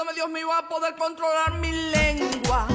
Ayúdame 0.00 0.14
Dios 0.14 0.30
mío 0.30 0.52
a 0.52 0.68
poder 0.68 0.94
controlar 0.96 1.58
mi 1.60 1.72
lengua. 1.72 2.66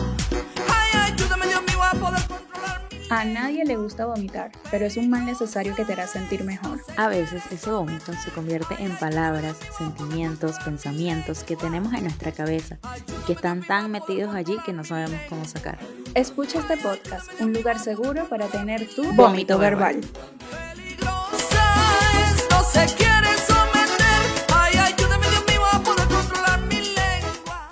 Ay, 0.67 1.14
ayúdame 1.14 1.48
Dios 1.48 1.61
mío 1.64 1.82
a 1.82 1.92
poder 1.92 2.27
controlar 2.27 2.82
mi 2.92 3.08
A 3.09 3.25
nadie 3.25 3.66
le 3.66 3.77
gusta 3.77 4.06
vomitar, 4.06 4.51
pero 4.69 4.85
es 4.85 4.98
un 4.98 5.09
mal 5.09 5.25
necesario 5.25 5.74
que 5.75 5.85
te 5.85 5.93
hará 5.93 6.08
sentir 6.08 6.43
mejor. 6.43 6.82
A 6.98 7.08
veces 7.08 7.43
ese 7.51 7.72
vómito 7.72 8.14
se 8.14 8.32
convierte 8.32 8.76
en 8.80 8.96
palabras, 8.98 9.57
sentimientos, 9.78 10.57
pensamientos 10.60 11.44
que 11.44 11.55
tenemos 11.55 11.94
en 11.94 12.04
nuestra 12.04 12.32
cabeza 12.32 12.78
y 13.07 13.26
que 13.26 13.34
están 13.34 13.64
tan 13.64 13.89
metidos 13.92 14.36
allí 14.36 14.57
que 14.66 14.73
no 14.73 14.84
sabemos 14.84 15.20
cómo 15.30 15.46
sacar. 15.46 15.80
Escucha 16.16 16.60
este 16.60 16.78
podcast, 16.78 17.30
un 17.39 17.54
lugar 17.54 17.80
seguro 17.80 18.26
para 18.30 18.48
tener 18.48 18.88
tu 18.88 19.04
Vómito 19.04 19.23
vómito 19.23 19.57
verbal. 19.57 20.02
Peligrosa 22.76 22.84
es, 22.84 22.92
no 22.92 22.96
se 22.96 22.96
quiere 22.96 23.38
someter. 23.38 24.46
Ay, 24.54 24.74
ayúdame 24.78 25.28
Dios 25.29 25.46
mío 25.50 25.61
a 25.71 25.79
poder 25.79 26.07
controlar 26.07 26.60
mi 26.61 26.75
lengua. 26.75 27.70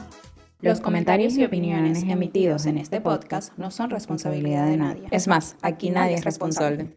Los 0.62 0.80
comentarios 0.80 1.36
y 1.36 1.44
opiniones 1.44 2.04
emitidos 2.04 2.66
en 2.66 2.78
este 2.78 3.02
podcast 3.02 3.58
no 3.58 3.72
son 3.72 3.90
responsabilidad 3.90 4.66
de 4.68 4.78
nadie. 4.78 5.08
Es 5.12 5.28
más, 5.28 5.56
aquí 5.62 5.90
nadie 5.90 6.16
es 6.16 6.24
responsable. 6.24 6.96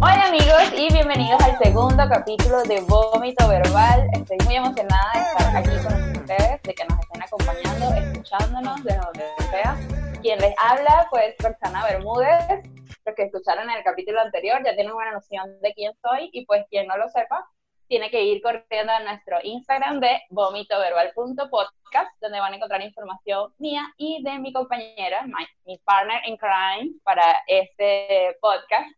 Hola 0.00 0.26
amigos 0.26 0.72
y 0.76 0.92
bienvenidos 0.92 1.40
al 1.42 1.58
segundo 1.58 2.02
capítulo 2.08 2.62
de 2.64 2.80
Vómito 2.82 3.48
Verbal. 3.48 4.06
Estoy 4.12 4.38
muy 4.44 4.56
emocionada 4.56 5.12
de 5.14 5.20
estar 5.20 5.56
aquí 5.56 5.70
con 5.82 6.20
ustedes, 6.20 6.62
de 6.62 6.74
que 6.74 6.84
nos 6.84 6.98
estén 7.00 7.22
acompañando, 7.22 7.94
escuchándonos 7.94 8.84
desde 8.84 8.98
donde 8.98 9.24
sea. 9.50 9.76
Quien 10.20 10.38
les 10.40 10.54
habla, 10.58 11.06
pues, 11.10 11.34
Roxana 11.38 11.84
Bermúdez. 11.84 12.62
Los 13.06 13.14
que 13.14 13.24
escucharon 13.24 13.68
en 13.68 13.76
el 13.76 13.84
capítulo 13.84 14.20
anterior 14.20 14.62
ya 14.64 14.74
tienen 14.74 14.92
una 14.94 15.12
noción 15.12 15.60
de 15.60 15.74
quién 15.74 15.92
soy 16.00 16.30
y 16.32 16.46
pues 16.46 16.64
quien 16.70 16.86
no 16.86 16.96
lo 16.96 17.08
sepa, 17.08 17.46
tiene 17.86 18.10
que 18.10 18.22
ir 18.24 18.40
corriendo 18.40 18.92
a 18.92 19.00
nuestro 19.00 19.36
Instagram 19.42 20.00
de 20.00 20.22
vomitoverbal.podcast, 20.30 22.10
donde 22.22 22.40
van 22.40 22.54
a 22.54 22.56
encontrar 22.56 22.80
información 22.82 23.52
mía 23.58 23.82
y 23.98 24.22
de 24.22 24.38
mi 24.38 24.54
compañera, 24.54 25.26
my- 25.26 25.46
mi 25.66 25.76
partner 25.80 26.22
in 26.26 26.38
crime 26.38 26.94
para 27.02 27.42
este 27.46 28.38
podcast, 28.40 28.88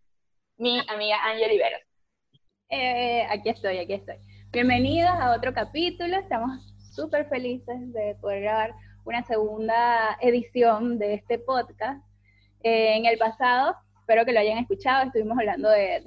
mi 0.57 0.81
amiga 0.89 1.17
Ángel 1.25 1.51
Oliveros. 1.51 1.81
Eh, 2.69 3.27
aquí 3.29 3.49
estoy, 3.49 3.79
aquí 3.79 3.95
estoy. 3.95 4.17
Bienvenidos 4.53 5.11
a 5.11 5.33
otro 5.37 5.53
capítulo. 5.53 6.17
Estamos 6.17 6.61
súper 6.95 7.29
felices 7.29 7.93
de 7.93 8.15
poder 8.21 8.43
grabar 8.43 8.73
una 9.05 9.25
segunda 9.25 10.17
edición 10.21 10.99
de 11.01 11.15
este 11.15 11.41
podcast. 11.41 12.01
Eh, 12.63 12.97
en 12.97 13.07
el 13.07 13.19
pasado, 13.19 13.77
espero 14.07 14.25
que 14.25 14.33
lo 14.33 14.39
hayan 14.39 14.59
escuchado, 14.59 15.07
estuvimos 15.07 15.37
hablando 15.37 15.69
de, 15.69 16.01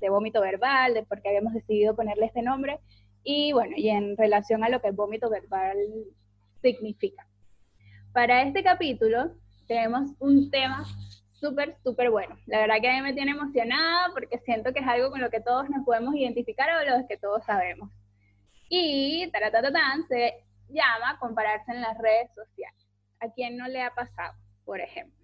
de- 0.00 0.08
vómito 0.10 0.40
verbal, 0.40 0.92
de 0.94 1.04
por 1.04 1.22
qué 1.22 1.28
habíamos 1.28 1.54
decidido 1.54 1.94
ponerle 1.94 2.26
este 2.26 2.42
nombre, 2.42 2.80
y 3.22 3.52
bueno, 3.52 3.74
y 3.76 3.90
en 3.90 4.16
relación 4.16 4.64
a 4.64 4.68
lo 4.68 4.80
que 4.80 4.88
el 4.88 4.94
vómito 4.94 5.30
verbal 5.30 5.76
significa. 6.60 7.28
Para 8.12 8.42
este 8.42 8.64
capítulo 8.64 9.36
tenemos 9.68 10.10
un 10.18 10.50
tema 10.50 10.84
súper, 11.32 11.76
súper 11.84 12.10
bueno. 12.10 12.36
La 12.46 12.58
verdad 12.58 12.80
que 12.80 12.90
a 12.90 12.94
mí 12.94 13.02
me 13.02 13.12
tiene 13.12 13.30
emocionada 13.32 14.08
porque 14.12 14.38
siento 14.38 14.72
que 14.72 14.80
es 14.80 14.86
algo 14.88 15.10
con 15.10 15.20
lo 15.20 15.30
que 15.30 15.40
todos 15.40 15.70
nos 15.70 15.84
podemos 15.84 16.16
identificar 16.16 16.68
o 16.70 16.90
lo 16.90 17.06
que 17.06 17.18
todos 17.18 17.44
sabemos. 17.44 17.88
Y 18.68 19.30
se 20.08 20.44
llama 20.70 21.18
compararse 21.20 21.70
en 21.70 21.82
las 21.82 21.96
redes 21.98 22.30
sociales. 22.34 22.86
¿A 23.20 23.30
quién 23.32 23.56
no 23.56 23.68
le 23.68 23.80
ha 23.82 23.94
pasado, 23.94 24.34
por 24.64 24.80
ejemplo? 24.80 25.17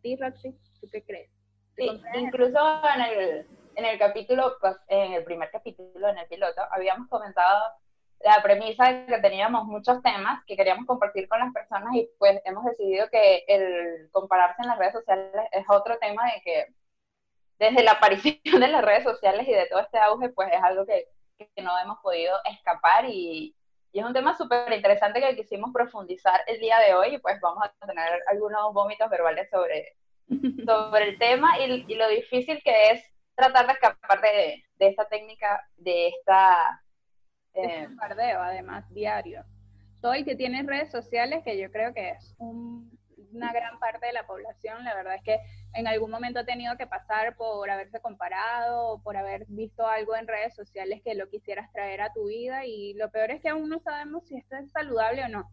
¿A 0.00 0.02
ti, 0.02 0.16
Roxy? 0.16 0.52
¿Tú 0.80 0.88
qué 0.90 1.04
crees? 1.04 1.30
¿Te 1.76 1.82
Sí, 1.82 2.02
incluso 2.14 2.58
en 2.94 3.02
el, 3.02 3.46
en 3.74 3.84
el 3.84 3.98
capítulo, 3.98 4.56
pues, 4.58 4.74
en 4.88 5.12
el 5.12 5.24
primer 5.24 5.50
capítulo, 5.50 6.08
en 6.08 6.16
el 6.16 6.26
piloto, 6.26 6.62
habíamos 6.70 7.06
comentado 7.08 7.60
la 8.20 8.42
premisa 8.42 8.90
de 8.90 9.04
que 9.04 9.18
teníamos 9.18 9.66
muchos 9.66 10.02
temas 10.02 10.42
que 10.46 10.56
queríamos 10.56 10.86
compartir 10.86 11.28
con 11.28 11.40
las 11.40 11.52
personas 11.52 11.94
y 11.94 12.08
pues 12.18 12.40
hemos 12.46 12.64
decidido 12.64 13.10
que 13.10 13.44
el 13.46 14.08
compararse 14.10 14.62
en 14.62 14.68
las 14.68 14.78
redes 14.78 14.94
sociales 14.94 15.48
es 15.52 15.64
otro 15.68 15.98
tema 15.98 16.24
de 16.32 16.40
que 16.42 16.66
desde 17.58 17.84
la 17.84 17.92
aparición 17.92 18.38
de 18.58 18.68
las 18.68 18.82
redes 18.82 19.04
sociales 19.04 19.46
y 19.46 19.52
de 19.52 19.66
todo 19.66 19.80
este 19.80 19.98
auge, 19.98 20.30
pues 20.30 20.48
es 20.50 20.62
algo 20.62 20.86
que, 20.86 21.08
que 21.38 21.62
no 21.62 21.78
hemos 21.78 21.98
podido 22.00 22.38
escapar 22.46 23.04
y, 23.06 23.54
y 23.92 24.00
es 24.00 24.04
un 24.06 24.12
tema 24.12 24.36
súper 24.36 24.72
interesante 24.72 25.20
que 25.20 25.36
quisimos 25.36 25.72
profundizar 25.72 26.40
el 26.46 26.58
día 26.60 26.78
de 26.80 26.94
hoy 26.94 27.14
y 27.14 27.18
pues 27.18 27.40
vamos 27.40 27.64
a 27.64 27.86
tener 27.86 28.20
algunos 28.28 28.72
vómitos 28.72 29.10
verbales 29.10 29.48
sobre, 29.50 29.96
sobre 30.66 31.08
el 31.10 31.18
tema 31.18 31.58
y, 31.60 31.84
y 31.88 31.94
lo 31.96 32.08
difícil 32.08 32.62
que 32.62 32.90
es 32.92 33.04
tratar 33.34 33.66
de 33.66 33.72
escapar 33.74 34.20
de, 34.20 34.64
de 34.76 34.86
esta 34.88 35.06
técnica, 35.08 35.66
de 35.76 36.08
esta... 36.08 36.82
Es 37.54 37.72
eh, 37.72 37.78
un 37.88 37.96
bombardeo, 37.96 38.40
además, 38.42 38.84
diario. 38.92 39.44
Todo 40.00 40.14
el 40.14 40.24
que 40.24 40.36
tiene 40.36 40.62
redes 40.62 40.90
sociales, 40.90 41.42
que 41.44 41.58
yo 41.58 41.70
creo 41.70 41.92
que 41.94 42.10
es 42.10 42.34
un- 42.38 42.90
una 43.32 43.52
gran 43.52 43.78
parte 43.78 44.06
de 44.06 44.12
la 44.12 44.26
población, 44.26 44.82
la 44.84 44.94
verdad 44.94 45.14
es 45.16 45.22
que 45.22 45.38
en 45.74 45.86
algún 45.86 46.10
momento 46.10 46.40
ha 46.40 46.44
tenido 46.44 46.76
que 46.76 46.86
pasar 46.86 47.36
por 47.36 47.70
haberse 47.70 48.00
comparado 48.00 48.88
o 48.88 49.02
por 49.02 49.16
haber 49.16 49.46
visto 49.48 49.86
algo 49.86 50.16
en 50.16 50.26
redes 50.26 50.54
sociales 50.54 51.00
que 51.04 51.14
lo 51.14 51.28
quisieras 51.28 51.72
traer 51.72 52.00
a 52.00 52.12
tu 52.12 52.26
vida 52.26 52.66
y 52.66 52.94
lo 52.94 53.10
peor 53.10 53.30
es 53.30 53.40
que 53.40 53.48
aún 53.48 53.68
no 53.68 53.78
sabemos 53.80 54.26
si 54.26 54.36
esto 54.36 54.56
es 54.56 54.70
saludable 54.72 55.24
o 55.24 55.28
no. 55.28 55.50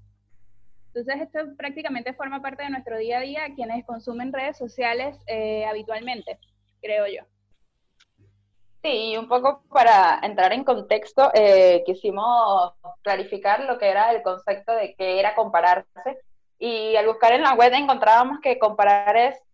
Entonces 0.87 1.21
esto 1.21 1.55
prácticamente 1.55 2.13
forma 2.13 2.41
parte 2.41 2.63
de 2.63 2.71
nuestro 2.71 2.97
día 2.97 3.19
a 3.19 3.21
día, 3.21 3.55
quienes 3.55 3.85
consumen 3.85 4.33
redes 4.33 4.57
sociales 4.57 5.15
eh, 5.27 5.65
habitualmente, 5.65 6.39
creo 6.81 7.05
yo. 7.07 7.21
Sí, 8.83 9.11
y 9.11 9.17
un 9.17 9.27
poco 9.27 9.63
para 9.69 10.19
entrar 10.23 10.53
en 10.53 10.63
contexto, 10.63 11.29
eh, 11.33 11.83
quisimos 11.85 12.73
clarificar 13.03 13.63
lo 13.65 13.77
que 13.77 13.89
era 13.89 14.11
el 14.11 14.23
concepto 14.23 14.73
de 14.73 14.95
qué 14.95 15.19
era 15.19 15.35
compararse. 15.35 16.19
Y 16.59 16.95
al 16.95 17.05
buscar 17.05 17.33
en 17.33 17.43
la 17.43 17.53
web 17.53 17.73
encontrábamos 17.73 18.39
que 18.41 18.57
comparar 18.57 19.15
es 19.17 19.46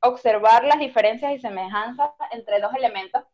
observar 0.00 0.64
las 0.64 0.78
diferencias 0.78 1.32
y 1.32 1.38
semejanzas 1.40 2.10
entre 2.30 2.60
dos 2.60 2.74
elementos, 2.74 3.24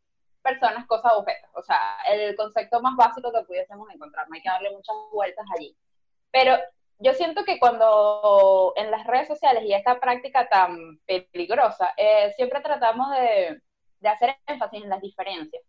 personas, 0.42 0.86
cosas, 0.86 1.12
objetos. 1.14 1.50
O 1.54 1.62
sea, 1.62 1.78
el 2.08 2.36
concepto 2.36 2.80
más 2.80 2.96
básico 2.96 3.32
que 3.32 3.44
pudiésemos 3.44 3.88
encontrar. 3.92 4.28
No 4.28 4.34
hay 4.34 4.42
que 4.42 4.48
darle 4.48 4.70
muchas 4.72 4.94
vueltas 5.12 5.46
allí. 5.56 5.76
Pero 6.30 6.56
yo 6.98 7.12
siento 7.14 7.44
que 7.44 7.58
cuando 7.58 8.72
en 8.76 8.90
las 8.90 9.06
redes 9.06 9.28
sociales 9.28 9.64
y 9.64 9.72
esta 9.74 10.00
práctica 10.00 10.48
tan 10.48 10.98
peligrosa, 11.06 11.92
eh, 11.96 12.32
siempre 12.36 12.60
tratamos 12.60 13.10
de 13.12 13.60
de 14.04 14.10
hacer 14.10 14.36
énfasis 14.46 14.84
en 14.84 14.90
las 14.90 15.00
diferencias 15.00 15.62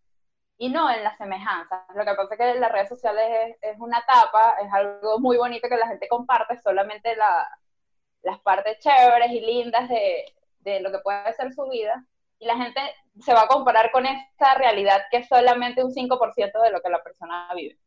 y 0.57 0.69
no 0.69 0.91
en 0.91 1.03
las 1.03 1.17
semejanzas. 1.17 1.81
Lo 1.95 2.05
que 2.05 2.13
pasa 2.13 2.35
es 2.35 2.39
que 2.39 2.59
las 2.59 2.71
redes 2.71 2.89
sociales 2.89 3.25
es, 3.61 3.73
es 3.73 3.79
una 3.79 3.99
etapa, 3.99 4.57
es 4.61 4.71
algo 4.71 5.19
muy 5.19 5.37
bonito 5.37 5.67
que 5.69 5.77
la 5.77 5.87
gente 5.87 6.07
comparte, 6.07 6.59
solamente 6.59 7.15
la, 7.15 7.47
las 8.21 8.39
partes 8.41 8.79
chéveres 8.79 9.31
y 9.31 9.41
lindas 9.41 9.89
de, 9.89 10.34
de 10.65 10.81
lo 10.81 10.91
que 10.91 10.99
puede 10.99 11.31
ser 11.33 11.53
su 11.53 11.63
vida, 11.69 12.05
y 12.39 12.45
la 12.45 12.57
gente 12.57 12.81
se 13.21 13.33
va 13.33 13.43
a 13.43 13.47
comparar 13.47 13.91
con 13.91 14.05
esta 14.05 14.55
realidad 14.55 15.03
que 15.09 15.17
es 15.17 15.27
solamente 15.27 15.83
un 15.83 15.93
5% 15.93 16.61
de 16.61 16.71
lo 16.71 16.81
que 16.81 16.89
la 16.89 17.01
persona 17.01 17.47
vive. 17.55 17.77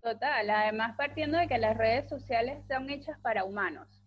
Total, 0.00 0.48
además 0.48 0.96
partiendo 0.96 1.36
de 1.36 1.46
que 1.46 1.58
las 1.58 1.76
redes 1.76 2.08
sociales 2.08 2.64
son 2.66 2.88
hechas 2.88 3.18
para 3.20 3.44
humanos. 3.44 4.02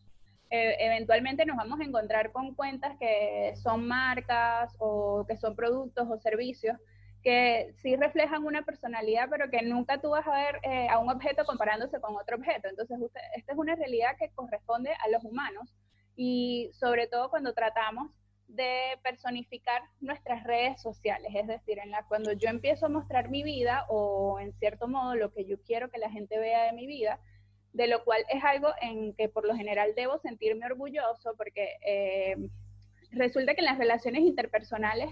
Eh, 0.50 0.76
eventualmente 0.80 1.46
nos 1.46 1.58
vamos 1.58 1.80
a 1.80 1.84
encontrar 1.84 2.32
con 2.32 2.56
cuentas 2.56 2.96
que 3.00 3.54
son 3.62 3.88
marcas 3.88 4.76
o 4.80 5.26
que 5.28 5.38
son 5.38 5.56
productos 5.56 6.08
o 6.10 6.18
servicios 6.18 6.78
que 7.24 7.74
sí 7.82 7.96
reflejan 7.96 8.44
una 8.44 8.64
personalidad, 8.64 9.30
pero 9.30 9.50
que 9.50 9.62
nunca 9.62 10.02
tú 10.02 10.10
vas 10.10 10.28
a 10.28 10.36
ver 10.36 10.60
eh, 10.64 10.90
a 10.90 11.00
un 11.00 11.10
objeto 11.10 11.46
comparándose 11.46 12.00
con 12.02 12.16
otro 12.16 12.36
objeto. 12.36 12.68
Entonces, 12.68 13.00
usted, 13.00 13.22
esta 13.36 13.54
es 13.54 13.58
una 13.58 13.76
realidad 13.76 14.18
que 14.20 14.30
corresponde 14.36 14.92
a 14.94 15.08
los 15.08 15.24
humanos 15.24 15.74
y 16.16 16.70
sobre 16.74 17.08
todo 17.08 17.30
cuando 17.30 17.54
tratamos 17.54 18.12
de 18.48 19.00
personificar 19.02 19.82
nuestras 20.00 20.44
redes 20.44 20.82
sociales, 20.82 21.32
es 21.34 21.48
decir, 21.48 21.80
en 21.80 21.92
la 21.92 22.06
cuando 22.06 22.34
yo 22.34 22.50
empiezo 22.50 22.86
a 22.86 22.90
mostrar 22.90 23.30
mi 23.30 23.42
vida 23.42 23.86
o 23.90 24.40
en 24.40 24.54
cierto 24.54 24.88
modo 24.88 25.16
lo 25.16 25.32
que 25.34 25.46
yo 25.46 25.60
quiero 25.64 25.90
que 25.90 25.98
la 25.98 26.12
gente 26.12 26.38
vea 26.38 26.64
de 26.66 26.74
mi 26.74 26.86
vida, 26.86 27.20
de 27.72 27.88
lo 27.88 28.04
cual 28.04 28.24
es 28.30 28.44
algo 28.44 28.70
en 28.82 29.16
que 29.16 29.28
por 29.28 29.48
lo 29.48 29.56
general 29.56 29.94
debo 29.96 30.20
sentirme 30.20 30.68
orgulloso 30.68 31.34
porque 31.36 31.78
eh, 31.86 32.36
resulta 33.12 33.56
que 33.56 33.62
en 33.62 33.66
las 33.66 33.80
relaciones 33.80 34.22
interpersonales, 34.22 35.10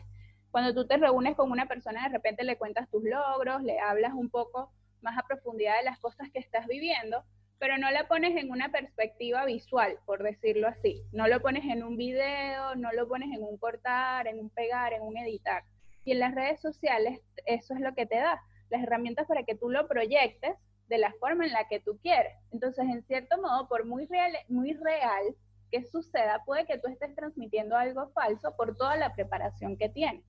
cuando 0.51 0.73
tú 0.73 0.85
te 0.85 0.97
reúnes 0.97 1.35
con 1.35 1.49
una 1.49 1.67
persona, 1.67 2.03
de 2.03 2.09
repente 2.09 2.43
le 2.43 2.57
cuentas 2.57 2.89
tus 2.89 3.03
logros, 3.03 3.63
le 3.63 3.79
hablas 3.79 4.13
un 4.13 4.29
poco 4.29 4.71
más 5.01 5.17
a 5.17 5.25
profundidad 5.25 5.77
de 5.77 5.85
las 5.85 5.99
cosas 5.99 6.29
que 6.31 6.39
estás 6.39 6.67
viviendo, 6.67 7.23
pero 7.61 7.77
no 7.77 7.91
la 7.91 8.07
pones 8.07 8.35
en 8.37 8.49
una 8.49 8.69
perspectiva 8.69 9.45
visual, 9.45 9.99
por 10.07 10.23
decirlo 10.23 10.67
así. 10.67 11.03
No 11.11 11.27
lo 11.27 11.43
pones 11.43 11.63
en 11.65 11.83
un 11.83 11.95
video, 11.95 12.73
no 12.73 12.91
lo 12.91 13.07
pones 13.07 13.29
en 13.37 13.43
un 13.43 13.55
cortar, 13.59 14.25
en 14.25 14.39
un 14.39 14.49
pegar, 14.49 14.93
en 14.93 15.03
un 15.03 15.15
editar. 15.15 15.63
Y 16.03 16.13
en 16.13 16.21
las 16.21 16.33
redes 16.33 16.59
sociales 16.59 17.21
eso 17.45 17.75
es 17.75 17.79
lo 17.79 17.93
que 17.93 18.07
te 18.07 18.15
da, 18.15 18.41
las 18.71 18.81
herramientas 18.81 19.27
para 19.27 19.43
que 19.43 19.53
tú 19.53 19.69
lo 19.69 19.87
proyectes 19.87 20.55
de 20.87 20.97
la 20.97 21.13
forma 21.19 21.45
en 21.45 21.53
la 21.53 21.67
que 21.67 21.79
tú 21.79 21.99
quieres. 22.01 22.33
Entonces, 22.51 22.83
en 22.85 23.03
cierto 23.03 23.39
modo, 23.39 23.67
por 23.67 23.85
muy 23.85 24.07
real, 24.07 25.35
que 25.69 25.83
suceda, 25.83 26.41
puede 26.43 26.65
que 26.65 26.79
tú 26.79 26.87
estés 26.87 27.13
transmitiendo 27.13 27.77
algo 27.77 28.09
falso 28.09 28.55
por 28.57 28.75
toda 28.75 28.97
la 28.97 29.13
preparación 29.13 29.77
que 29.77 29.87
tienes. 29.87 30.25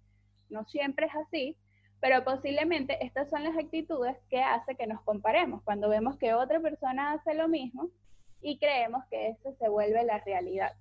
No 0.50 0.66
siempre 0.66 1.06
es 1.06 1.14
así, 1.14 1.56
pero 2.02 2.24
posiblemente 2.24 2.98
estas 3.00 3.30
son 3.30 3.44
las 3.44 3.56
actitudes 3.56 4.16
que 4.28 4.42
hace 4.42 4.74
que 4.74 4.88
nos 4.88 5.00
comparemos 5.02 5.62
cuando 5.62 5.88
vemos 5.88 6.18
que 6.18 6.34
otra 6.34 6.58
persona 6.58 7.12
hace 7.12 7.32
lo 7.32 7.46
mismo 7.46 7.90
y 8.40 8.58
creemos 8.58 9.04
que 9.08 9.28
eso 9.28 9.52
se 9.52 9.68
vuelve 9.68 10.02
la 10.02 10.18
realidad. 10.18 10.72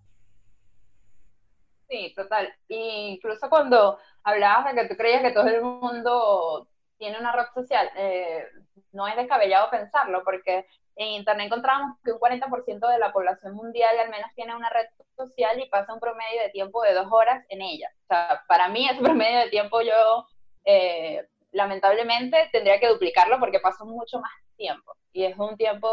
Sí, 1.87 2.11
total. 2.15 2.51
incluso 2.69 3.51
cuando 3.51 3.99
hablabas 4.23 4.73
de 4.73 4.81
que 4.81 4.87
tú 4.87 4.97
creías 4.97 5.21
que 5.21 5.31
todo 5.31 5.47
el 5.47 5.61
mundo 5.61 6.67
tiene 6.97 7.19
una 7.19 7.33
red 7.33 7.45
social, 7.53 7.91
eh, 7.97 8.47
no 8.91 9.07
es 9.07 9.15
descabellado 9.15 9.69
pensarlo, 9.69 10.23
porque 10.23 10.65
en 10.95 11.07
Internet 11.09 11.47
encontramos 11.47 11.99
que 12.03 12.13
un 12.13 12.19
40% 12.19 12.89
de 12.89 12.97
la 12.97 13.13
población 13.13 13.53
mundial 13.53 13.91
al 13.99 14.09
menos 14.09 14.31
tiene 14.33 14.55
una 14.55 14.69
red 14.71 14.87
social 15.15 15.59
y 15.59 15.69
pasa 15.69 15.93
un 15.93 15.99
promedio 15.99 16.41
de 16.41 16.49
tiempo 16.49 16.81
de 16.81 16.95
dos 16.95 17.07
horas 17.11 17.45
en 17.49 17.61
ella. 17.61 17.91
O 18.05 18.07
sea, 18.07 18.43
para 18.47 18.69
mí 18.69 18.89
ese 18.89 19.01
promedio 19.03 19.39
de 19.41 19.49
tiempo 19.49 19.81
yo, 19.81 20.25
eh, 20.65 21.27
lamentablemente, 21.51 22.49
tendría 22.51 22.79
que 22.79 22.87
duplicarlo 22.87 23.39
porque 23.39 23.59
paso 23.59 23.85
mucho 23.85 24.19
más 24.19 24.31
tiempo. 24.55 24.93
Y 25.13 25.25
es 25.25 25.37
un 25.37 25.57
tiempo 25.57 25.89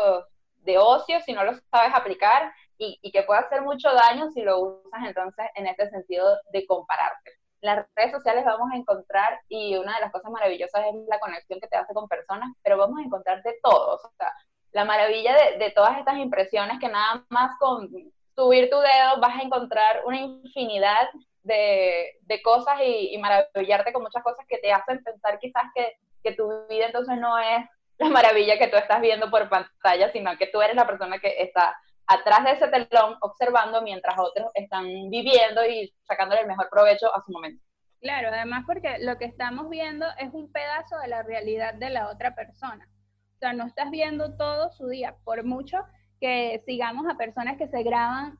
de 0.63 0.79
ocio 0.79 1.21
si 1.21 1.33
no 1.33 1.45
lo 1.45 1.53
sabes 1.71 1.95
aplicar 1.95 2.53
y, 2.77 3.11
que 3.11 3.23
puede 3.23 3.41
hacer 3.41 3.63
mucho 3.63 3.89
daño 3.93 4.31
si 4.31 4.43
lo 4.43 4.61
usas 4.61 5.05
entonces 5.05 5.47
en 5.57 5.67
este 5.67 5.89
sentido 5.91 6.37
de 6.53 6.65
compararte 6.67 7.39
las 7.61 7.87
redes 7.97 8.13
sociales 8.13 8.45
vamos 8.45 8.71
a 8.73 8.77
encontrar, 8.77 9.41
y 9.49 9.77
una 9.77 9.95
de 9.97 10.01
las 10.03 10.13
cosas 10.13 10.31
maravillosas 10.31 10.87
es 10.87 10.95
la 11.09 11.19
conexión 11.19 11.61
que 11.61 11.67
te 11.67 11.77
hace 11.77 11.93
con 11.93 12.09
personas, 12.09 12.51
pero 12.63 12.77
vamos 12.77 12.99
a 12.99 13.03
encontrar 13.03 13.43
de 13.43 13.59
todos. 13.63 14.05
O 14.05 14.13
sea, 14.17 14.33
la 14.73 14.85
maravilla 14.85 15.35
de, 15.59 15.71
todas 15.71 15.99
estas 15.99 16.19
impresiones 16.19 16.79
que 16.79 16.89
nada 16.89 17.25
más 17.31 17.59
con 17.59 17.89
subir 18.37 18.71
tu 18.71 18.77
dedo 18.79 19.21
vas 19.21 19.37
a 19.37 19.43
encontrar 19.43 20.03
una 20.07 20.19
infinidad 20.19 21.09
de, 21.43 22.41
cosas 22.43 22.77
y, 22.85 23.17
maravillarte 23.19 23.93
con 23.93 24.03
muchas 24.03 24.23
cosas 24.23 24.45
que 24.49 24.59
te 24.59 24.73
hacen 24.73 25.03
pensar 25.03 25.39
quizás 25.39 25.65
que, 25.75 25.97
que 26.23 26.33
tu 26.33 26.49
vida 26.69 26.87
entonces 26.87 27.17
no 27.19 27.39
es 27.39 27.65
la 27.99 28.09
maravilla 28.09 28.59
que 28.59 28.69
tú 28.69 28.77
estás 28.77 29.01
viendo 29.01 29.31
por 29.31 29.49
pantalla, 29.49 30.11
sino 30.13 30.37
que 30.39 30.47
tú 30.47 30.63
eres 30.63 30.77
la 30.77 30.87
persona 30.87 31.19
que 31.19 31.43
está 31.43 31.77
atrás 32.07 32.45
de 32.45 32.53
ese 32.53 32.69
telón 32.69 33.17
observando 33.21 33.83
mientras 33.83 34.17
otros 34.19 34.51
están 34.55 34.85
viviendo 35.11 35.65
y 35.67 35.93
sacándole 36.05 36.43
el 36.43 36.47
mejor 36.47 36.69
provecho 36.71 37.15
a 37.15 37.23
su 37.23 37.33
momento. 37.33 37.63
Claro, 38.01 38.29
además 38.29 38.65
porque 38.67 38.99
lo 39.01 39.19
que 39.19 39.25
estamos 39.25 39.69
viendo 39.69 40.07
es 40.19 40.33
un 40.33 40.51
pedazo 40.53 40.99
de 40.99 41.09
la 41.09 41.23
realidad 41.23 41.75
de 41.75 41.91
la 41.91 42.09
otra 42.09 42.35
persona. 42.35 42.89
O 43.35 43.39
sea, 43.39 43.53
no 43.53 43.67
estás 43.67 43.91
viendo 43.91 44.37
todo 44.37 44.71
su 44.71 44.89
día, 44.89 45.17
por 45.25 45.45
mucho 45.45 45.79
que 46.21 46.63
sigamos 46.67 47.07
a 47.09 47.17
personas 47.17 47.57
que 47.59 47.69
se 47.69 47.83
graban, 47.83 48.39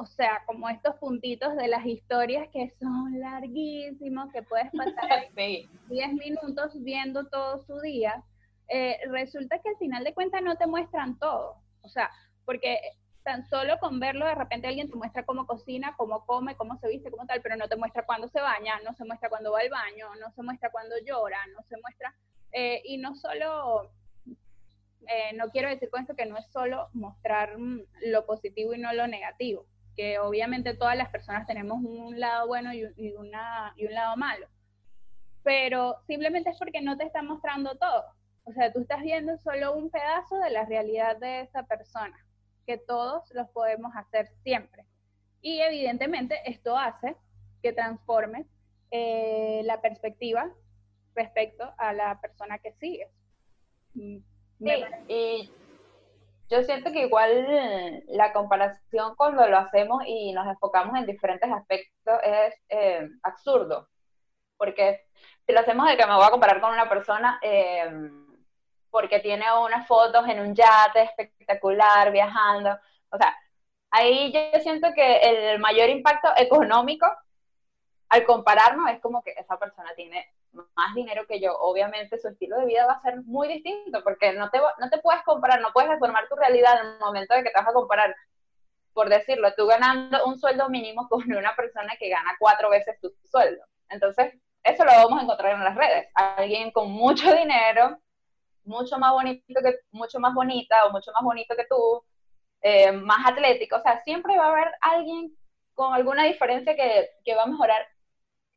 o 0.00 0.06
sea, 0.06 0.42
como 0.46 0.66
estos 0.70 0.96
puntitos 0.96 1.54
de 1.56 1.68
las 1.68 1.84
historias 1.84 2.48
que 2.48 2.72
son 2.80 3.20
larguísimos, 3.20 4.32
que 4.32 4.42
puedes 4.42 4.70
pasar 4.72 5.28
10 5.36 6.12
minutos 6.14 6.72
viendo 6.82 7.28
todo 7.28 7.62
su 7.66 7.78
día, 7.80 8.24
eh, 8.68 8.96
resulta 9.10 9.58
que 9.58 9.68
al 9.68 9.76
final 9.76 10.02
de 10.02 10.14
cuentas 10.14 10.40
no 10.42 10.56
te 10.56 10.66
muestran 10.66 11.18
todo. 11.18 11.56
O 11.82 11.88
sea, 11.90 12.10
porque 12.46 12.80
tan 13.24 13.46
solo 13.50 13.78
con 13.78 14.00
verlo, 14.00 14.24
de 14.24 14.34
repente 14.34 14.68
alguien 14.68 14.88
te 14.88 14.96
muestra 14.96 15.26
cómo 15.26 15.46
cocina, 15.46 15.94
cómo 15.98 16.24
come, 16.24 16.56
cómo 16.56 16.78
se 16.78 16.88
viste, 16.88 17.10
cómo 17.10 17.26
tal, 17.26 17.42
pero 17.42 17.56
no 17.56 17.68
te 17.68 17.76
muestra 17.76 18.06
cuándo 18.06 18.26
se 18.28 18.40
baña, 18.40 18.80
no 18.82 18.94
se 18.94 19.04
muestra 19.04 19.28
cuándo 19.28 19.52
va 19.52 19.60
al 19.60 19.68
baño, 19.68 20.14
no 20.18 20.30
se 20.30 20.42
muestra 20.42 20.70
cuándo 20.70 20.94
llora, 21.04 21.38
no 21.54 21.62
se 21.64 21.76
muestra, 21.76 22.14
eh, 22.52 22.80
y 22.86 22.96
no 22.96 23.14
solo 23.16 23.90
eh, 25.06 25.34
no 25.34 25.50
quiero 25.50 25.68
decir 25.68 25.90
con 25.90 26.00
esto 26.00 26.14
que 26.14 26.26
no 26.26 26.38
es 26.38 26.46
solo 26.52 26.88
mostrar 26.94 27.58
mm, 27.58 27.82
lo 28.06 28.24
positivo 28.24 28.72
y 28.72 28.78
no 28.78 28.92
lo 28.94 29.06
negativo, 29.06 29.66
que 30.00 30.18
obviamente 30.18 30.72
todas 30.72 30.96
las 30.96 31.10
personas 31.10 31.46
tenemos 31.46 31.76
un 31.84 32.18
lado 32.18 32.46
bueno 32.46 32.72
y, 32.72 33.12
una, 33.18 33.74
y 33.76 33.84
un 33.84 33.92
lado 33.92 34.16
malo, 34.16 34.46
pero 35.42 36.00
simplemente 36.06 36.48
es 36.48 36.58
porque 36.58 36.80
no 36.80 36.96
te 36.96 37.04
está 37.04 37.20
mostrando 37.20 37.76
todo. 37.76 38.06
O 38.44 38.52
sea, 38.54 38.72
tú 38.72 38.80
estás 38.80 39.02
viendo 39.02 39.36
solo 39.36 39.74
un 39.74 39.90
pedazo 39.90 40.38
de 40.38 40.48
la 40.52 40.64
realidad 40.64 41.18
de 41.18 41.42
esa 41.42 41.64
persona, 41.64 42.16
que 42.66 42.78
todos 42.78 43.30
los 43.34 43.50
podemos 43.50 43.92
hacer 43.94 44.30
siempre. 44.42 44.86
Y 45.42 45.60
evidentemente 45.60 46.38
esto 46.46 46.78
hace 46.78 47.14
que 47.62 47.74
transforme 47.74 48.46
eh, 48.90 49.60
la 49.64 49.82
perspectiva 49.82 50.50
respecto 51.14 51.74
a 51.76 51.92
la 51.92 52.18
persona 52.22 52.58
que 52.58 52.72
sigues. 52.72 53.10
Mm, 53.92 54.20
Sí, 54.60 55.50
yo 56.50 56.62
siento 56.64 56.92
que 56.92 57.02
igual 57.02 58.02
la 58.08 58.32
comparación 58.32 59.14
cuando 59.16 59.46
lo 59.46 59.56
hacemos 59.58 60.02
y 60.06 60.32
nos 60.32 60.46
enfocamos 60.48 60.98
en 60.98 61.06
diferentes 61.06 61.50
aspectos 61.50 62.18
es 62.24 62.54
eh, 62.68 63.08
absurdo, 63.22 63.88
porque 64.56 65.06
si 65.46 65.52
lo 65.52 65.60
hacemos 65.60 65.86
de 65.88 65.96
que 65.96 66.06
me 66.06 66.14
voy 66.14 66.24
a 66.24 66.30
comparar 66.30 66.60
con 66.60 66.72
una 66.72 66.88
persona 66.88 67.38
eh, 67.42 67.88
porque 68.90 69.20
tiene 69.20 69.44
unas 69.64 69.86
fotos 69.86 70.26
en 70.28 70.40
un 70.40 70.54
yate 70.54 71.02
espectacular 71.02 72.10
viajando, 72.10 72.76
o 73.10 73.16
sea, 73.16 73.36
ahí 73.90 74.32
yo 74.32 74.60
siento 74.60 74.88
que 74.94 75.18
el 75.18 75.60
mayor 75.60 75.88
impacto 75.88 76.28
económico 76.36 77.06
al 78.08 78.24
compararnos 78.24 78.90
es 78.90 79.00
como 79.00 79.22
que 79.22 79.32
esa 79.38 79.56
persona 79.58 79.94
tiene 79.94 80.26
más 80.52 80.94
dinero 80.94 81.26
que 81.26 81.40
yo, 81.40 81.56
obviamente 81.58 82.18
su 82.18 82.28
estilo 82.28 82.58
de 82.58 82.66
vida 82.66 82.86
va 82.86 82.94
a 82.94 83.00
ser 83.00 83.22
muy 83.22 83.48
distinto, 83.48 84.02
porque 84.02 84.32
no 84.32 84.50
te, 84.50 84.58
no 84.58 84.90
te 84.90 84.98
puedes 84.98 85.22
comparar, 85.22 85.60
no 85.60 85.72
puedes 85.72 85.90
reformar 85.90 86.28
tu 86.28 86.36
realidad 86.36 86.80
en 86.80 86.86
el 86.94 86.98
momento 86.98 87.34
de 87.34 87.42
que 87.42 87.50
te 87.50 87.58
vas 87.58 87.68
a 87.68 87.72
comparar, 87.72 88.14
por 88.92 89.08
decirlo, 89.08 89.52
tú 89.56 89.66
ganando 89.66 90.24
un 90.26 90.38
sueldo 90.38 90.68
mínimo 90.68 91.08
con 91.08 91.22
una 91.32 91.54
persona 91.54 91.94
que 91.98 92.08
gana 92.08 92.36
cuatro 92.38 92.70
veces 92.70 92.98
tu 93.00 93.12
sueldo. 93.24 93.64
Entonces, 93.88 94.34
eso 94.62 94.84
lo 94.84 94.92
vamos 94.92 95.20
a 95.20 95.22
encontrar 95.22 95.54
en 95.54 95.64
las 95.64 95.74
redes. 95.74 96.08
Alguien 96.14 96.70
con 96.70 96.90
mucho 96.90 97.32
dinero, 97.34 97.98
mucho 98.64 98.98
más 98.98 99.12
bonito 99.12 99.60
que, 99.62 99.78
mucho 99.90 100.20
más 100.20 100.34
bonita 100.34 100.84
o 100.86 100.90
mucho 100.90 101.12
más 101.12 101.22
bonito 101.22 101.56
que 101.56 101.66
tú, 101.68 102.04
eh, 102.62 102.92
más 102.92 103.26
atlético, 103.26 103.76
o 103.76 103.80
sea, 103.80 104.00
siempre 104.00 104.36
va 104.36 104.46
a 104.46 104.52
haber 104.52 104.70
alguien 104.82 105.34
con 105.74 105.94
alguna 105.94 106.24
diferencia 106.24 106.76
que, 106.76 107.08
que 107.24 107.34
va 107.34 107.44
a 107.44 107.46
mejorar 107.46 107.86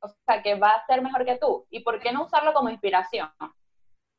o 0.04 0.10
sea, 0.26 0.44
que 0.44 0.56
va 0.56 0.70
a 0.70 0.86
ser 0.86 1.02
mejor 1.02 1.26
que 1.26 1.38
tú. 1.38 1.66
¿Y 1.70 1.80
por 1.80 2.00
qué 2.00 2.12
no 2.12 2.26
usarlo 2.26 2.54
como 2.54 2.70
inspiración? 2.70 3.30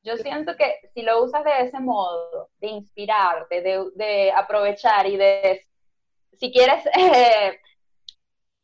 Yo 0.02 0.16
siento 0.16 0.56
que 0.56 0.80
si 0.92 1.02
lo 1.02 1.22
usas 1.22 1.44
de 1.44 1.60
ese 1.60 1.80
modo, 1.80 2.50
de 2.58 2.68
inspirarte, 2.68 3.62
de, 3.62 4.32
aprovechar 4.32 5.06
y 5.06 5.16
de, 5.16 5.66
si 6.32 6.52
quieres 6.52 6.84
eh, 6.98 7.58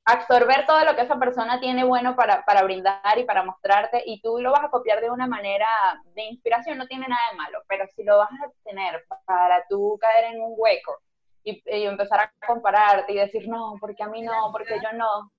absorber 0.04 0.66
todo 0.66 0.84
lo 0.84 0.94
que 0.96 1.02
esa 1.02 1.18
persona 1.18 1.60
tiene 1.60 1.84
bueno 1.84 2.16
para, 2.16 2.62
brindar 2.62 3.18
y 3.18 3.24
para 3.24 3.42
mostrarte, 3.42 4.02
y 4.04 4.20
tú 4.20 4.38
lo 4.38 4.52
vas 4.52 4.64
a 4.64 4.70
copiar 4.70 5.00
de 5.00 5.10
una 5.10 5.26
manera 5.26 5.66
de 6.14 6.24
inspiración, 6.24 6.78
no 6.78 6.86
tiene 6.86 7.06
nada 7.08 7.30
de 7.30 7.36
malo, 7.36 7.62
pero 7.68 7.86
si 7.94 8.02
lo 8.02 8.18
vas 8.18 8.30
a 8.30 8.50
tener 8.64 9.04
para 9.26 9.64
tú 9.68 9.98
caer 10.00 10.34
en 10.34 10.42
un 10.42 10.54
hueco 10.56 10.98
y, 11.44 11.62
y 11.66 11.86
empezar 11.86 12.20
a 12.20 12.32
compararte 12.46 13.12
y 13.12 13.16
decir, 13.16 13.46
no, 13.48 13.74
porque 13.80 14.02
a 14.02 14.08
mí 14.08 14.22
no, 14.22 14.50
porque 14.52 14.78
yo 14.82 14.92
no, 14.92 15.30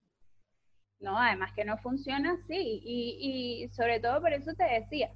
no, 1.01 1.17
además 1.17 1.51
que 1.53 1.65
no 1.65 1.77
funciona 1.77 2.34
así. 2.34 2.81
Y, 2.84 3.63
y 3.63 3.70
sobre 3.70 4.00
todo 4.00 4.22
por 4.22 4.34
eso 4.34 4.53
te 4.53 4.63
decía, 4.63 5.12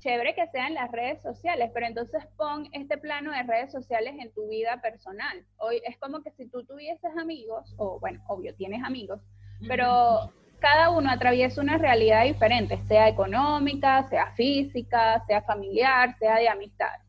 chévere 0.00 0.34
que 0.34 0.46
sean 0.48 0.74
las 0.74 0.90
redes 0.90 1.20
sociales, 1.22 1.70
pero 1.74 1.86
entonces 1.86 2.24
pon 2.36 2.68
este 2.72 2.98
plano 2.98 3.32
de 3.32 3.42
redes 3.42 3.70
sociales 3.72 4.14
en 4.18 4.32
tu 4.32 4.48
vida 4.48 4.80
personal. 4.80 5.44
Hoy 5.58 5.80
es 5.84 5.96
como 5.98 6.22
que 6.22 6.30
si 6.32 6.48
tú 6.48 6.64
tuvieses 6.64 7.10
amigos, 7.20 7.74
o 7.78 7.98
bueno, 8.00 8.22
obvio, 8.28 8.54
tienes 8.54 8.82
amigos, 8.84 9.20
pero 9.66 10.32
cada 10.60 10.90
uno 10.90 11.10
atraviesa 11.10 11.60
una 11.60 11.78
realidad 11.78 12.24
diferente, 12.24 12.78
sea 12.86 13.08
económica, 13.08 14.08
sea 14.08 14.32
física, 14.32 15.22
sea 15.26 15.42
familiar, 15.42 16.16
sea 16.18 16.36
de 16.36 16.48
amistad 16.48 17.07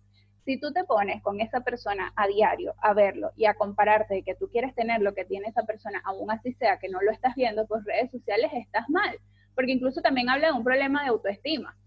si 0.49 0.57
tú 0.57 0.73
te 0.73 0.83
pones 0.83 1.21
con 1.21 1.39
esa 1.41 1.59
persona 1.59 2.11
a 2.15 2.25
diario 2.25 2.73
a 2.81 2.95
verlo 2.95 3.31
y 3.35 3.45
a 3.45 3.53
compararte 3.53 4.15
de 4.15 4.23
que 4.23 4.33
tú 4.33 4.49
quieres 4.49 4.73
tener 4.73 4.99
lo 4.99 5.13
que 5.13 5.23
tiene 5.23 5.47
esa 5.47 5.61
persona, 5.61 6.01
aún 6.03 6.31
así 6.31 6.53
sea 6.53 6.79
que 6.79 6.89
no 6.89 6.99
lo 7.03 7.11
estás 7.11 7.35
viendo 7.35 7.67
por 7.67 7.85
redes 7.85 8.09
sociales, 8.09 8.49
estás 8.53 8.89
mal. 8.89 9.15
Porque 9.53 9.73
incluso 9.73 10.01
también 10.01 10.27
habla 10.27 10.47
de 10.47 10.53
un 10.53 10.63
problema 10.63 11.03
de 11.03 11.09
autoestima. 11.09 11.77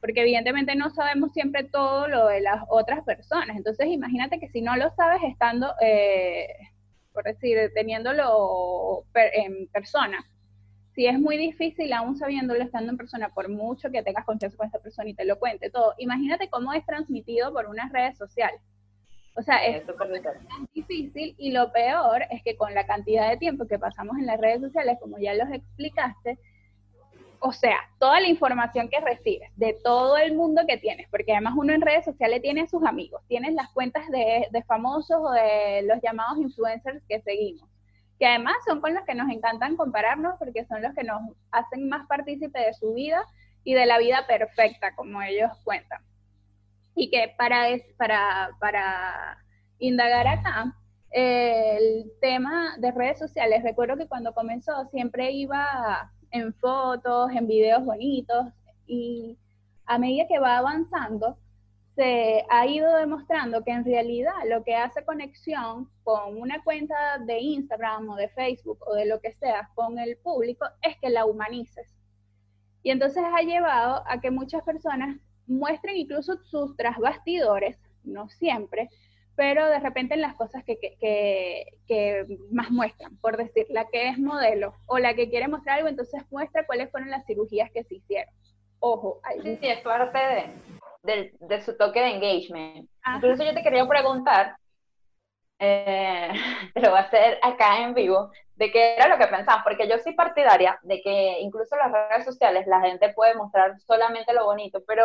Porque 0.00 0.22
evidentemente 0.22 0.74
no 0.76 0.88
sabemos 0.88 1.34
siempre 1.34 1.64
todo 1.64 2.08
lo 2.08 2.28
de 2.28 2.40
las 2.40 2.64
otras 2.70 3.04
personas. 3.04 3.54
Entonces 3.54 3.88
imagínate 3.88 4.40
que 4.40 4.48
si 4.48 4.62
no 4.62 4.76
lo 4.76 4.90
sabes 4.92 5.20
estando, 5.24 5.74
eh, 5.82 6.48
por 7.12 7.24
decir, 7.24 7.70
teniéndolo 7.74 9.04
en 9.14 9.68
persona, 9.68 10.24
si 10.94 11.06
es 11.06 11.18
muy 11.18 11.36
difícil, 11.36 11.92
aún 11.92 12.16
sabiéndolo 12.16 12.62
estando 12.62 12.90
en 12.90 12.96
persona, 12.96 13.28
por 13.28 13.48
mucho 13.48 13.90
que 13.90 14.02
tengas 14.02 14.24
confianza 14.24 14.56
con 14.56 14.66
esta 14.66 14.80
persona 14.80 15.08
y 15.08 15.14
te 15.14 15.24
lo 15.24 15.38
cuente 15.38 15.70
todo, 15.70 15.94
imagínate 15.98 16.48
cómo 16.48 16.72
es 16.72 16.84
transmitido 16.84 17.52
por 17.52 17.66
unas 17.66 17.92
redes 17.92 18.18
sociales. 18.18 18.60
O 19.36 19.42
sea, 19.42 19.64
es 19.64 19.84
difícil 20.74 21.34
y 21.38 21.52
lo 21.52 21.72
peor 21.72 22.22
es 22.30 22.42
que 22.42 22.56
con 22.56 22.74
la 22.74 22.84
cantidad 22.84 23.30
de 23.30 23.36
tiempo 23.36 23.66
que 23.66 23.78
pasamos 23.78 24.18
en 24.18 24.26
las 24.26 24.40
redes 24.40 24.60
sociales, 24.60 24.98
como 25.00 25.18
ya 25.18 25.34
los 25.34 25.48
explicaste, 25.50 26.38
o 27.38 27.52
sea, 27.52 27.76
toda 27.98 28.20
la 28.20 28.28
información 28.28 28.88
que 28.90 29.00
recibes 29.00 29.50
de 29.56 29.78
todo 29.82 30.18
el 30.18 30.34
mundo 30.34 30.62
que 30.68 30.76
tienes, 30.76 31.08
porque 31.10 31.32
además 31.32 31.54
uno 31.56 31.72
en 31.72 31.80
redes 31.80 32.04
sociales 32.04 32.42
tiene 32.42 32.62
a 32.62 32.66
sus 32.66 32.84
amigos, 32.84 33.22
tienes 33.28 33.54
las 33.54 33.70
cuentas 33.70 34.06
de, 34.10 34.48
de 34.50 34.62
famosos 34.64 35.18
o 35.22 35.30
de 35.30 35.82
los 35.84 36.02
llamados 36.02 36.38
influencers 36.38 37.02
que 37.08 37.22
seguimos, 37.22 37.66
que 38.20 38.26
además 38.26 38.54
son 38.66 38.82
con 38.82 38.94
los 38.94 39.02
que 39.04 39.14
nos 39.14 39.30
encantan 39.30 39.76
compararnos 39.76 40.34
porque 40.38 40.66
son 40.66 40.82
los 40.82 40.94
que 40.94 41.04
nos 41.04 41.22
hacen 41.50 41.88
más 41.88 42.06
partícipe 42.06 42.60
de 42.60 42.74
su 42.74 42.92
vida 42.92 43.24
y 43.64 43.72
de 43.72 43.86
la 43.86 43.98
vida 43.98 44.26
perfecta, 44.26 44.94
como 44.94 45.22
ellos 45.22 45.50
cuentan. 45.64 46.02
Y 46.94 47.10
que 47.10 47.34
para, 47.38 47.64
para, 47.96 48.50
para 48.60 49.38
indagar 49.78 50.28
acá, 50.28 50.76
el 51.12 52.12
tema 52.20 52.76
de 52.76 52.92
redes 52.92 53.18
sociales, 53.18 53.62
recuerdo 53.62 53.96
que 53.96 54.06
cuando 54.06 54.34
comenzó 54.34 54.84
siempre 54.90 55.32
iba 55.32 56.12
en 56.30 56.52
fotos, 56.52 57.30
en 57.32 57.46
videos 57.46 57.82
bonitos 57.86 58.48
y 58.86 59.38
a 59.86 59.96
medida 59.98 60.28
que 60.28 60.38
va 60.38 60.58
avanzando, 60.58 61.38
se 62.00 62.46
ha 62.48 62.66
ido 62.66 62.96
demostrando 62.96 63.62
que 63.62 63.72
en 63.72 63.84
realidad 63.84 64.32
lo 64.48 64.64
que 64.64 64.74
hace 64.74 65.04
conexión 65.04 65.90
con 66.02 66.40
una 66.40 66.64
cuenta 66.64 67.18
de 67.18 67.40
Instagram 67.40 68.08
o 68.08 68.16
de 68.16 68.30
Facebook 68.30 68.78
o 68.86 68.94
de 68.94 69.04
lo 69.04 69.20
que 69.20 69.34
sea 69.34 69.68
con 69.74 69.98
el 69.98 70.16
público 70.16 70.64
es 70.80 70.96
que 70.96 71.10
la 71.10 71.26
humanices. 71.26 71.94
Y 72.82 72.90
entonces 72.90 73.22
ha 73.22 73.42
llevado 73.42 74.02
a 74.06 74.18
que 74.18 74.30
muchas 74.30 74.62
personas 74.62 75.18
muestren 75.46 75.98
incluso 75.98 76.42
sus 76.42 76.74
trasbastidores, 76.74 77.76
no 78.02 78.30
siempre, 78.30 78.88
pero 79.36 79.68
de 79.68 79.80
repente 79.80 80.14
en 80.14 80.22
las 80.22 80.36
cosas 80.36 80.64
que, 80.64 80.78
que, 81.86 82.38
más 82.50 82.70
muestran, 82.70 83.14
por 83.18 83.36
decir, 83.36 83.66
la 83.68 83.86
que 83.90 84.08
es 84.08 84.18
modelo 84.18 84.72
o 84.86 84.98
la 84.98 85.12
que 85.12 85.28
quiere 85.28 85.48
mostrar 85.48 85.76
algo, 85.76 85.90
entonces 85.90 86.22
muestra 86.30 86.64
cuáles 86.64 86.90
fueron 86.90 87.10
las 87.10 87.26
cirugías 87.26 87.70
que 87.70 87.84
se 87.84 87.96
hicieron. 87.96 88.32
Ojo, 88.80 89.20
ahí. 89.22 89.40
Sí, 89.42 89.58
sí, 89.60 89.68
es 89.68 89.80
parte 89.80 90.18
de, 91.02 91.32
de, 91.38 91.62
su 91.62 91.76
toque 91.76 92.00
de 92.00 92.10
engagement. 92.10 92.88
Incluso 93.14 93.44
yo 93.44 93.54
te 93.54 93.62
quería 93.62 93.86
preguntar, 93.86 94.56
eh, 95.58 96.32
te 96.74 96.80
lo 96.80 96.90
voy 96.90 96.98
a 96.98 97.02
hacer 97.02 97.38
acá 97.42 97.82
en 97.82 97.94
vivo, 97.94 98.30
de 98.54 98.70
qué 98.70 98.96
era 98.96 99.08
lo 99.08 99.18
que 99.18 99.26
pensaban, 99.26 99.62
porque 99.62 99.88
yo 99.88 99.98
soy 99.98 100.14
partidaria 100.14 100.78
de 100.82 101.00
que 101.02 101.40
incluso 101.40 101.74
en 101.74 101.90
las 101.90 102.10
redes 102.10 102.24
sociales 102.24 102.66
la 102.66 102.80
gente 102.80 103.12
puede 103.14 103.34
mostrar 103.34 103.78
solamente 103.80 104.32
lo 104.32 104.44
bonito, 104.44 104.82
pero 104.86 105.04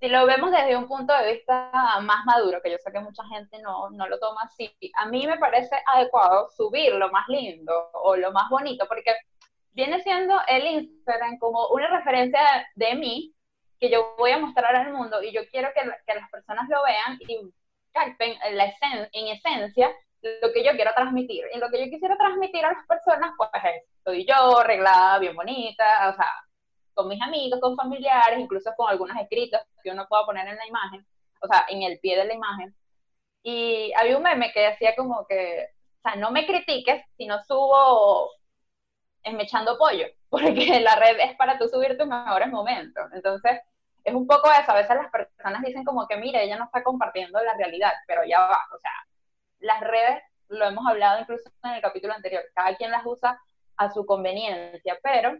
si 0.00 0.08
lo 0.08 0.26
vemos 0.26 0.50
desde 0.50 0.76
un 0.76 0.86
punto 0.86 1.14
de 1.14 1.32
vista 1.32 1.70
más 2.02 2.24
maduro, 2.26 2.60
que 2.62 2.70
yo 2.70 2.76
sé 2.78 2.92
que 2.92 3.00
mucha 3.00 3.24
gente 3.28 3.58
no, 3.60 3.88
no, 3.90 4.06
lo 4.08 4.18
toma 4.18 4.42
así, 4.42 4.70
a 4.94 5.06
mí 5.06 5.26
me 5.26 5.38
parece 5.38 5.76
adecuado 5.86 6.50
subir 6.50 6.94
lo 6.94 7.10
más 7.10 7.26
lindo 7.28 7.90
o 7.94 8.14
lo 8.16 8.30
más 8.32 8.50
bonito, 8.50 8.86
porque 8.86 9.14
viene 9.76 10.02
siendo 10.02 10.34
el 10.48 10.66
Instagram 10.66 11.38
como 11.38 11.68
una 11.68 11.86
referencia 11.88 12.40
de, 12.74 12.94
mí 12.94 13.34
que 13.78 13.90
yo 13.90 14.14
voy 14.16 14.30
a 14.30 14.38
mostrar 14.38 14.74
al 14.74 14.92
mundo 14.92 15.22
y 15.22 15.32
yo 15.32 15.42
quiero 15.50 15.68
que, 15.74 15.82
que 15.82 16.14
las 16.14 16.30
personas 16.30 16.66
lo 16.70 16.82
vean 16.82 17.18
y 17.20 17.52
capten 17.92 18.34
la 18.52 18.72
en 19.12 19.28
esencia 19.28 19.94
lo 20.42 20.52
que 20.52 20.64
yo 20.64 20.72
quiero 20.72 20.92
transmitir. 20.94 21.44
Y 21.54 21.58
lo 21.58 21.68
que 21.68 21.84
yo 21.84 21.90
quisiera 21.90 22.16
transmitir 22.16 22.64
a 22.64 22.72
las 22.72 22.86
personas, 22.86 23.32
pues 23.36 23.50
es, 23.52 23.84
soy 24.02 24.26
yo, 24.26 24.58
arreglada, 24.58 25.18
bien 25.18 25.36
bonita, 25.36 26.10
o 26.10 26.16
sea, 26.16 26.30
con 26.94 27.08
mis 27.08 27.20
amigos, 27.20 27.60
con 27.60 27.76
familiares, 27.76 28.40
incluso 28.40 28.72
con 28.76 28.88
algunos 28.88 29.16
escritos 29.18 29.60
que 29.84 29.90
uno 29.90 30.06
pueda 30.08 30.24
poner 30.24 30.48
en 30.48 30.56
la 30.56 30.66
imagen, 30.66 31.06
o 31.42 31.46
sea, 31.46 31.66
en 31.68 31.82
el 31.82 32.00
pie 32.00 32.16
de 32.16 32.24
la 32.24 32.34
imagen. 32.34 32.74
Y 33.42 33.92
había 33.94 34.16
un 34.16 34.22
meme 34.22 34.52
que 34.52 34.60
decía 34.60 34.96
como 34.96 35.26
que, 35.28 35.68
o 35.98 36.08
sea, 36.08 36.16
no 36.16 36.30
me 36.30 36.46
critiques 36.46 37.04
si 37.16 37.26
no 37.26 37.38
subo 37.44 38.30
esmechando 39.26 39.76
pollo, 39.76 40.06
porque 40.30 40.80
la 40.80 40.94
red 40.96 41.18
es 41.20 41.36
para 41.36 41.58
tú 41.58 41.68
subir 41.68 41.98
tus 41.98 42.06
mejores 42.06 42.48
momentos. 42.48 43.04
Entonces, 43.12 43.60
es 44.04 44.14
un 44.14 44.26
poco 44.26 44.48
eso, 44.52 44.70
a 44.70 44.76
veces 44.76 44.96
las 44.96 45.10
personas 45.10 45.62
dicen 45.62 45.84
como 45.84 46.06
que, 46.06 46.16
mire, 46.16 46.44
ella 46.44 46.56
no 46.56 46.66
está 46.66 46.82
compartiendo 46.82 47.42
la 47.42 47.54
realidad, 47.54 47.92
pero 48.06 48.22
ya 48.24 48.40
va, 48.40 48.58
o 48.72 48.78
sea, 48.78 48.92
las 49.58 49.80
redes, 49.80 50.22
lo 50.48 50.64
hemos 50.64 50.86
hablado 50.86 51.20
incluso 51.20 51.50
en 51.64 51.72
el 51.72 51.82
capítulo 51.82 52.14
anterior, 52.14 52.44
cada 52.54 52.76
quien 52.76 52.92
las 52.92 53.04
usa 53.04 53.40
a 53.76 53.90
su 53.90 54.06
conveniencia, 54.06 54.96
pero 55.02 55.36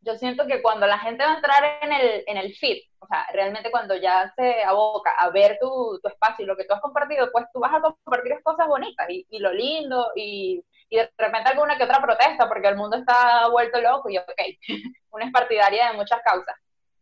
yo 0.00 0.16
siento 0.16 0.48
que 0.48 0.60
cuando 0.62 0.88
la 0.88 0.98
gente 0.98 1.24
va 1.24 1.32
a 1.32 1.36
entrar 1.36 1.78
en 1.80 1.92
el, 1.92 2.24
en 2.26 2.36
el 2.38 2.56
feed, 2.56 2.82
o 2.98 3.06
sea, 3.06 3.24
realmente 3.32 3.70
cuando 3.70 3.94
ya 3.94 4.32
se 4.34 4.64
aboca 4.64 5.12
a 5.16 5.30
ver 5.30 5.58
tu, 5.60 6.00
tu 6.02 6.08
espacio 6.08 6.44
y 6.44 6.48
lo 6.48 6.56
que 6.56 6.64
tú 6.64 6.74
has 6.74 6.80
compartido, 6.80 7.30
pues 7.30 7.46
tú 7.52 7.60
vas 7.60 7.72
a 7.72 7.80
compartir 7.80 8.42
cosas 8.42 8.66
bonitas 8.66 9.06
y 9.08 9.38
lo 9.38 9.52
lindo 9.52 10.10
y, 10.16 10.64
y, 10.92 10.96
de 10.96 11.10
repente 11.16 11.50
alguna 11.50 11.76
que 11.76 11.84
otra 11.84 12.02
protesta 12.02 12.48
porque 12.48 12.68
el 12.68 12.76
mundo 12.76 12.96
está 12.96 13.48
vuelto 13.48 13.80
loco 13.80 14.10
y 14.10 14.18
ok, 14.18 14.28
una 15.10 15.26
es 15.26 15.32
partidaria 15.32 15.90
de 15.90 15.96
muchas 15.96 16.20
causas, 16.22 16.54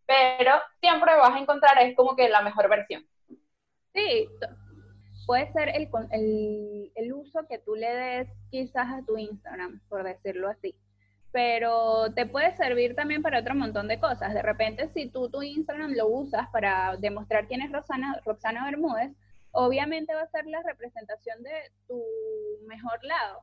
pero 0.06 0.52
siempre 0.80 1.16
vas 1.16 1.34
a 1.34 1.38
encontrar 1.38 1.78
es 1.82 1.96
como 1.96 2.16
que 2.16 2.28
la 2.28 2.42
mejor 2.42 2.68
versión. 2.68 3.04
Sí, 3.92 4.28
puede 5.26 5.52
ser 5.52 5.70
el, 5.70 5.88
el, 6.12 6.92
el 6.94 7.12
uso 7.12 7.46
que 7.48 7.58
tú 7.58 7.74
le 7.74 7.92
des 7.92 8.28
quizás 8.50 8.86
a 8.88 9.04
tu 9.04 9.18
Instagram, 9.18 9.80
por 9.88 10.04
decirlo 10.04 10.48
así 10.48 10.76
pero 11.32 12.12
te 12.14 12.26
puede 12.26 12.56
servir 12.56 12.94
también 12.94 13.22
para 13.22 13.40
otro 13.40 13.54
montón 13.54 13.88
de 13.88 14.00
cosas. 14.00 14.34
De 14.34 14.42
repente, 14.42 14.88
si 14.94 15.08
tú 15.08 15.30
tu 15.30 15.42
Instagram 15.42 15.92
lo 15.92 16.08
usas 16.08 16.48
para 16.50 16.96
demostrar 16.96 17.46
quién 17.46 17.62
es 17.62 17.70
Roxana, 17.70 18.20
Roxana 18.24 18.64
Bermúdez, 18.64 19.12
obviamente 19.52 20.14
va 20.14 20.22
a 20.22 20.30
ser 20.30 20.46
la 20.46 20.62
representación 20.62 21.42
de 21.42 21.52
tu 21.86 22.02
mejor 22.66 23.02
lado, 23.04 23.42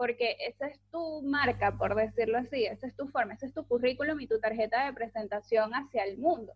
porque 0.00 0.34
esa 0.48 0.66
es 0.68 0.80
tu 0.90 1.20
marca, 1.20 1.76
por 1.76 1.94
decirlo 1.94 2.38
así, 2.38 2.64
esa 2.64 2.86
es 2.86 2.96
tu 2.96 3.06
forma, 3.08 3.34
ese 3.34 3.44
es 3.44 3.52
tu 3.52 3.66
currículum 3.66 4.18
y 4.18 4.26
tu 4.26 4.40
tarjeta 4.40 4.86
de 4.86 4.94
presentación 4.94 5.72
hacia 5.74 6.04
el 6.04 6.16
mundo. 6.16 6.54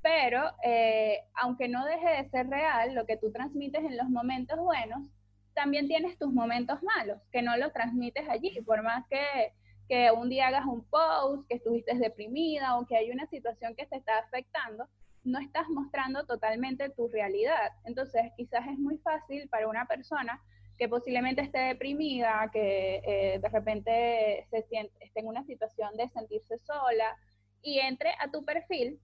Pero 0.00 0.52
eh, 0.62 1.18
aunque 1.34 1.66
no 1.66 1.84
deje 1.86 2.08
de 2.08 2.30
ser 2.30 2.48
real, 2.48 2.94
lo 2.94 3.04
que 3.04 3.16
tú 3.16 3.32
transmites 3.32 3.82
en 3.82 3.96
los 3.96 4.08
momentos 4.08 4.60
buenos, 4.60 5.08
también 5.54 5.88
tienes 5.88 6.16
tus 6.18 6.32
momentos 6.32 6.84
malos, 6.84 7.20
que 7.32 7.42
no 7.42 7.56
los 7.56 7.72
transmites 7.72 8.28
allí, 8.28 8.60
por 8.64 8.84
más 8.84 9.04
que 9.08 9.52
que 9.88 10.12
un 10.12 10.28
día 10.28 10.46
hagas 10.46 10.64
un 10.64 10.84
post, 10.84 11.48
que 11.48 11.56
estuviste 11.56 11.96
deprimida 11.96 12.78
o 12.78 12.86
que 12.86 12.96
hay 12.96 13.10
una 13.10 13.26
situación 13.26 13.74
que 13.74 13.86
te 13.86 13.96
está 13.96 14.18
afectando, 14.18 14.88
no 15.24 15.40
estás 15.40 15.68
mostrando 15.68 16.24
totalmente 16.26 16.90
tu 16.90 17.08
realidad. 17.08 17.72
Entonces, 17.84 18.22
quizás 18.36 18.68
es 18.68 18.78
muy 18.78 18.98
fácil 18.98 19.48
para 19.48 19.66
una 19.66 19.84
persona 19.86 20.40
que 20.78 20.88
posiblemente 20.88 21.42
esté 21.42 21.58
deprimida, 21.58 22.50
que 22.52 23.02
eh, 23.06 23.38
de 23.38 23.48
repente 23.48 24.46
se 24.50 24.62
siente, 24.62 24.92
esté 25.00 25.20
en 25.20 25.28
una 25.28 25.44
situación 25.44 25.96
de 25.96 26.08
sentirse 26.10 26.58
sola 26.58 27.16
y 27.62 27.78
entre 27.78 28.10
a 28.20 28.30
tu 28.30 28.44
perfil 28.44 28.98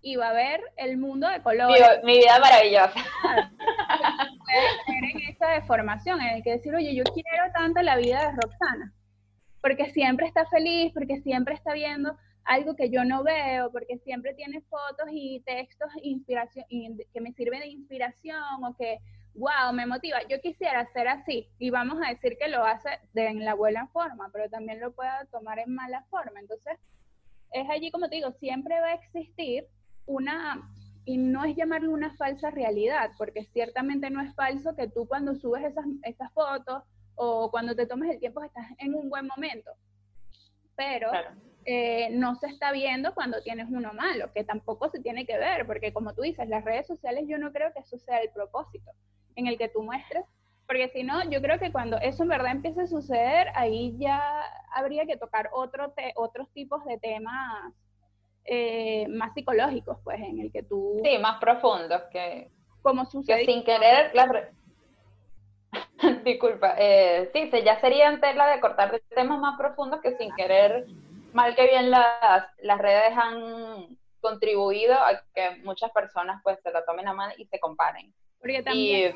y 0.00 0.16
va 0.16 0.30
a 0.30 0.34
ver 0.34 0.60
el 0.76 0.98
mundo 0.98 1.28
de 1.28 1.42
colores. 1.42 1.80
Mi, 2.02 2.18
vida 2.18 2.38
maravillosa. 2.38 2.92
Puede 4.44 5.10
en 5.12 5.30
esa 5.30 5.48
deformación, 5.50 6.20
en 6.20 6.36
el 6.36 6.42
que 6.42 6.50
decir, 6.50 6.74
oye, 6.74 6.94
yo 6.94 7.04
quiero 7.04 7.52
tanto 7.54 7.80
la 7.80 7.96
vida 7.96 8.30
de 8.30 8.32
Roxana 8.32 8.92
porque 9.64 9.90
siempre 9.92 10.26
está 10.26 10.44
feliz, 10.44 10.92
porque 10.92 11.22
siempre 11.22 11.54
está 11.54 11.72
viendo 11.72 12.14
algo 12.44 12.76
que 12.76 12.90
yo 12.90 13.02
no 13.02 13.24
veo, 13.24 13.72
porque 13.72 13.96
siempre 13.96 14.34
tiene 14.34 14.60
fotos 14.60 15.06
y 15.10 15.40
textos 15.46 15.88
inspiración, 16.02 16.66
que 16.68 17.20
me 17.22 17.32
sirven 17.32 17.60
de 17.60 17.68
inspiración 17.68 18.62
o 18.62 18.76
que, 18.76 18.98
wow, 19.34 19.72
me 19.72 19.86
motiva. 19.86 20.18
Yo 20.28 20.40
quisiera 20.40 20.86
ser 20.92 21.08
así 21.08 21.48
y 21.58 21.70
vamos 21.70 21.98
a 22.04 22.10
decir 22.10 22.36
que 22.38 22.48
lo 22.48 22.64
hace 22.64 22.88
de, 23.12 23.26
en 23.26 23.44
la 23.44 23.54
buena 23.54 23.86
forma, 23.88 24.30
pero 24.32 24.48
también 24.48 24.80
lo 24.80 24.92
pueda 24.92 25.26
tomar 25.30 25.58
en 25.58 25.74
mala 25.74 26.04
forma. 26.10 26.40
Entonces, 26.40 26.78
es 27.52 27.68
allí, 27.70 27.90
como 27.90 28.08
te 28.08 28.16
digo, 28.16 28.32
siempre 28.32 28.80
va 28.80 28.88
a 28.88 28.94
existir 28.94 29.66
una, 30.06 30.70
y 31.04 31.16
no 31.16 31.44
es 31.44 31.56
llamarlo 31.56 31.92
una 31.92 32.14
falsa 32.16 32.50
realidad, 32.50 33.10
porque 33.18 33.44
ciertamente 33.44 34.10
no 34.10 34.20
es 34.20 34.34
falso 34.34 34.74
que 34.76 34.88
tú 34.88 35.06
cuando 35.06 35.34
subes 35.34 35.64
esas, 35.64 35.84
esas 36.02 36.32
fotos 36.32 36.82
o 37.16 37.50
cuando 37.50 37.76
te 37.76 37.86
tomes 37.86 38.10
el 38.10 38.20
tiempo 38.20 38.42
estás 38.42 38.66
en 38.78 38.94
un 38.94 39.08
buen 39.08 39.26
momento. 39.26 39.72
Pero 40.76 41.10
eh, 41.64 42.08
no 42.10 42.34
se 42.34 42.48
está 42.48 42.72
viendo 42.72 43.14
cuando 43.14 43.40
tienes 43.42 43.68
uno 43.70 43.92
malo, 43.92 44.32
que 44.32 44.44
tampoco 44.44 44.90
se 44.90 45.00
tiene 45.00 45.24
que 45.24 45.38
ver, 45.38 45.66
porque 45.66 45.92
como 45.92 46.12
tú 46.14 46.22
dices, 46.22 46.48
las 46.48 46.64
redes 46.64 46.86
sociales 46.86 47.24
yo 47.28 47.38
no 47.38 47.52
creo 47.52 47.72
que 47.72 47.80
eso 47.80 47.98
sea 47.98 48.18
el 48.18 48.30
propósito 48.30 48.90
en 49.36 49.46
el 49.46 49.58
que 49.58 49.68
tú 49.68 49.82
muestres, 49.82 50.24
porque 50.66 50.88
si 50.90 51.02
no, 51.02 51.28
yo 51.30 51.42
creo 51.42 51.58
que 51.58 51.72
cuando 51.72 51.98
eso 51.98 52.22
en 52.22 52.30
verdad 52.30 52.52
empiece 52.52 52.82
a 52.82 52.86
suceder, 52.86 53.48
ahí 53.54 53.94
ya 53.98 54.42
habría 54.72 55.06
que 55.06 55.16
tocar 55.16 55.50
otro 55.52 55.92
otros 56.16 56.50
tipos 56.52 56.84
de 56.86 56.98
temas 56.98 57.72
eh, 58.46 59.06
más 59.08 59.34
psicológicos, 59.34 59.98
pues, 60.04 60.20
en 60.20 60.40
el 60.40 60.52
que 60.52 60.62
tú... 60.62 61.00
Sí, 61.02 61.18
más 61.18 61.38
profundos, 61.40 62.02
que, 62.10 62.50
como 62.82 63.04
sucede. 63.06 63.40
Que 63.40 63.52
sin 63.52 63.64
querer, 63.64 64.12
Disculpa, 66.24 66.74
eh, 66.78 67.30
sí, 67.32 67.50
ya 67.64 67.80
sería 67.80 68.08
en 68.08 68.20
tela 68.20 68.46
de 68.48 68.60
cortar 68.60 69.00
temas 69.14 69.38
más 69.38 69.58
profundos 69.58 70.00
que 70.00 70.16
sin 70.16 70.32
querer, 70.34 70.86
mal 71.32 71.54
que 71.56 71.66
bien 71.66 71.90
las, 71.90 72.46
las 72.58 72.78
redes 72.78 73.16
han 73.16 73.98
contribuido 74.20 74.94
a 74.94 75.22
que 75.34 75.56
muchas 75.64 75.90
personas 75.90 76.40
pues 76.42 76.58
se 76.62 76.70
lo 76.70 76.84
tomen 76.84 77.08
a 77.08 77.12
mal 77.12 77.34
y 77.36 77.46
se 77.46 77.58
comparen. 77.58 78.12
Porque 78.44 78.62
también 78.62 79.14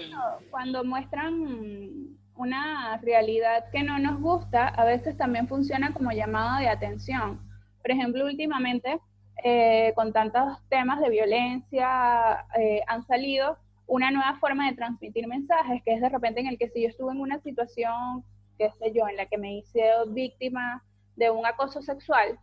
cuando, 0.50 0.84
muestran 0.84 2.16
una 2.34 2.96
realidad 3.02 3.66
que 3.70 3.82
no 3.82 3.98
nos 3.98 4.22
gusta, 4.22 4.68
a 4.68 4.86
veces 4.86 5.18
también 5.18 5.46
funciona 5.46 5.92
como 5.92 6.12
llamado 6.12 6.60
de 6.60 6.68
atención. 6.70 7.38
Por 7.82 7.90
ejemplo, 7.90 8.24
últimamente, 8.24 8.98
eh, 9.44 9.92
con 9.96 10.14
tantos 10.14 10.56
temas 10.70 10.98
de 11.00 11.10
violencia, 11.10 12.46
eh, 12.58 12.80
han 12.86 13.02
salido 13.02 13.58
una 13.86 14.10
nueva 14.10 14.38
forma 14.40 14.66
de 14.66 14.76
transmitir 14.76 15.26
mensajes, 15.26 15.82
que 15.84 15.92
es 15.92 16.00
de 16.00 16.08
repente 16.08 16.40
en 16.40 16.46
el 16.46 16.56
que 16.56 16.70
si 16.70 16.80
yo 16.80 16.88
estuve 16.88 17.12
en 17.12 17.20
una 17.20 17.38
situación, 17.40 18.24
qué 18.56 18.70
sé 18.78 18.94
yo, 18.94 19.06
en 19.08 19.18
la 19.18 19.26
que 19.26 19.36
me 19.36 19.58
hice 19.58 19.82
víctima 20.06 20.82
de 21.16 21.28
un 21.30 21.44
acoso 21.44 21.82
sexual, 21.82 22.38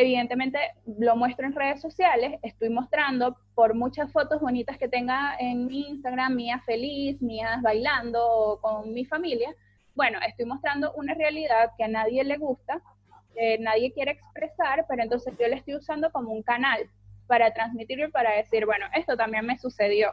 evidentemente 0.00 0.58
lo 0.98 1.16
muestro 1.16 1.46
en 1.46 1.54
redes 1.54 1.80
sociales, 1.80 2.38
estoy 2.42 2.70
mostrando 2.70 3.36
por 3.54 3.74
muchas 3.74 4.10
fotos 4.12 4.40
bonitas 4.40 4.78
que 4.78 4.88
tenga 4.88 5.36
en 5.38 5.66
mi 5.66 5.88
Instagram, 5.88 6.34
mías 6.34 6.64
feliz, 6.64 7.20
mías 7.20 7.60
bailando 7.62 8.58
con 8.62 8.92
mi 8.92 9.04
familia, 9.04 9.54
bueno, 9.94 10.18
estoy 10.26 10.46
mostrando 10.46 10.92
una 10.94 11.14
realidad 11.14 11.72
que 11.76 11.84
a 11.84 11.88
nadie 11.88 12.24
le 12.24 12.38
gusta, 12.38 12.80
nadie 13.58 13.92
quiere 13.92 14.12
expresar, 14.12 14.86
pero 14.88 15.02
entonces 15.02 15.34
yo 15.38 15.46
la 15.48 15.56
estoy 15.56 15.76
usando 15.76 16.10
como 16.10 16.32
un 16.32 16.42
canal 16.42 16.88
para 17.26 17.52
transmitirlo 17.52 18.06
y 18.06 18.10
para 18.10 18.32
decir, 18.36 18.66
bueno, 18.66 18.86
esto 18.94 19.16
también 19.16 19.46
me 19.46 19.58
sucedió. 19.58 20.12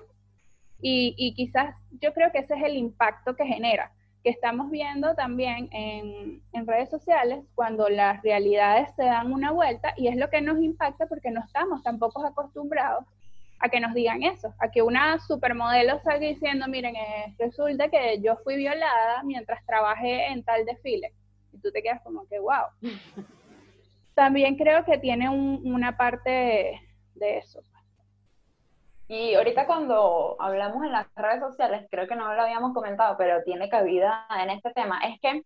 Y, 0.82 1.16
y 1.18 1.34
quizás 1.34 1.76
yo 2.02 2.14
creo 2.14 2.32
que 2.32 2.40
ese 2.40 2.56
es 2.56 2.64
el 2.64 2.76
impacto 2.76 3.36
que 3.36 3.46
genera, 3.46 3.92
que 4.24 4.30
estamos 4.30 4.70
viendo 4.70 5.16
también 5.16 5.70
en, 5.72 6.42
en, 6.52 6.68
redes 6.68 6.90
sociales 6.90 7.46
cuando 7.56 7.88
las 7.88 8.22
realidades 8.24 8.90
se 8.96 9.04
dan 9.04 9.32
una 9.32 9.52
vuelta 9.52 9.94
y 9.96 10.08
es 10.08 10.16
lo 10.18 10.30
que 10.30 10.42
nos 10.42 10.60
impacta 10.60 11.06
porque 11.08 11.32
no 11.32 11.42
estamos 11.42 11.84
tampoco 11.84 12.26
acostumbrados 12.26 13.06
a 13.60 13.70
que 13.70 13.80
nos 13.80 13.94
digan 13.94 14.24
eso, 14.24 14.54
a 14.60 14.70
que 14.70 14.82
una 14.82 15.20
supermodelo 15.20 16.00
salga 16.00 16.28
diciendo, 16.28 16.68
miren, 16.68 16.96
eh, 16.96 17.36
resulta 17.40 17.90
que 17.90 18.20
yo 18.22 18.36
fui 18.44 18.56
violada 18.56 19.24
mientras 19.24 19.66
trabajé 19.66 20.28
en 20.28 20.44
tal 20.44 20.66
desfile. 20.66 21.14
Y 21.52 21.60
tú 21.60 21.72
te 21.72 21.82
quedas 21.82 22.02
como 22.02 22.28
que, 22.28 22.40
wow. 22.40 22.68
También 24.14 24.56
creo 24.56 24.84
que 24.84 24.98
tiene 24.98 25.30
un, 25.30 25.62
una 25.64 25.98
parte 25.98 26.82
de 27.16 27.38
eso. 27.38 27.62
Y 29.08 29.36
ahorita 29.36 29.66
cuando 29.68 30.36
hablamos 30.40 30.84
en 30.84 30.92
las 30.92 31.08
redes 31.16 31.40
sociales, 31.40 31.88
creo 31.90 32.08
que 32.08 32.16
no 32.16 32.34
lo 32.34 32.42
habíamos 32.42 32.74
comentado, 32.74 33.16
pero 33.18 33.42
tiene 33.44 33.70
cabida 33.70 34.28
en 34.38 34.50
este 34.50 34.72
tema, 34.74 35.00
es 35.00 35.20
que 35.22 35.44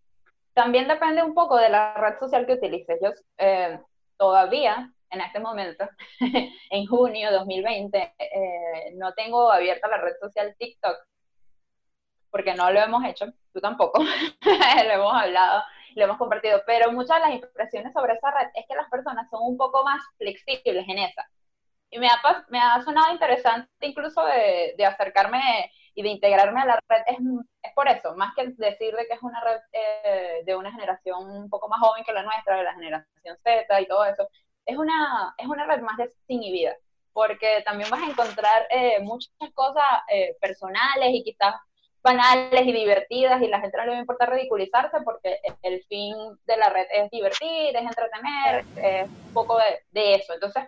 también 0.53 0.87
depende 0.87 1.21
un 1.23 1.35
poco 1.35 1.57
de 1.57 1.69
la 1.69 1.93
red 1.93 2.17
social 2.19 2.45
que 2.47 2.53
utilices. 2.53 2.99
Yo 3.01 3.11
eh, 3.37 3.79
todavía, 4.17 4.91
en 5.11 5.21
este 5.21 5.39
momento, 5.39 5.87
en 6.71 6.87
junio 6.87 7.29
de 7.29 7.37
2020, 7.37 8.15
eh, 8.17 8.93
no 8.95 9.13
tengo 9.13 9.51
abierta 9.51 9.87
la 9.87 9.97
red 9.97 10.13
social 10.19 10.55
TikTok, 10.57 10.97
porque 12.31 12.55
no 12.55 12.71
lo 12.71 12.79
hemos 12.79 13.05
hecho, 13.05 13.27
tú 13.53 13.61
tampoco, 13.61 14.01
lo 14.43 14.91
hemos 14.91 15.13
hablado, 15.13 15.63
lo 15.95 16.05
hemos 16.05 16.17
compartido, 16.17 16.63
pero 16.65 16.91
muchas 16.91 17.17
de 17.17 17.27
las 17.27 17.35
impresiones 17.35 17.93
sobre 17.93 18.13
esa 18.13 18.31
red 18.31 18.47
es 18.55 18.65
que 18.67 18.75
las 18.75 18.89
personas 18.89 19.29
son 19.29 19.41
un 19.43 19.57
poco 19.57 19.83
más 19.83 20.01
flexibles 20.17 20.87
en 20.87 20.97
esa 20.97 21.29
y 21.91 21.99
me 21.99 22.07
ha, 22.07 22.45
me 22.47 22.59
ha 22.59 22.81
sonado 22.81 23.11
interesante 23.11 23.69
incluso 23.81 24.23
de, 24.25 24.73
de, 24.77 24.85
acercarme 24.85 25.71
y 25.93 26.01
de 26.01 26.09
integrarme 26.09 26.61
a 26.61 26.65
la 26.65 26.79
red, 26.87 27.01
es, 27.05 27.17
es, 27.63 27.73
por 27.75 27.89
eso, 27.89 28.15
más 28.15 28.33
que 28.33 28.47
decir 28.47 28.95
de 28.95 29.05
que 29.07 29.13
es 29.13 29.21
una 29.21 29.41
red 29.41 29.59
eh, 29.73 30.41
de 30.45 30.55
una 30.55 30.71
generación 30.71 31.29
un 31.29 31.49
poco 31.49 31.67
más 31.67 31.81
joven 31.81 32.05
que 32.05 32.13
la 32.13 32.23
nuestra, 32.23 32.57
de 32.57 32.63
la 32.63 32.73
generación 32.73 33.37
Z 33.43 33.81
y 33.81 33.87
todo 33.87 34.05
eso, 34.05 34.27
es 34.65 34.77
una, 34.77 35.35
es 35.37 35.47
una 35.47 35.65
red 35.65 35.81
más 35.81 35.97
desinhibida, 35.97 36.75
porque 37.11 37.61
también 37.65 37.89
vas 37.89 38.01
a 38.01 38.09
encontrar 38.09 38.67
eh, 38.69 39.01
muchas 39.01 39.33
cosas 39.53 39.83
eh, 40.09 40.37
personales 40.39 41.09
y 41.11 41.23
quizás 41.23 41.55
banales 42.01 42.65
y 42.65 42.71
divertidas 42.71 43.41
y 43.41 43.47
la 43.47 43.59
gente 43.59 43.77
no 43.77 43.83
le 43.83 43.91
va 43.91 43.97
a 43.97 43.99
importar 43.99 44.31
ridiculizarse 44.31 44.97
porque 45.03 45.39
el 45.61 45.83
fin 45.83 46.15
de 46.45 46.57
la 46.57 46.69
red 46.69 46.87
es 46.89 47.11
divertir, 47.11 47.75
es 47.75 47.81
entretener, 47.81 48.65
es 48.77 49.07
un 49.07 49.33
poco 49.33 49.57
de, 49.57 49.83
de 49.91 50.15
eso. 50.15 50.33
Entonces, 50.33 50.63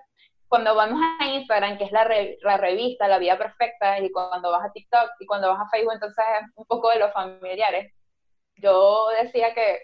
cuando 0.53 0.75
vamos 0.75 1.01
a 1.19 1.25
Instagram, 1.25 1.79
que 1.79 1.85
es 1.85 1.91
la, 1.91 2.07
la, 2.43 2.57
revista 2.57 3.07
La 3.07 3.17
Vida 3.17 3.39
Perfecta, 3.39 3.97
y 3.99 4.11
cuando 4.11 4.51
vas 4.51 4.63
a 4.63 4.71
TikTok 4.71 5.13
y 5.19 5.25
cuando 5.25 5.49
vas 5.49 5.61
a 5.61 5.69
Facebook, 5.71 5.93
entonces 5.93 6.23
es 6.41 6.51
un 6.53 6.65
poco 6.67 6.91
de 6.91 6.99
los 6.99 7.11
familiares. 7.11 7.91
Yo 8.57 9.07
decía 9.19 9.51
que 9.55 9.79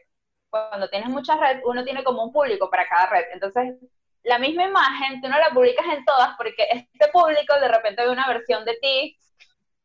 cuando 0.47 0.87
tienes 0.87 1.09
muchas 1.09 1.39
redes, 1.39 1.63
uno 1.65 1.83
tiene 1.83 2.03
como 2.03 2.23
un 2.23 2.31
público 2.31 2.69
para 2.69 2.87
cada 2.87 3.07
red. 3.07 3.25
Entonces, 3.33 3.79
la 4.21 4.37
misma 4.37 4.65
imagen, 4.65 5.19
tú 5.23 5.27
no 5.27 5.39
la 5.39 5.49
publicas 5.49 5.87
en 5.87 6.05
todas 6.05 6.37
porque 6.37 6.67
este 6.69 7.11
público 7.11 7.59
de 7.59 7.67
repente 7.67 8.03
ve 8.03 8.11
una 8.11 8.27
versión 8.27 8.63
de 8.63 8.77
ti 8.79 9.17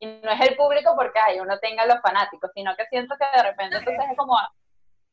y 0.00 0.06
no 0.06 0.30
es 0.32 0.40
el 0.42 0.54
público 0.54 0.92
porque 0.96 1.18
hay 1.18 1.40
uno 1.40 1.58
tenga 1.60 1.86
los 1.86 2.02
fanáticos, 2.02 2.50
sino 2.54 2.76
que 2.76 2.84
siento 2.90 3.14
que 3.18 3.24
de 3.34 3.42
repente 3.42 3.78
entonces 3.78 4.04
es 4.10 4.16
como, 4.18 4.36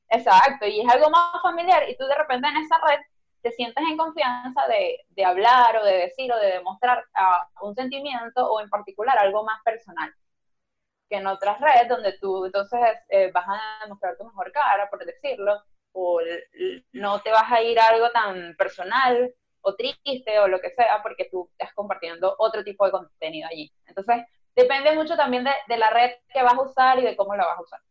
exacto, 0.09 0.67
y 0.67 0.81
es 0.81 0.89
algo 0.89 1.09
más 1.09 1.41
familiar 1.41 1.89
y 1.89 1.95
tú 1.95 2.05
de 2.07 2.15
repente 2.15 2.49
en 2.49 2.57
esa 2.57 2.77
red 2.85 2.99
te 3.41 3.51
sientes 3.51 3.83
en 3.89 3.97
confianza 3.97 4.67
de, 4.67 4.99
de, 5.09 5.25
hablar 5.25 5.77
o 5.77 5.83
de 5.83 5.97
decir 5.97 6.31
o 6.31 6.37
de 6.37 6.53
demostrar 6.53 7.03
uh, 7.15 7.67
un 7.67 7.75
sentimiento 7.75 8.45
o 8.45 8.61
en 8.61 8.69
particular 8.69 9.17
algo 9.17 9.43
más 9.43 9.61
personal 9.63 10.13
que 11.11 11.17
en 11.17 11.27
otras 11.27 11.59
redes 11.59 11.89
donde 11.89 12.17
tú 12.19 12.45
entonces 12.45 12.79
eh, 13.09 13.31
vas 13.33 13.45
a 13.47 13.83
demostrar 13.83 14.15
tu 14.17 14.23
mejor 14.23 14.51
cara, 14.53 14.89
por 14.89 15.05
decirlo, 15.05 15.61
o 15.91 16.21
no 16.93 17.19
te 17.19 17.31
vas 17.31 17.51
a 17.51 17.61
ir 17.61 17.77
a 17.77 17.87
algo 17.87 18.09
tan 18.11 18.55
personal 18.55 19.29
o 19.59 19.75
triste 19.75 20.39
o 20.39 20.47
lo 20.47 20.61
que 20.61 20.69
sea 20.69 21.01
porque 21.03 21.27
tú 21.29 21.49
estás 21.51 21.73
compartiendo 21.73 22.33
otro 22.39 22.63
tipo 22.63 22.85
de 22.85 22.91
contenido 22.91 23.47
allí. 23.51 23.69
Entonces, 23.85 24.23
depende 24.55 24.95
mucho 24.95 25.17
también 25.17 25.43
de, 25.43 25.51
de 25.67 25.77
la 25.77 25.89
red 25.89 26.11
que 26.33 26.43
vas 26.43 26.53
a 26.53 26.61
usar 26.61 26.99
y 26.99 27.03
de 27.03 27.17
cómo 27.17 27.35
la 27.35 27.45
vas 27.45 27.57
a 27.57 27.61
usar. 27.61 27.81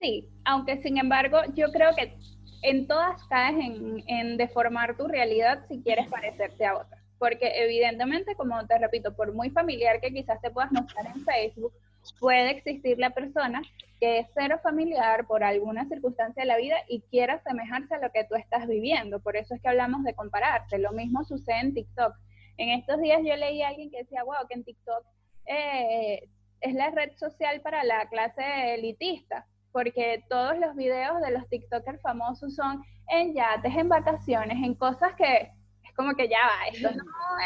Sí, 0.00 0.28
aunque 0.44 0.82
sin 0.82 0.98
embargo 0.98 1.40
yo 1.54 1.70
creo 1.70 1.94
que 1.94 2.18
en 2.62 2.86
todas 2.86 3.22
caes 3.24 3.56
en, 3.58 4.02
en, 4.06 4.36
deformar 4.36 4.96
tu 4.96 5.06
realidad 5.06 5.64
si 5.68 5.80
quieres 5.82 6.08
parecerte 6.08 6.66
a 6.66 6.76
otra. 6.76 6.98
Porque 7.18 7.50
evidentemente, 7.64 8.34
como 8.36 8.64
te 8.66 8.78
repito, 8.78 9.14
por 9.14 9.32
muy 9.32 9.50
familiar 9.50 10.00
que 10.00 10.12
quizás 10.12 10.40
te 10.40 10.50
puedas 10.50 10.70
mostrar 10.72 11.06
en 11.06 11.24
Facebook, 11.24 11.72
puede 12.20 12.50
existir 12.50 12.98
la 12.98 13.10
persona 13.10 13.62
que 14.00 14.20
es 14.20 14.28
cero 14.34 14.60
familiar 14.62 15.26
por 15.26 15.42
alguna 15.42 15.88
circunstancia 15.88 16.42
de 16.42 16.46
la 16.46 16.56
vida 16.56 16.76
y 16.88 17.00
quiera 17.10 17.34
asemejarse 17.34 17.96
a 17.96 17.98
lo 17.98 18.12
que 18.12 18.24
tú 18.24 18.36
estás 18.36 18.68
viviendo. 18.68 19.20
Por 19.20 19.36
eso 19.36 19.54
es 19.54 19.60
que 19.60 19.68
hablamos 19.68 20.04
de 20.04 20.14
compararte. 20.14 20.78
Lo 20.78 20.92
mismo 20.92 21.24
sucede 21.24 21.58
en 21.60 21.74
TikTok. 21.74 22.14
En 22.58 22.70
estos 22.70 23.00
días 23.00 23.20
yo 23.24 23.34
leí 23.36 23.62
a 23.62 23.68
alguien 23.68 23.90
que 23.90 23.98
decía, 23.98 24.22
wow, 24.22 24.46
que 24.48 24.54
en 24.54 24.64
TikTok 24.64 25.04
eh, 25.46 26.28
es 26.60 26.74
la 26.74 26.90
red 26.90 27.10
social 27.16 27.60
para 27.60 27.82
la 27.82 28.08
clase 28.08 28.74
elitista 28.74 29.46
porque 29.78 30.24
todos 30.28 30.58
los 30.58 30.74
videos 30.74 31.20
de 31.20 31.30
los 31.30 31.48
TikTokers 31.48 32.02
famosos 32.02 32.52
son 32.56 32.82
en 33.10 33.32
yates, 33.32 33.76
en 33.76 33.88
vacaciones, 33.88 34.56
en 34.64 34.74
cosas 34.74 35.14
que 35.16 35.52
es 35.84 35.94
como 35.94 36.14
que 36.16 36.28
ya 36.28 36.38
va, 36.38 36.66
esto 36.66 36.90
no 36.90 37.04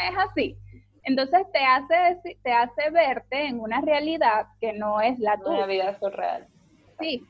es 0.09 0.17
así. 0.17 0.57
Entonces 1.03 1.45
te 1.51 1.59
hace, 1.59 2.37
te 2.41 2.51
hace 2.51 2.89
verte 2.89 3.45
en 3.45 3.59
una 3.59 3.81
realidad 3.81 4.47
que 4.59 4.73
no 4.73 4.99
es 4.99 5.19
la 5.19 5.37
tuya. 5.37 5.57
Una 5.57 5.65
vida 5.67 5.99
surreal. 5.99 6.47
Sí. 6.99 7.23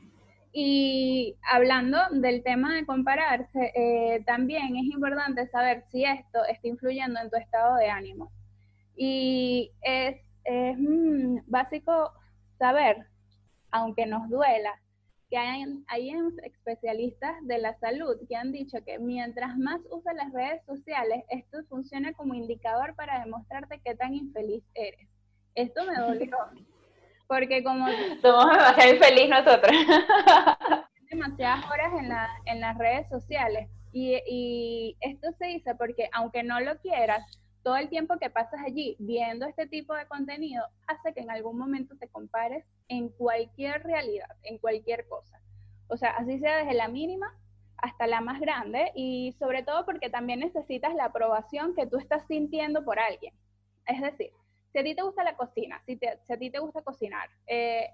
Y 0.54 1.36
hablando 1.52 1.98
del 2.10 2.42
tema 2.42 2.74
de 2.74 2.86
compararse, 2.86 3.72
eh, 3.74 4.24
también 4.24 4.74
es 4.76 4.84
importante 4.84 5.46
saber 5.48 5.84
si 5.92 6.06
esto 6.06 6.46
está 6.46 6.66
influyendo 6.66 7.20
en 7.20 7.28
tu 7.28 7.36
estado 7.36 7.76
de 7.76 7.90
ánimo. 7.90 8.32
Y 8.96 9.70
es, 9.82 10.16
es 10.44 10.78
mm, 10.78 11.40
básico 11.46 12.10
saber, 12.58 13.06
aunque 13.70 14.06
nos 14.06 14.30
duela, 14.30 14.80
que 15.34 15.38
hay, 15.38 15.64
hay, 15.88 16.12
especialistas 16.44 17.34
de 17.42 17.58
la 17.58 17.76
salud 17.80 18.16
que 18.28 18.36
han 18.36 18.52
dicho 18.52 18.78
que 18.86 19.00
mientras 19.00 19.58
más 19.58 19.80
usas 19.90 20.14
las 20.14 20.32
redes 20.32 20.64
sociales, 20.64 21.24
esto 21.28 21.58
funciona 21.68 22.12
como 22.12 22.34
indicador 22.34 22.94
para 22.94 23.18
demostrarte 23.18 23.80
qué 23.84 23.96
tan 23.96 24.14
infeliz 24.14 24.62
eres. 24.74 25.08
Esto 25.56 25.84
me 25.86 25.96
dolió, 25.96 26.36
porque 27.26 27.64
como... 27.64 27.84
Somos 28.22 28.46
demasiado 28.48 28.94
infeliz 28.94 29.28
nosotros. 29.28 29.72
demasiadas 31.10 31.64
horas 31.68 31.92
en, 31.98 32.08
la, 32.10 32.28
en 32.44 32.60
las 32.60 32.78
redes 32.78 33.08
sociales. 33.08 33.68
Y, 33.90 34.16
y 34.28 34.96
esto 35.00 35.32
se 35.36 35.46
dice 35.46 35.74
porque 35.74 36.08
aunque 36.12 36.44
no 36.44 36.60
lo 36.60 36.78
quieras, 36.78 37.24
todo 37.64 37.76
el 37.76 37.88
tiempo 37.88 38.18
que 38.20 38.30
pasas 38.30 38.60
allí 38.64 38.94
viendo 39.00 39.46
este 39.46 39.66
tipo 39.66 39.94
de 39.94 40.06
contenido 40.06 40.62
hace 40.86 41.12
que 41.12 41.22
en 41.22 41.30
algún 41.32 41.58
momento 41.58 41.96
te 41.98 42.06
compares 42.06 42.64
en 42.88 43.08
cualquier 43.08 43.82
realidad, 43.82 44.28
en 44.42 44.58
cualquier 44.58 45.06
cosa. 45.08 45.40
O 45.88 45.96
sea, 45.96 46.10
así 46.10 46.38
sea 46.38 46.58
desde 46.58 46.74
la 46.74 46.88
mínima 46.88 47.34
hasta 47.76 48.06
la 48.06 48.20
más 48.20 48.40
grande 48.40 48.92
y 48.94 49.32
sobre 49.38 49.62
todo 49.62 49.84
porque 49.84 50.10
también 50.10 50.40
necesitas 50.40 50.94
la 50.94 51.06
aprobación 51.06 51.74
que 51.74 51.86
tú 51.86 51.98
estás 51.98 52.26
sintiendo 52.26 52.84
por 52.84 52.98
alguien. 52.98 53.34
Es 53.86 54.00
decir, 54.00 54.30
si 54.72 54.78
a 54.78 54.82
ti 54.82 54.94
te 54.94 55.02
gusta 55.02 55.22
la 55.22 55.36
cocina, 55.36 55.82
si, 55.84 55.98
a 56.04 56.36
ti 56.36 56.50
te 56.50 56.58
gusta 56.58 56.82
cocinar, 56.82 57.28
eh, 57.46 57.90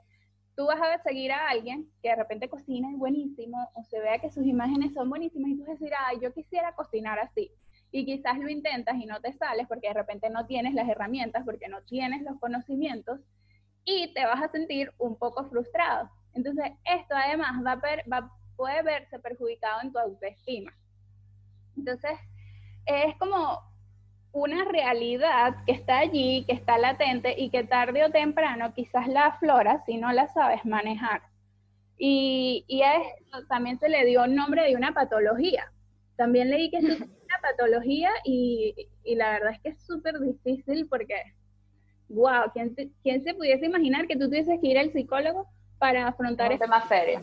tú 0.56 0.66
vas 0.66 0.80
a 0.80 1.02
seguir 1.02 1.32
a 1.32 1.48
alguien 1.48 1.90
que 2.02 2.10
de 2.10 2.16
repente 2.16 2.48
cocina 2.48 2.90
y 2.90 2.96
buenísimo 2.96 3.70
o 3.74 3.82
se 3.84 4.00
vea 4.00 4.18
que 4.18 4.30
sus 4.30 4.46
imágenes 4.46 4.94
son 4.94 5.08
buenísimas 5.08 5.50
y 5.50 5.56
tú 5.56 5.60
vas 5.62 5.70
a 5.70 5.72
decir, 5.72 5.92
ay, 5.98 6.18
yo 6.22 6.32
quisiera 6.32 6.74
cocinar 6.74 7.18
así 7.18 7.50
y 7.92 8.04
quizás 8.04 8.38
lo 8.38 8.48
intentas 8.48 8.96
y 8.96 9.06
no 9.06 9.20
te 9.20 9.32
sales 9.32 9.66
porque 9.66 9.88
de 9.88 9.94
repente 9.94 10.30
no 10.30 10.46
tienes 10.46 10.74
las 10.74 10.88
herramientas, 10.88 11.44
porque 11.44 11.68
no 11.68 11.82
tienes 11.82 12.22
los 12.22 12.38
conocimientos 12.38 13.20
y 13.84 14.12
te 14.14 14.24
vas 14.24 14.42
a 14.42 14.48
sentir 14.48 14.92
un 14.98 15.16
poco 15.16 15.48
frustrado. 15.48 16.10
Entonces, 16.34 16.72
esto 16.84 17.14
además 17.14 17.52
va, 17.64 18.30
puede 18.56 18.82
verse 18.82 19.18
perjudicado 19.18 19.80
en 19.82 19.92
tu 19.92 19.98
autoestima. 19.98 20.72
Entonces, 21.76 22.12
es 22.86 23.16
como 23.18 23.60
una 24.32 24.64
realidad 24.64 25.56
que 25.66 25.72
está 25.72 25.98
allí, 25.98 26.44
que 26.46 26.52
está 26.52 26.78
latente 26.78 27.34
y 27.36 27.50
que 27.50 27.64
tarde 27.64 28.04
o 28.04 28.10
temprano 28.10 28.72
quizás 28.74 29.08
la 29.08 29.26
aflora 29.26 29.82
si 29.86 29.96
no 29.96 30.12
la 30.12 30.28
sabes 30.28 30.64
manejar. 30.64 31.22
Y, 31.98 32.64
y 32.68 32.82
a 32.82 32.96
esto 32.96 33.46
también 33.48 33.78
se 33.78 33.88
le 33.88 34.04
dio 34.04 34.26
nombre 34.26 34.62
de 34.62 34.76
una 34.76 34.92
patología. 34.92 35.72
También 36.16 36.50
leí 36.50 36.70
que 36.70 36.78
es 36.78 36.84
una 36.84 37.38
patología 37.42 38.10
y, 38.24 38.74
y 39.04 39.14
la 39.16 39.32
verdad 39.32 39.52
es 39.52 39.60
que 39.60 39.68
es 39.70 39.82
súper 39.82 40.18
difícil 40.20 40.86
porque, 40.88 41.14
wow, 42.10 42.50
¿quién, 42.52 42.74
se- 42.74 42.90
¿quién 43.02 43.22
se 43.22 43.34
pudiese 43.34 43.66
imaginar 43.66 44.06
que 44.06 44.16
tú 44.16 44.26
tuvieses 44.26 44.60
que 44.60 44.66
ir 44.66 44.78
al 44.78 44.92
psicólogo 44.92 45.46
para 45.78 46.06
afrontar 46.08 46.48
un 46.48 46.52
esto? 46.54 46.64
tema 46.66 46.86
serio. 46.86 47.22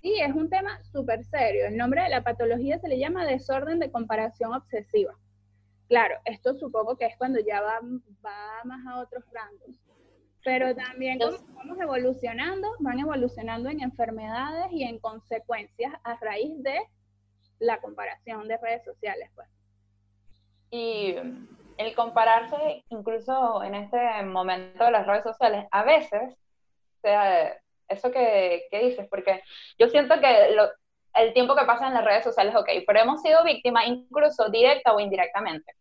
Sí, 0.00 0.14
es 0.20 0.34
un 0.34 0.50
tema 0.50 0.82
súper 0.82 1.24
serio. 1.24 1.66
El 1.66 1.76
nombre 1.76 2.02
de 2.02 2.08
la 2.08 2.24
patología 2.24 2.78
se 2.80 2.88
le 2.88 2.98
llama 2.98 3.24
desorden 3.24 3.78
de 3.78 3.90
comparación 3.92 4.52
obsesiva. 4.52 5.14
Claro, 5.88 6.16
esto 6.24 6.54
supongo 6.54 6.96
que 6.96 7.06
es 7.06 7.16
cuando 7.16 7.38
ya 7.38 7.60
va, 7.60 7.78
va 8.24 8.64
más 8.64 8.84
a 8.86 8.98
otros 9.00 9.22
rangos. 9.32 9.78
Pero 10.44 10.74
también 10.74 11.20
como 11.20 11.38
vamos 11.54 11.78
evolucionando, 11.78 12.68
van 12.80 12.98
evolucionando 12.98 13.68
en 13.68 13.80
enfermedades 13.80 14.72
y 14.72 14.82
en 14.82 14.98
consecuencias 14.98 15.92
a 16.02 16.16
raíz 16.16 16.60
de 16.64 16.80
la 17.60 17.80
comparación 17.80 18.48
de 18.48 18.56
redes 18.56 18.82
sociales. 18.84 19.30
Pues. 19.36 19.46
Y 20.72 21.14
el 21.76 21.94
compararse, 21.94 22.84
incluso 22.88 23.62
en 23.62 23.74
este 23.74 24.22
momento 24.24 24.84
de 24.84 24.90
las 24.90 25.06
redes 25.06 25.24
sociales, 25.24 25.66
a 25.70 25.82
veces, 25.84 26.36
sea, 27.02 27.56
eso 27.88 28.10
que, 28.10 28.66
que 28.70 28.78
dices, 28.80 29.06
porque 29.10 29.42
yo 29.78 29.88
siento 29.88 30.18
que 30.20 30.56
el 31.14 31.32
tiempo 31.34 31.54
que 31.54 31.64
pasa 31.64 31.88
en 31.88 31.94
las 31.94 32.04
redes 32.04 32.24
sociales, 32.24 32.54
ok, 32.54 32.68
pero 32.86 33.00
hemos 33.00 33.22
sido 33.22 33.44
víctimas 33.44 33.86
incluso 33.86 34.48
directa 34.48 34.94
o 34.94 35.00
indirectamente. 35.00 35.74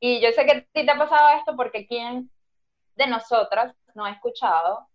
Y 0.00 0.20
yo 0.20 0.32
sé 0.32 0.46
que 0.46 0.52
a 0.52 0.60
ti 0.60 0.84
te 0.86 0.90
ha 0.90 0.98
pasado 0.98 1.38
esto 1.38 1.54
porque 1.56 1.86
quién 1.86 2.30
de 2.96 3.06
nosotras 3.06 3.74
no 3.94 4.04
ha 4.04 4.10
escuchado, 4.12 4.86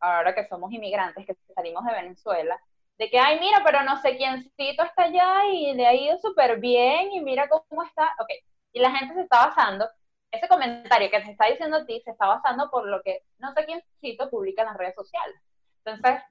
ahora 0.00 0.34
que 0.34 0.46
somos 0.46 0.72
inmigrantes, 0.72 1.26
que 1.26 1.36
salimos 1.54 1.84
de 1.84 1.92
Venezuela, 1.92 2.60
de 2.98 3.10
que, 3.10 3.18
ay, 3.18 3.40
mira, 3.40 3.62
pero 3.64 3.82
no 3.82 4.00
sé 4.00 4.16
quiéncito 4.16 4.82
está 4.84 5.04
allá 5.04 5.46
y 5.52 5.74
le 5.74 5.86
ha 5.86 5.94
ido 5.94 6.18
súper 6.18 6.60
bien 6.60 7.12
y 7.12 7.20
mira 7.20 7.48
cómo 7.48 7.82
está. 7.82 8.14
Ok, 8.20 8.30
y 8.74 8.80
la 8.80 8.90
gente 8.90 9.14
se 9.14 9.22
está 9.22 9.46
basando, 9.46 9.88
ese 10.30 10.48
comentario 10.48 11.10
que 11.10 11.20
te 11.20 11.30
está 11.30 11.46
diciendo 11.46 11.78
a 11.78 11.86
ti 11.86 12.02
se 12.04 12.10
está 12.10 12.26
basando 12.26 12.68
por 12.70 12.86
lo 12.86 13.00
que 13.02 13.22
no 13.38 13.54
sé 13.54 13.64
quiéncito 13.64 14.28
publica 14.28 14.62
en 14.62 14.68
las 14.68 14.76
redes 14.76 14.96
sociales. 14.96 15.40
Entonces, 15.84 16.22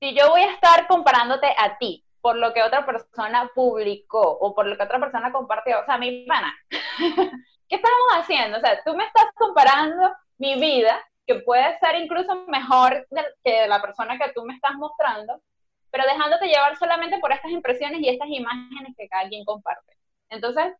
si 0.00 0.14
yo 0.14 0.30
voy 0.30 0.42
a 0.42 0.52
estar 0.52 0.86
comparándote 0.86 1.48
a 1.58 1.76
ti 1.78 2.04
por 2.20 2.36
lo 2.36 2.52
que 2.54 2.62
otra 2.62 2.86
persona 2.86 3.50
publicó 3.54 4.20
o 4.20 4.54
por 4.54 4.66
lo 4.66 4.76
que 4.76 4.84
otra 4.84 5.00
persona 5.00 5.32
compartió, 5.32 5.80
o 5.80 5.84
sea, 5.84 5.98
mi 5.98 6.24
pana, 6.26 6.54
¿qué 6.70 7.76
estamos 7.76 8.08
haciendo? 8.12 8.58
O 8.58 8.60
sea, 8.60 8.80
tú 8.84 8.94
me 8.94 9.04
estás 9.04 9.26
comparando 9.34 10.14
mi 10.38 10.54
vida, 10.60 11.00
que 11.26 11.36
puede 11.36 11.76
ser 11.80 11.96
incluso 11.96 12.46
mejor 12.46 13.08
que 13.42 13.66
la 13.66 13.80
persona 13.82 14.18
que 14.18 14.32
tú 14.32 14.44
me 14.44 14.54
estás 14.54 14.74
mostrando, 14.76 15.42
pero 15.90 16.04
dejándote 16.04 16.46
llevar 16.46 16.76
solamente 16.76 17.18
por 17.18 17.32
estas 17.32 17.50
impresiones 17.50 18.00
y 18.00 18.08
estas 18.08 18.28
imágenes 18.28 18.94
que 18.96 19.08
cada 19.08 19.28
quien 19.28 19.44
comparte. 19.44 19.96
Entonces, 20.28 20.74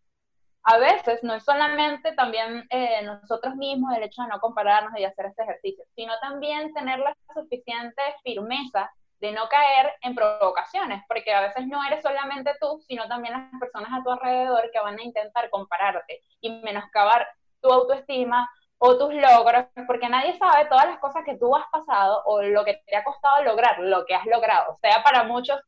a 0.69 0.79
veces 0.79 1.23
no 1.23 1.35
es 1.35 1.45
solamente 1.45 2.13
también 2.13 2.67
eh, 2.71 3.01
nosotros 3.05 3.55
mismos 3.55 3.97
el 3.97 4.03
hecho 4.03 4.23
de 4.23 4.29
no 4.29 4.41
compararnos 4.41 4.99
y 4.99 5.05
hacer 5.05 5.27
este 5.27 5.45
ejercicio, 5.45 5.85
sino 5.95 6.13
también 6.21 6.75
tener 6.75 6.99
la 6.99 7.17
suficiente 7.33 8.03
firmeza 8.25 8.91
de 9.21 9.31
no 9.31 9.49
caer 9.49 9.93
en 10.03 10.17
provocaciones, 10.17 11.05
porque 11.07 11.33
a 11.33 11.43
veces 11.43 11.69
no 11.69 11.85
eres 11.85 12.03
solamente 12.03 12.51
tú, 12.61 12.83
sino 12.89 13.07
también 13.07 13.35
las 13.35 13.61
personas 13.61 13.91
a 13.93 14.03
tu 14.03 14.11
alrededor 14.11 14.69
que 14.73 14.81
van 14.81 14.99
a 14.99 15.05
intentar 15.05 15.49
compararte 15.51 16.21
y 16.41 16.51
menoscabar 16.51 17.29
tu 17.61 17.71
autoestima 17.71 18.51
o 18.79 18.99
tus 18.99 19.15
logros, 19.15 19.67
porque 19.87 20.09
nadie 20.09 20.37
sabe 20.37 20.67
todas 20.67 20.87
las 20.87 20.99
cosas 20.99 21.23
que 21.25 21.39
tú 21.39 21.55
has 21.55 21.67
pasado 21.71 22.25
o 22.27 22.43
lo 22.43 22.65
que 22.65 22.83
te 22.87 22.97
ha 22.97 23.05
costado 23.05 23.45
lograr, 23.45 23.79
lo 23.79 24.05
que 24.05 24.17
has 24.17 24.27
logrado, 24.27 24.77
sea 24.83 25.01
para 25.05 25.23
muchos 25.23 25.61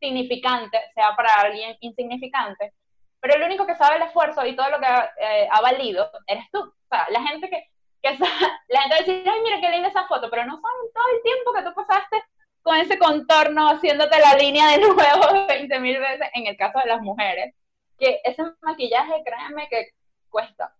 significante, 0.00 0.80
sea 0.94 1.14
para 1.14 1.28
alguien 1.42 1.76
insignificante, 1.80 2.72
pero 3.20 3.34
el 3.34 3.42
único 3.42 3.66
que 3.66 3.76
sabe 3.76 3.96
el 3.96 4.02
esfuerzo 4.02 4.44
y 4.46 4.54
todo 4.54 4.70
lo 4.70 4.80
que 4.80 4.86
eh, 4.86 5.48
ha 5.50 5.60
valido 5.60 6.10
eres 6.26 6.44
tú. 6.52 6.60
O 6.60 6.88
sea, 6.88 7.06
la 7.10 7.22
gente 7.22 7.48
que, 7.48 7.70
que 8.02 8.18
la 8.68 8.80
gente 8.82 8.94
va 8.94 8.96
a 8.96 8.98
decir, 8.98 9.28
ay, 9.28 9.40
mira 9.42 9.60
qué 9.60 9.70
linda 9.70 9.88
esa 9.88 10.06
foto, 10.06 10.30
pero 10.30 10.44
no 10.44 10.60
saben 10.60 10.92
todo 10.94 11.04
el 11.14 11.22
tiempo 11.22 11.52
que 11.52 11.62
tú 11.62 11.74
pasaste 11.74 12.22
con 12.62 12.76
ese 12.76 12.98
contorno, 12.98 13.68
haciéndote 13.68 14.18
la 14.18 14.34
línea 14.34 14.70
de 14.70 14.78
nuevo 14.80 15.46
20 15.46 15.80
mil 15.80 15.98
veces, 16.00 16.28
en 16.34 16.46
el 16.46 16.56
caso 16.56 16.80
de 16.80 16.86
las 16.86 17.00
mujeres, 17.00 17.54
que 17.98 18.20
ese 18.24 18.42
maquillaje, 18.60 19.22
créanme 19.24 19.68
que 19.68 19.90
cuesta. 20.28 20.74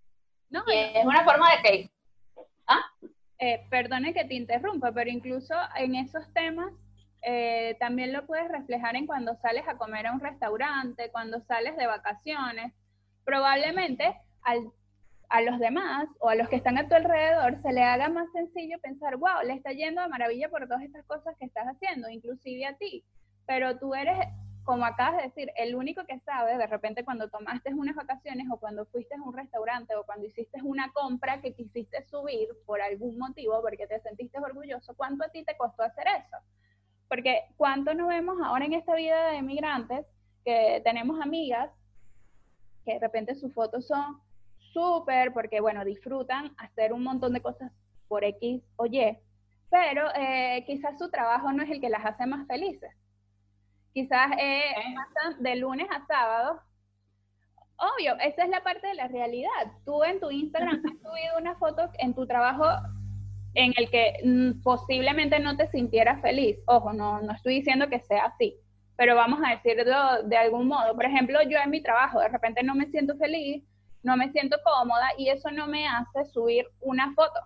No, 0.50 0.64
Y 0.66 0.98
es 0.98 1.04
una 1.04 1.24
forma 1.24 1.50
de 1.56 1.62
que, 1.62 1.90
eh, 3.38 3.66
perdone 3.70 4.14
que 4.14 4.24
te 4.24 4.34
interrumpa, 4.34 4.92
pero 4.92 5.10
incluso 5.10 5.54
en 5.76 5.94
esos 5.94 6.24
temas 6.32 6.72
eh, 7.26 7.76
también 7.80 8.12
lo 8.14 8.26
puedes 8.26 8.48
reflejar 8.48 8.96
en 8.96 9.06
cuando 9.06 9.36
sales 9.42 9.64
a 9.68 9.78
comer 9.78 10.06
a 10.08 10.12
un 10.14 10.20
restaurante, 10.20 11.10
cuando 11.12 11.40
sales 11.42 11.76
de 11.76 11.86
vacaciones. 11.88 12.72
Probablemente 13.24 14.16
al- 14.42 14.72
a 15.28 15.42
los 15.42 15.58
demás 15.58 16.08
o 16.20 16.28
a 16.30 16.36
los 16.36 16.48
que 16.48 16.56
están 16.56 16.78
a 16.78 16.88
tu 16.88 16.94
alrededor 16.94 17.60
se 17.62 17.72
le 17.72 17.82
haga 17.82 18.08
más 18.08 18.30
sencillo 18.32 18.78
pensar, 18.80 19.16
wow, 19.16 19.42
le 19.44 19.54
está 19.54 19.72
yendo 19.72 20.02
de 20.02 20.08
maravilla 20.08 20.48
por 20.50 20.66
todas 20.68 20.82
estas 20.84 21.04
cosas 21.06 21.36
que 21.38 21.46
estás 21.46 21.66
haciendo, 21.66 22.08
inclusive 22.08 22.64
a 22.66 22.76
ti. 22.76 23.04
Pero 23.46 23.78
tú 23.78 23.94
eres, 23.94 24.16
como 24.64 24.84
acabas 24.86 25.18
de 25.18 25.24
decir, 25.24 25.50
el 25.56 25.74
único 25.76 26.06
que 26.06 26.20
sabe 26.20 26.56
de 26.58 26.66
repente 26.68 27.04
cuando 27.04 27.28
tomaste 27.28 27.74
unas 27.74 27.96
vacaciones 27.96 28.46
o 28.52 28.58
cuando 28.58 28.86
fuiste 28.86 29.16
a 29.16 29.22
un 29.22 29.34
restaurante 29.34 29.96
o 29.96 30.04
cuando 30.04 30.26
hiciste 30.26 30.60
una 30.62 30.92
compra 30.92 31.40
que 31.42 31.54
quisiste 31.54 32.04
subir 32.06 32.48
por 32.66 32.80
algún 32.80 33.18
motivo 33.18 33.60
porque 33.62 33.86
te 33.88 34.00
sentiste 34.00 34.38
orgulloso, 34.38 34.94
¿cuánto 34.96 35.24
a 35.24 35.28
ti 35.30 35.44
te 35.44 35.56
costó 35.56 35.82
hacer 35.84 36.06
eso? 36.08 36.36
Porque 37.08 37.42
cuánto 37.56 37.94
nos 37.94 38.08
vemos 38.08 38.38
ahora 38.42 38.64
en 38.64 38.72
esta 38.72 38.94
vida 38.94 39.30
de 39.30 39.42
migrantes 39.42 40.06
que 40.44 40.80
tenemos 40.84 41.20
amigas 41.20 41.70
que 42.84 42.94
de 42.94 43.00
repente 43.00 43.34
sus 43.34 43.52
fotos 43.52 43.86
son 43.86 44.20
súper 44.72 45.32
porque, 45.32 45.60
bueno, 45.60 45.84
disfrutan 45.84 46.54
hacer 46.58 46.92
un 46.92 47.02
montón 47.02 47.32
de 47.32 47.42
cosas 47.42 47.72
por 48.08 48.24
X 48.24 48.62
o 48.76 48.86
Y, 48.86 49.18
pero 49.70 50.08
eh, 50.14 50.64
quizás 50.66 50.96
su 50.98 51.10
trabajo 51.10 51.52
no 51.52 51.62
es 51.62 51.70
el 51.70 51.80
que 51.80 51.90
las 51.90 52.04
hace 52.04 52.26
más 52.26 52.46
felices. 52.46 52.90
Quizás 53.92 54.30
eh, 54.38 54.74
pasan 54.94 55.42
de 55.42 55.56
lunes 55.56 55.88
a 55.90 56.06
sábado. 56.06 56.60
Obvio, 57.78 58.14
esa 58.20 58.44
es 58.44 58.50
la 58.50 58.62
parte 58.62 58.86
de 58.86 58.94
la 58.94 59.08
realidad. 59.08 59.72
Tú 59.84 60.04
en 60.04 60.20
tu 60.20 60.30
Instagram 60.30 60.82
has 60.84 60.98
subido 61.00 61.38
una 61.38 61.56
foto 61.56 61.90
en 61.98 62.14
tu 62.14 62.26
trabajo 62.26 62.64
en 63.56 63.72
el 63.76 63.90
que 63.90 64.18
mm, 64.22 64.62
posiblemente 64.62 65.40
no 65.40 65.56
te 65.56 65.66
sintieras 65.68 66.20
feliz. 66.20 66.58
Ojo, 66.66 66.92
no, 66.92 67.20
no 67.22 67.32
estoy 67.32 67.54
diciendo 67.54 67.88
que 67.88 68.00
sea 68.00 68.26
así, 68.26 68.54
pero 68.96 69.16
vamos 69.16 69.40
a 69.44 69.50
decirlo 69.50 70.22
de 70.24 70.36
algún 70.36 70.68
modo. 70.68 70.94
Por 70.94 71.06
ejemplo, 71.06 71.38
yo 71.48 71.58
en 71.58 71.70
mi 71.70 71.82
trabajo 71.82 72.20
de 72.20 72.28
repente 72.28 72.62
no 72.62 72.74
me 72.74 72.86
siento 72.86 73.16
feliz, 73.16 73.64
no 74.02 74.16
me 74.16 74.30
siento 74.30 74.58
cómoda 74.62 75.08
y 75.16 75.30
eso 75.30 75.50
no 75.50 75.66
me 75.66 75.88
hace 75.88 76.26
subir 76.26 76.66
una 76.80 77.12
foto 77.14 77.40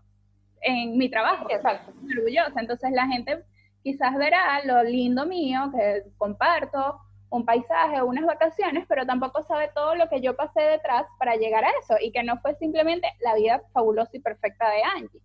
en 0.63 0.99
mi 0.99 1.09
trabajo. 1.09 1.47
exacto. 1.49 1.93
Estoy 1.93 2.19
orgullosa. 2.19 2.61
Entonces 2.61 2.91
la 2.91 3.07
gente 3.07 3.45
quizás 3.85 4.17
verá 4.17 4.65
lo 4.65 4.83
lindo 4.83 5.27
mío 5.27 5.71
que 5.73 6.03
comparto, 6.19 7.01
un 7.31 7.45
paisaje 7.45 8.01
o 8.01 8.07
unas 8.07 8.27
vacaciones, 8.27 8.85
pero 8.89 9.07
tampoco 9.07 9.45
sabe 9.45 9.71
todo 9.77 9.95
lo 9.95 10.09
que 10.09 10.21
yo 10.21 10.35
pasé 10.35 10.61
detrás 10.63 11.07
para 11.21 11.37
llegar 11.37 11.65
a 11.65 11.71
eso 11.81 11.95
y 12.01 12.11
que 12.11 12.25
no 12.25 12.41
fue 12.41 12.57
simplemente 12.57 13.07
la 13.21 13.37
vida 13.37 13.63
fabulosa 13.73 14.11
y 14.17 14.21
perfecta 14.21 14.69
de 14.69 14.83
Angie. 14.83 15.21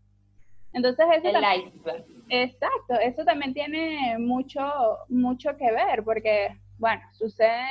Entonces 0.75 1.05
eso 1.17 1.27
El 1.29 1.33
también- 1.41 1.67
iceberg. 1.69 2.05
Exacto, 2.29 2.93
eso 3.01 3.23
también 3.23 3.53
tiene 3.53 4.17
mucho, 4.19 4.61
mucho 5.09 5.55
que 5.57 5.71
ver, 5.71 6.03
porque, 6.03 6.49
bueno, 6.77 7.01
sucede 7.13 7.65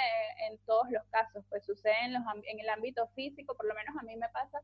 en 0.49 0.59
todos 0.67 0.91
los 0.91 1.05
casos, 1.11 1.45
pues 1.51 1.65
sucede 1.67 1.95
en, 2.05 2.15
los, 2.15 2.23
en 2.47 2.59
el 2.61 2.69
ámbito 2.69 3.07
físico, 3.15 3.55
por 3.55 3.67
lo 3.67 3.75
menos 3.75 3.95
a 4.01 4.03
mí 4.05 4.17
me 4.17 4.29
pasa 4.31 4.59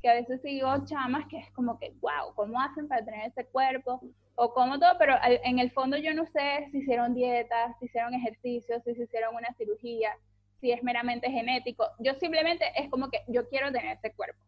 que 0.00 0.08
a 0.08 0.14
veces 0.14 0.40
sigo 0.42 0.84
chamas 0.86 1.26
que 1.28 1.38
es 1.38 1.50
como 1.52 1.78
que, 1.78 1.90
wow, 2.00 2.34
¿cómo 2.34 2.60
hacen 2.60 2.88
para 2.88 3.04
tener 3.04 3.26
ese 3.28 3.44
cuerpo? 3.46 4.00
O 4.34 4.52
cómo 4.54 4.78
todo, 4.78 4.96
pero 4.98 5.14
al- 5.20 5.40
en 5.44 5.58
el 5.58 5.70
fondo 5.70 5.96
yo 5.96 6.14
no 6.14 6.24
sé 6.26 6.68
si 6.72 6.78
hicieron 6.78 7.14
dietas, 7.14 7.76
si 7.78 7.84
hicieron 7.86 8.14
ejercicios, 8.14 8.82
si 8.84 8.94
se 8.94 9.02
hicieron 9.04 9.34
una 9.36 9.52
cirugía, 9.58 10.16
si 10.60 10.72
es 10.72 10.82
meramente 10.82 11.30
genético. 11.30 11.86
Yo 11.98 12.14
simplemente 12.14 12.64
es 12.76 12.88
como 12.90 13.10
que 13.10 13.22
yo 13.28 13.48
quiero 13.48 13.70
tener 13.70 13.96
ese 13.98 14.12
cuerpo. 14.14 14.40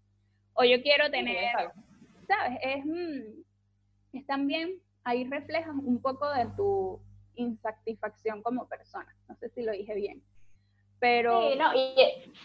O 0.54 0.64
yo 0.64 0.80
quiero 0.82 1.06
Sí, 1.06 1.10
tener 1.12 1.44
exacto. 1.44 1.80
¿Sabes? 2.26 2.58
Es, 2.62 2.84
mm, 2.84 3.42
es 4.12 4.26
también, 4.26 4.80
ahí 5.04 5.24
reflejas 5.24 5.74
un 5.74 6.00
poco 6.00 6.30
de 6.30 6.46
tu 6.56 7.00
insatisfacción 7.36 8.42
como 8.42 8.68
persona. 8.68 9.14
No 9.28 9.36
sé 9.36 9.48
si 9.50 9.62
lo 9.62 9.72
dije 9.72 9.94
bien. 9.94 10.22
Pero 11.00 11.50
Sí, 11.50 11.58
no, 11.58 11.74
y, 11.74 11.94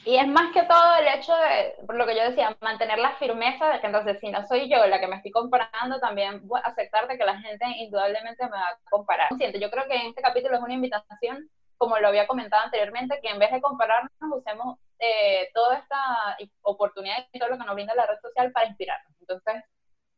y 0.05 0.17
es 0.17 0.27
más 0.27 0.51
que 0.53 0.63
todo 0.63 0.95
el 0.99 1.07
hecho 1.07 1.31
de, 1.33 1.85
por 1.85 1.95
lo 1.95 2.05
que 2.05 2.15
yo 2.15 2.23
decía, 2.23 2.57
mantener 2.59 2.97
la 2.97 3.15
firmeza 3.15 3.69
de 3.69 3.79
que 3.79 3.87
entonces 3.87 4.19
si 4.19 4.29
no 4.29 4.45
soy 4.47 4.69
yo 4.69 4.85
la 4.85 4.99
que 4.99 5.07
me 5.07 5.15
estoy 5.15 5.31
comparando, 5.31 5.99
también 5.99 6.41
aceptar 6.63 7.07
de 7.07 7.17
que 7.17 7.25
la 7.25 7.39
gente 7.39 7.65
indudablemente 7.77 8.43
me 8.45 8.51
va 8.51 8.67
a 8.69 8.79
comparar. 8.89 9.29
Siento, 9.37 9.59
yo 9.59 9.69
creo 9.69 9.87
que 9.87 9.95
en 9.95 10.07
este 10.07 10.21
capítulo 10.21 10.57
es 10.57 10.61
una 10.61 10.73
invitación, 10.73 11.49
como 11.77 11.99
lo 11.99 12.09
había 12.09 12.27
comentado 12.27 12.63
anteriormente, 12.63 13.19
que 13.21 13.29
en 13.29 13.39
vez 13.39 13.51
de 13.51 13.61
compararnos 13.61 14.11
usemos 14.35 14.77
eh, 14.99 15.49
toda 15.53 15.77
esta 15.77 16.37
oportunidad 16.61 17.25
y 17.31 17.39
todo 17.39 17.49
lo 17.49 17.57
que 17.57 17.63
nos 17.63 17.75
brinda 17.75 17.95
la 17.95 18.05
red 18.05 18.19
social 18.21 18.51
para 18.51 18.67
inspirarnos. 18.67 19.13
Entonces, 19.21 19.63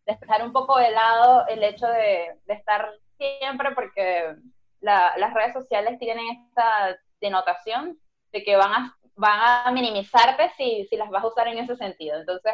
dejar 0.05 0.43
un 0.43 0.51
poco 0.51 0.77
de 0.77 0.91
lado 0.91 1.45
el 1.47 1.63
hecho 1.63 1.87
de, 1.87 2.39
de 2.45 2.53
estar 2.53 2.91
siempre, 3.17 3.71
porque 3.75 4.35
las 4.79 5.33
redes 5.33 5.53
sociales 5.53 5.99
tienen 5.99 6.25
esta 6.29 6.97
denotación 7.19 7.99
de 8.31 8.43
que 8.43 8.55
van 8.55 8.73
a, 8.73 8.97
van 9.15 9.67
a 9.67 9.71
minimizarte 9.71 10.49
si, 10.57 10.87
si 10.89 10.97
las 10.97 11.09
vas 11.09 11.23
a 11.23 11.27
usar 11.27 11.47
en 11.47 11.59
ese 11.59 11.75
sentido. 11.75 12.19
Entonces, 12.19 12.53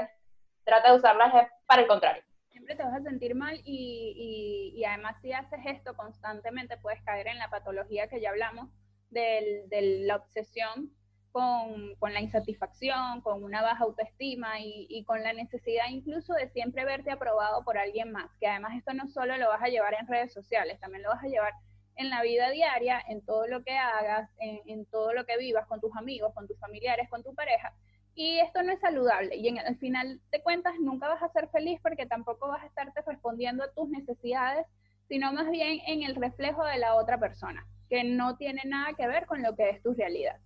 trata 0.66 0.92
de 0.92 0.98
usarlas 0.98 1.48
para 1.66 1.84
el 1.84 1.88
contrario. 1.88 2.24
Siempre 2.52 2.76
te 2.76 2.84
vas 2.84 2.96
a 2.96 3.04
sentir 3.04 3.36
mal 3.36 3.62
y, 3.64 4.74
y, 4.74 4.80
y, 4.80 4.84
además 4.84 5.16
si 5.22 5.32
haces 5.32 5.60
esto 5.66 5.96
constantemente 5.96 6.76
puedes 6.78 7.02
caer 7.04 7.28
en 7.28 7.38
la 7.38 7.50
patología 7.50 8.10
que 8.10 8.20
ya 8.20 8.32
hablamos 8.32 8.68
de 9.10 10.04
la 10.06 10.18
obsesión 10.18 10.92
con, 11.38 12.14
la 12.14 12.20
insatisfacción, 12.20 13.22
con 13.22 13.44
una 13.44 13.62
baja 13.62 13.84
autoestima 13.84 14.60
y, 14.60 15.04
con 15.04 15.22
la 15.22 15.34
necesidad 15.34 15.86
incluso 15.92 16.34
de 16.34 16.50
siempre 16.50 16.84
verte 16.84 17.12
aprobado 17.12 17.64
por 17.64 17.78
alguien 17.78 18.12
más, 18.12 18.32
que 18.40 18.48
además 18.48 18.76
esto 18.76 18.96
no 18.96 19.08
solo 19.08 19.38
lo 19.38 19.48
vas 19.48 19.62
a 19.62 19.68
llevar 19.68 19.94
en 19.94 20.08
redes 20.08 20.34
sociales, 20.34 20.80
también 20.80 21.04
lo 21.04 21.10
vas 21.10 21.24
a 21.24 21.28
llevar 21.28 21.54
en 21.96 22.10
la 22.10 22.24
vida 22.24 22.50
diaria, 22.50 23.00
en 23.08 23.24
todo 23.24 23.46
lo 23.46 23.64
que 23.64 23.78
hagas, 23.78 24.32
en, 24.40 24.62
en 24.66 24.86
todo 24.88 25.14
lo 25.14 25.28
que 25.28 25.38
vivas 25.38 25.68
con 25.68 25.80
tus 25.80 25.96
amigos, 25.96 26.34
con 26.34 26.48
tus 26.48 26.58
familiares, 26.60 27.08
con 27.08 27.22
tu 27.22 27.36
pareja. 27.36 27.72
Y 28.16 28.40
esto 28.40 28.64
no 28.64 28.72
es 28.72 28.80
saludable 28.80 29.36
y 29.36 29.48
en, 29.48 29.60
al 29.60 29.78
final 29.78 30.20
de 30.32 30.42
cuentas 30.42 30.74
nunca 30.80 31.08
vas 31.08 31.22
a 31.22 31.30
ser 31.30 31.50
feliz 31.50 31.80
porque 31.84 32.08
tampoco 32.08 32.48
vas 32.48 32.64
a 32.64 32.68
estarte 32.68 33.02
respondiendo 33.06 33.64
a 33.64 33.72
tus 33.74 33.88
necesidades, 33.90 34.66
sino 35.08 35.32
más 35.34 35.52
bien 35.52 35.82
en 35.86 36.02
el 36.02 36.16
reflejo 36.16 36.66
de 36.66 36.80
la 36.80 36.96
otra 36.96 37.20
persona, 37.20 37.64
que 37.90 38.04
no 38.04 38.38
tiene 38.38 38.64
nada 38.66 38.94
que 38.94 39.08
ver 39.08 39.28
con 39.28 39.44
lo 39.44 39.56
que 39.56 39.70
es 39.70 39.84
tu 39.84 39.94
realidad. 39.94 40.38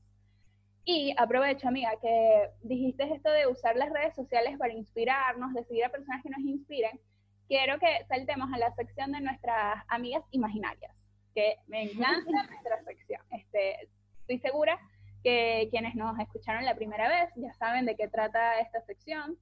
Y 0.83 1.13
aprovecho, 1.17 1.67
amiga, 1.67 1.91
que 2.01 2.49
dijiste 2.63 3.03
esto 3.13 3.29
de 3.31 3.47
usar 3.47 3.75
las 3.75 3.91
redes 3.91 4.15
sociales 4.15 4.57
para 4.57 4.73
inspirarnos, 4.73 5.53
de 5.53 5.63
seguir 5.65 5.85
a 5.85 5.89
personas 5.89 6.23
que 6.23 6.29
nos 6.29 6.39
inspiren. 6.39 6.99
Quiero 7.47 7.77
que 7.79 8.03
saltemos 8.07 8.51
a 8.53 8.57
la 8.57 8.73
sección 8.75 9.11
de 9.11 9.21
nuestras 9.21 9.83
amigas 9.89 10.23
imaginarias 10.31 10.95
que 11.33 11.57
me 11.67 11.83
encanta 11.83 12.31
nuestra 12.49 12.83
sección. 12.83 13.21
Este, 13.31 13.89
estoy 14.21 14.39
segura 14.39 14.79
que 15.23 15.67
quienes 15.69 15.95
nos 15.95 16.17
escucharon 16.19 16.65
la 16.65 16.75
primera 16.75 17.07
vez 17.07 17.29
ya 17.35 17.53
saben 17.53 17.85
de 17.85 17.95
qué 17.95 18.07
trata 18.07 18.59
esta 18.59 18.81
sección, 18.81 19.37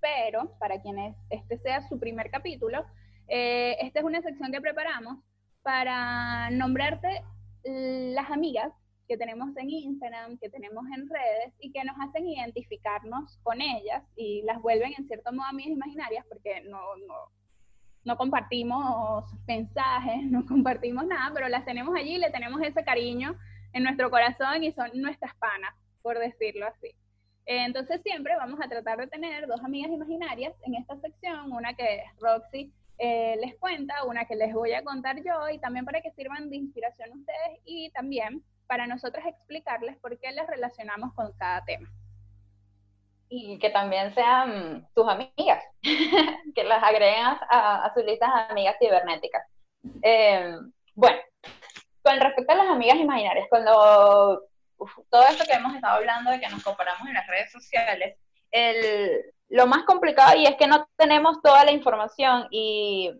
pero 0.00 0.56
para 0.58 0.82
quienes 0.82 1.16
este 1.30 1.58
sea 1.58 1.86
su 1.88 1.98
primer 1.98 2.30
capítulo, 2.30 2.84
eh, 3.28 3.76
esta 3.80 4.00
es 4.00 4.04
una 4.04 4.20
sección 4.20 4.50
que 4.52 4.60
preparamos 4.60 5.18
para 5.62 6.50
nombrarte 6.50 7.22
las 7.62 8.30
amigas 8.30 8.72
que 9.08 9.16
tenemos 9.16 9.56
en 9.56 9.70
Instagram, 9.70 10.38
que 10.38 10.48
tenemos 10.48 10.84
en 10.96 11.08
redes 11.08 11.54
y 11.60 11.72
que 11.72 11.84
nos 11.84 11.96
hacen 12.00 12.26
identificarnos 12.26 13.38
con 13.42 13.60
ellas 13.60 14.02
y 14.16 14.42
las 14.42 14.60
vuelven 14.60 14.94
en 14.96 15.06
cierto 15.06 15.32
modo 15.32 15.46
amigas 15.46 15.72
imaginarias 15.72 16.24
porque 16.28 16.62
no, 16.62 16.80
no 17.06 17.14
no 18.04 18.16
compartimos 18.16 19.24
mensajes, 19.46 20.22
no 20.24 20.44
compartimos 20.46 21.06
nada, 21.06 21.32
pero 21.34 21.48
las 21.48 21.64
tenemos 21.64 21.94
allí, 21.96 22.18
le 22.18 22.30
tenemos 22.30 22.60
ese 22.62 22.84
cariño 22.84 23.36
en 23.72 23.82
nuestro 23.82 24.10
corazón 24.10 24.62
y 24.62 24.72
son 24.72 24.90
nuestras 24.94 25.34
panas, 25.36 25.74
por 26.02 26.18
decirlo 26.18 26.66
así. 26.66 26.94
Entonces 27.46 28.00
siempre 28.02 28.36
vamos 28.36 28.58
a 28.62 28.68
tratar 28.68 28.98
de 28.98 29.06
tener 29.06 29.46
dos 29.46 29.62
amigas 29.62 29.90
imaginarias 29.90 30.54
en 30.64 30.74
esta 30.76 30.98
sección, 31.00 31.52
una 31.52 31.74
que 31.74 32.02
Roxy 32.20 32.72
eh, 32.98 33.36
les 33.40 33.56
cuenta, 33.56 34.04
una 34.04 34.24
que 34.24 34.36
les 34.36 34.54
voy 34.54 34.72
a 34.72 34.84
contar 34.84 35.16
yo 35.16 35.48
y 35.52 35.58
también 35.58 35.84
para 35.84 36.00
que 36.00 36.12
sirvan 36.12 36.48
de 36.48 36.56
inspiración 36.56 37.10
ustedes 37.18 37.60
y 37.64 37.90
también 37.90 38.42
para 38.66 38.86
nosotros 38.86 39.24
explicarles 39.26 39.96
por 39.98 40.18
qué 40.18 40.32
les 40.32 40.46
relacionamos 40.46 41.12
con 41.14 41.32
cada 41.32 41.64
tema 41.64 41.88
y 43.28 43.58
que 43.58 43.70
también 43.70 44.14
sean 44.14 44.86
tus 44.94 45.08
amigas, 45.08 45.64
que 46.54 46.64
las 46.64 46.82
agreguen 46.82 47.24
a, 47.24 47.90
sus 47.94 48.04
listas 48.04 48.32
de 48.32 48.52
amigas 48.52 48.76
cibernéticas. 48.78 49.42
Eh, 50.02 50.56
bueno, 50.94 51.18
con 52.02 52.20
respecto 52.20 52.52
a 52.52 52.56
las 52.56 52.68
amigas 52.68 52.96
imaginarias, 52.96 53.46
cuando 53.48 54.42
todo 55.10 55.22
esto 55.28 55.44
que 55.44 55.54
hemos 55.54 55.74
estado 55.74 55.96
hablando 55.96 56.30
de 56.30 56.40
que 56.40 56.48
nos 56.48 56.62
comparamos 56.62 57.08
en 57.08 57.14
las 57.14 57.26
redes 57.26 57.50
sociales, 57.50 58.16
el, 58.50 59.32
lo 59.48 59.66
más 59.66 59.84
complicado 59.84 60.36
y 60.36 60.46
es 60.46 60.56
que 60.56 60.66
no 60.66 60.86
tenemos 60.96 61.42
toda 61.42 61.64
la 61.64 61.72
información 61.72 62.46
y 62.50 63.10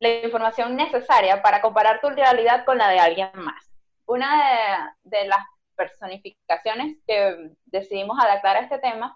la 0.00 0.24
información 0.24 0.76
necesaria 0.76 1.42
para 1.42 1.60
comparar 1.60 2.00
tu 2.00 2.10
realidad 2.10 2.64
con 2.64 2.78
la 2.78 2.88
de 2.88 3.00
alguien 3.00 3.30
más. 3.34 3.67
Una 4.08 4.96
de, 5.02 5.28
las 5.28 5.44
personificaciones 5.76 6.96
que 7.06 7.50
decidimos 7.66 8.18
adaptar 8.18 8.56
a 8.56 8.60
este 8.60 8.78
tema 8.78 9.14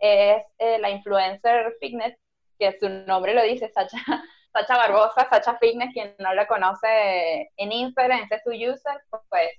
es 0.00 0.42
eh, 0.58 0.78
la 0.80 0.90
influencer 0.90 1.76
fitness, 1.80 2.18
que 2.58 2.76
su 2.78 2.88
nombre 2.88 3.34
lo 3.34 3.42
dice, 3.44 3.70
Sacha, 3.70 3.98
Sacha 4.52 4.76
Barbosa, 4.76 5.28
Sacha 5.30 5.56
Fitness, 5.58 5.92
quien 5.92 6.16
no 6.18 6.34
la 6.34 6.48
conoce 6.48 7.52
en 7.56 7.70
Instagram, 7.70 8.26
es 8.28 8.42
su 8.42 8.50
user, 8.50 9.00
pues 9.28 9.50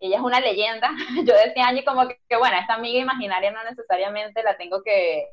ella 0.00 0.16
es 0.16 0.22
una 0.22 0.40
leyenda. 0.40 0.90
Yo 1.24 1.32
decía, 1.32 1.68
Angie, 1.68 1.84
como 1.84 2.08
que, 2.08 2.36
bueno, 2.36 2.58
esta 2.58 2.74
amiga 2.74 2.98
imaginaria 2.98 3.52
no 3.52 3.62
necesariamente 3.62 4.42
la 4.42 4.56
tengo 4.56 4.82
que, 4.82 5.24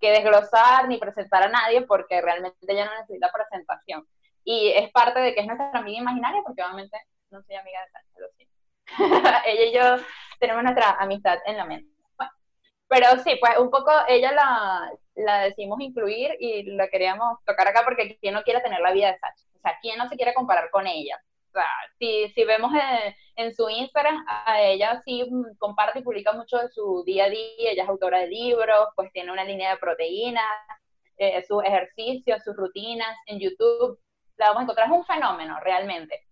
que 0.00 0.12
desglosar 0.12 0.86
ni 0.86 0.98
presentar 0.98 1.42
a 1.42 1.48
nadie 1.48 1.82
porque 1.82 2.22
realmente 2.22 2.56
ella 2.68 2.84
no 2.84 3.00
necesita 3.00 3.32
presentación. 3.32 4.06
Y 4.44 4.68
es 4.68 4.92
parte 4.92 5.18
de 5.18 5.34
que 5.34 5.40
es 5.40 5.46
nuestra 5.48 5.72
amiga 5.74 5.98
imaginaria 5.98 6.40
porque 6.44 6.62
obviamente 6.62 6.96
no 7.30 7.42
soy 7.42 7.56
amiga 7.56 7.80
de 7.84 7.90
Sacha, 7.90 8.20
lo 8.20 8.28
siento. 8.36 8.54
ella 9.46 9.64
y 9.64 9.72
yo 9.74 10.04
tenemos 10.38 10.62
nuestra 10.62 10.90
amistad 10.98 11.38
en 11.46 11.56
la 11.56 11.64
mente. 11.64 11.92
Pero 12.88 13.06
sí, 13.22 13.36
pues 13.38 13.58
un 13.58 13.70
poco 13.70 13.90
ella 14.08 14.32
la, 14.32 14.90
la 15.14 15.40
decimos 15.42 15.78
incluir 15.80 16.34
y 16.40 16.62
la 16.62 16.88
queríamos 16.88 17.38
tocar 17.44 17.68
acá 17.68 17.82
porque 17.84 18.16
quién 18.18 18.32
no 18.32 18.42
quiere 18.42 18.62
tener 18.62 18.80
la 18.80 18.92
vida 18.92 19.12
de 19.12 19.18
Sacha. 19.18 19.44
O 19.56 19.60
sea, 19.60 19.78
quién 19.82 19.98
no 19.98 20.08
se 20.08 20.16
quiere 20.16 20.32
comparar 20.32 20.70
con 20.70 20.86
ella. 20.86 21.20
O 21.48 21.52
sea, 21.52 21.66
si, 21.98 22.28
si 22.30 22.44
vemos 22.44 22.72
en, 22.72 23.14
en, 23.36 23.54
su 23.54 23.68
Instagram, 23.68 24.24
a 24.26 24.62
ella 24.62 25.02
sí 25.04 25.28
comparte 25.58 25.98
y 25.98 26.02
publica 26.02 26.32
mucho 26.32 26.58
de 26.58 26.68
su 26.68 27.02
día 27.04 27.24
a 27.24 27.30
día, 27.30 27.72
ella 27.72 27.82
es 27.82 27.88
autora 27.88 28.20
de 28.20 28.28
libros, 28.28 28.88
pues 28.94 29.12
tiene 29.12 29.32
una 29.32 29.44
línea 29.44 29.72
de 29.72 29.78
proteínas, 29.78 30.44
eh, 31.16 31.42
sus 31.42 31.64
ejercicios, 31.64 32.42
sus 32.44 32.56
rutinas 32.56 33.16
en 33.26 33.40
YouTube, 33.40 33.98
la 34.36 34.46
vamos 34.46 34.60
a 34.60 34.62
encontrar, 34.62 34.86
es 34.86 34.92
un 34.92 35.04
fenómeno 35.04 35.58
realmente. 35.60 36.27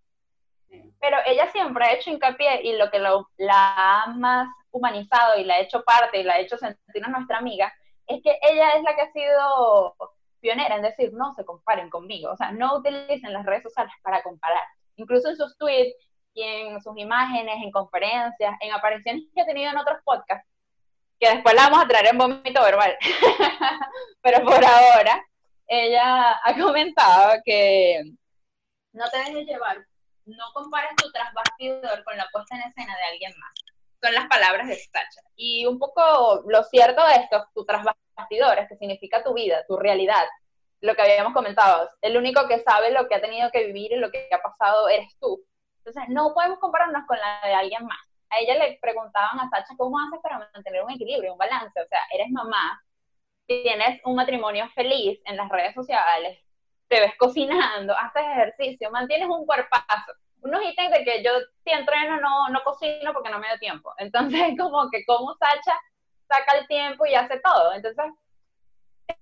Pero 0.99 1.17
ella 1.25 1.47
siempre 1.51 1.85
ha 1.85 1.93
hecho 1.93 2.09
hincapié 2.09 2.61
y 2.63 2.77
lo 2.77 2.89
que 2.89 2.99
lo, 2.99 3.29
la 3.37 4.03
ha 4.03 4.07
más 4.07 4.47
humanizado 4.71 5.37
y 5.39 5.43
la 5.43 5.55
ha 5.55 5.59
hecho 5.59 5.83
parte 5.83 6.19
y 6.19 6.23
la 6.23 6.33
ha 6.33 6.39
hecho 6.39 6.57
sentir 6.57 7.03
a 7.03 7.09
nuestra 7.09 7.37
amiga, 7.37 7.73
es 8.07 8.21
que 8.23 8.37
ella 8.41 8.71
es 8.71 8.83
la 8.83 8.95
que 8.95 9.01
ha 9.01 9.11
sido 9.11 9.95
pionera 10.39 10.75
en 10.75 10.81
decir, 10.81 11.11
no 11.13 11.33
se 11.33 11.45
comparen 11.45 11.89
conmigo, 11.89 12.31
o 12.31 12.37
sea, 12.37 12.51
no 12.51 12.77
utilicen 12.77 13.33
las 13.33 13.45
redes 13.45 13.63
sociales 13.63 13.93
para 14.01 14.21
comparar. 14.23 14.63
Incluso 14.95 15.29
en 15.29 15.35
sus 15.35 15.57
tweets 15.57 15.95
y 16.33 16.43
en 16.43 16.81
sus 16.81 16.97
imágenes, 16.97 17.55
en 17.63 17.71
conferencias, 17.71 18.55
en 18.61 18.71
apariciones 18.71 19.23
que 19.33 19.41
ha 19.41 19.45
tenido 19.45 19.71
en 19.71 19.77
otros 19.77 19.99
podcasts, 20.03 20.47
que 21.19 21.29
después 21.29 21.55
la 21.55 21.69
vamos 21.69 21.83
a 21.83 21.87
traer 21.87 22.07
en 22.07 22.17
vómito 22.17 22.61
verbal. 22.61 22.95
Pero 24.21 24.43
por 24.43 24.63
ahora, 24.63 25.25
ella 25.67 26.39
ha 26.43 26.57
comentado 26.57 27.41
que 27.43 28.03
no 28.93 29.05
te 29.09 29.17
dejes 29.17 29.47
llevar, 29.47 29.77
no 30.27 30.45
compares 30.53 30.91
tu 30.97 31.11
trasbastidor 31.11 32.03
con 32.03 32.17
la 32.17 32.27
puesta 32.31 32.55
en 32.55 32.61
escena 32.63 32.95
de 32.95 33.03
alguien 33.03 33.33
más 33.39 33.53
son 34.01 34.13
las 34.13 34.27
palabras 34.27 34.67
de 34.67 34.75
Sacha. 34.75 35.21
Y 35.35 35.65
un 35.65 35.79
poco 35.79 36.43
lo 36.47 36.63
cierto 36.63 37.05
de 37.05 37.15
esto, 37.15 37.45
tu 37.53 37.65
trasbastidores, 37.65 38.67
que 38.67 38.77
significa 38.77 39.23
tu 39.23 39.33
vida, 39.33 39.63
tu 39.67 39.77
realidad, 39.77 40.25
lo 40.81 40.95
que 40.95 41.01
habíamos 41.01 41.33
comentado, 41.33 41.89
el 42.01 42.17
único 42.17 42.47
que 42.47 42.59
sabe 42.63 42.91
lo 42.91 43.07
que 43.07 43.15
ha 43.15 43.21
tenido 43.21 43.49
que 43.51 43.65
vivir 43.65 43.93
y 43.93 43.97
lo 43.97 44.11
que 44.11 44.29
ha 44.31 44.41
pasado 44.41 44.87
eres 44.89 45.17
tú. 45.19 45.43
Entonces, 45.79 46.03
no 46.09 46.33
podemos 46.33 46.59
compararnos 46.59 47.05
con 47.07 47.17
la 47.17 47.47
de 47.47 47.53
alguien 47.53 47.85
más. 47.85 47.97
A 48.29 48.39
ella 48.39 48.55
le 48.55 48.77
preguntaban 48.81 49.39
a 49.39 49.49
Sacha, 49.49 49.73
¿cómo 49.77 49.97
haces 49.99 50.19
para 50.21 50.49
mantener 50.53 50.83
un 50.83 50.91
equilibrio, 50.91 51.31
un 51.31 51.37
balance? 51.37 51.81
O 51.81 51.87
sea, 51.87 52.01
eres 52.13 52.29
mamá, 52.29 52.81
tienes 53.45 54.01
un 54.03 54.15
matrimonio 54.15 54.69
feliz 54.75 55.19
en 55.25 55.37
las 55.37 55.49
redes 55.49 55.73
sociales, 55.73 56.37
te 56.87 56.99
ves 56.99 57.13
cocinando, 57.17 57.95
haces 57.97 58.23
ejercicio, 58.23 58.91
mantienes 58.91 59.27
un 59.27 59.45
cuerpazo 59.45 60.13
unos 60.41 60.61
ítems 60.63 60.91
de 60.91 61.03
que 61.03 61.23
yo 61.23 61.31
si 61.63 61.71
entreno 61.71 62.19
no, 62.19 62.49
no 62.49 62.63
cocino 62.63 63.13
porque 63.13 63.29
no 63.29 63.39
me 63.39 63.47
da 63.47 63.57
tiempo. 63.57 63.93
Entonces, 63.97 64.41
como 64.59 64.89
que 64.89 65.05
como 65.05 65.35
Sacha 65.35 65.79
saca 66.27 66.57
el 66.57 66.67
tiempo 66.67 67.05
y 67.05 67.15
hace 67.15 67.39
todo. 67.39 67.73
Entonces, 67.73 68.05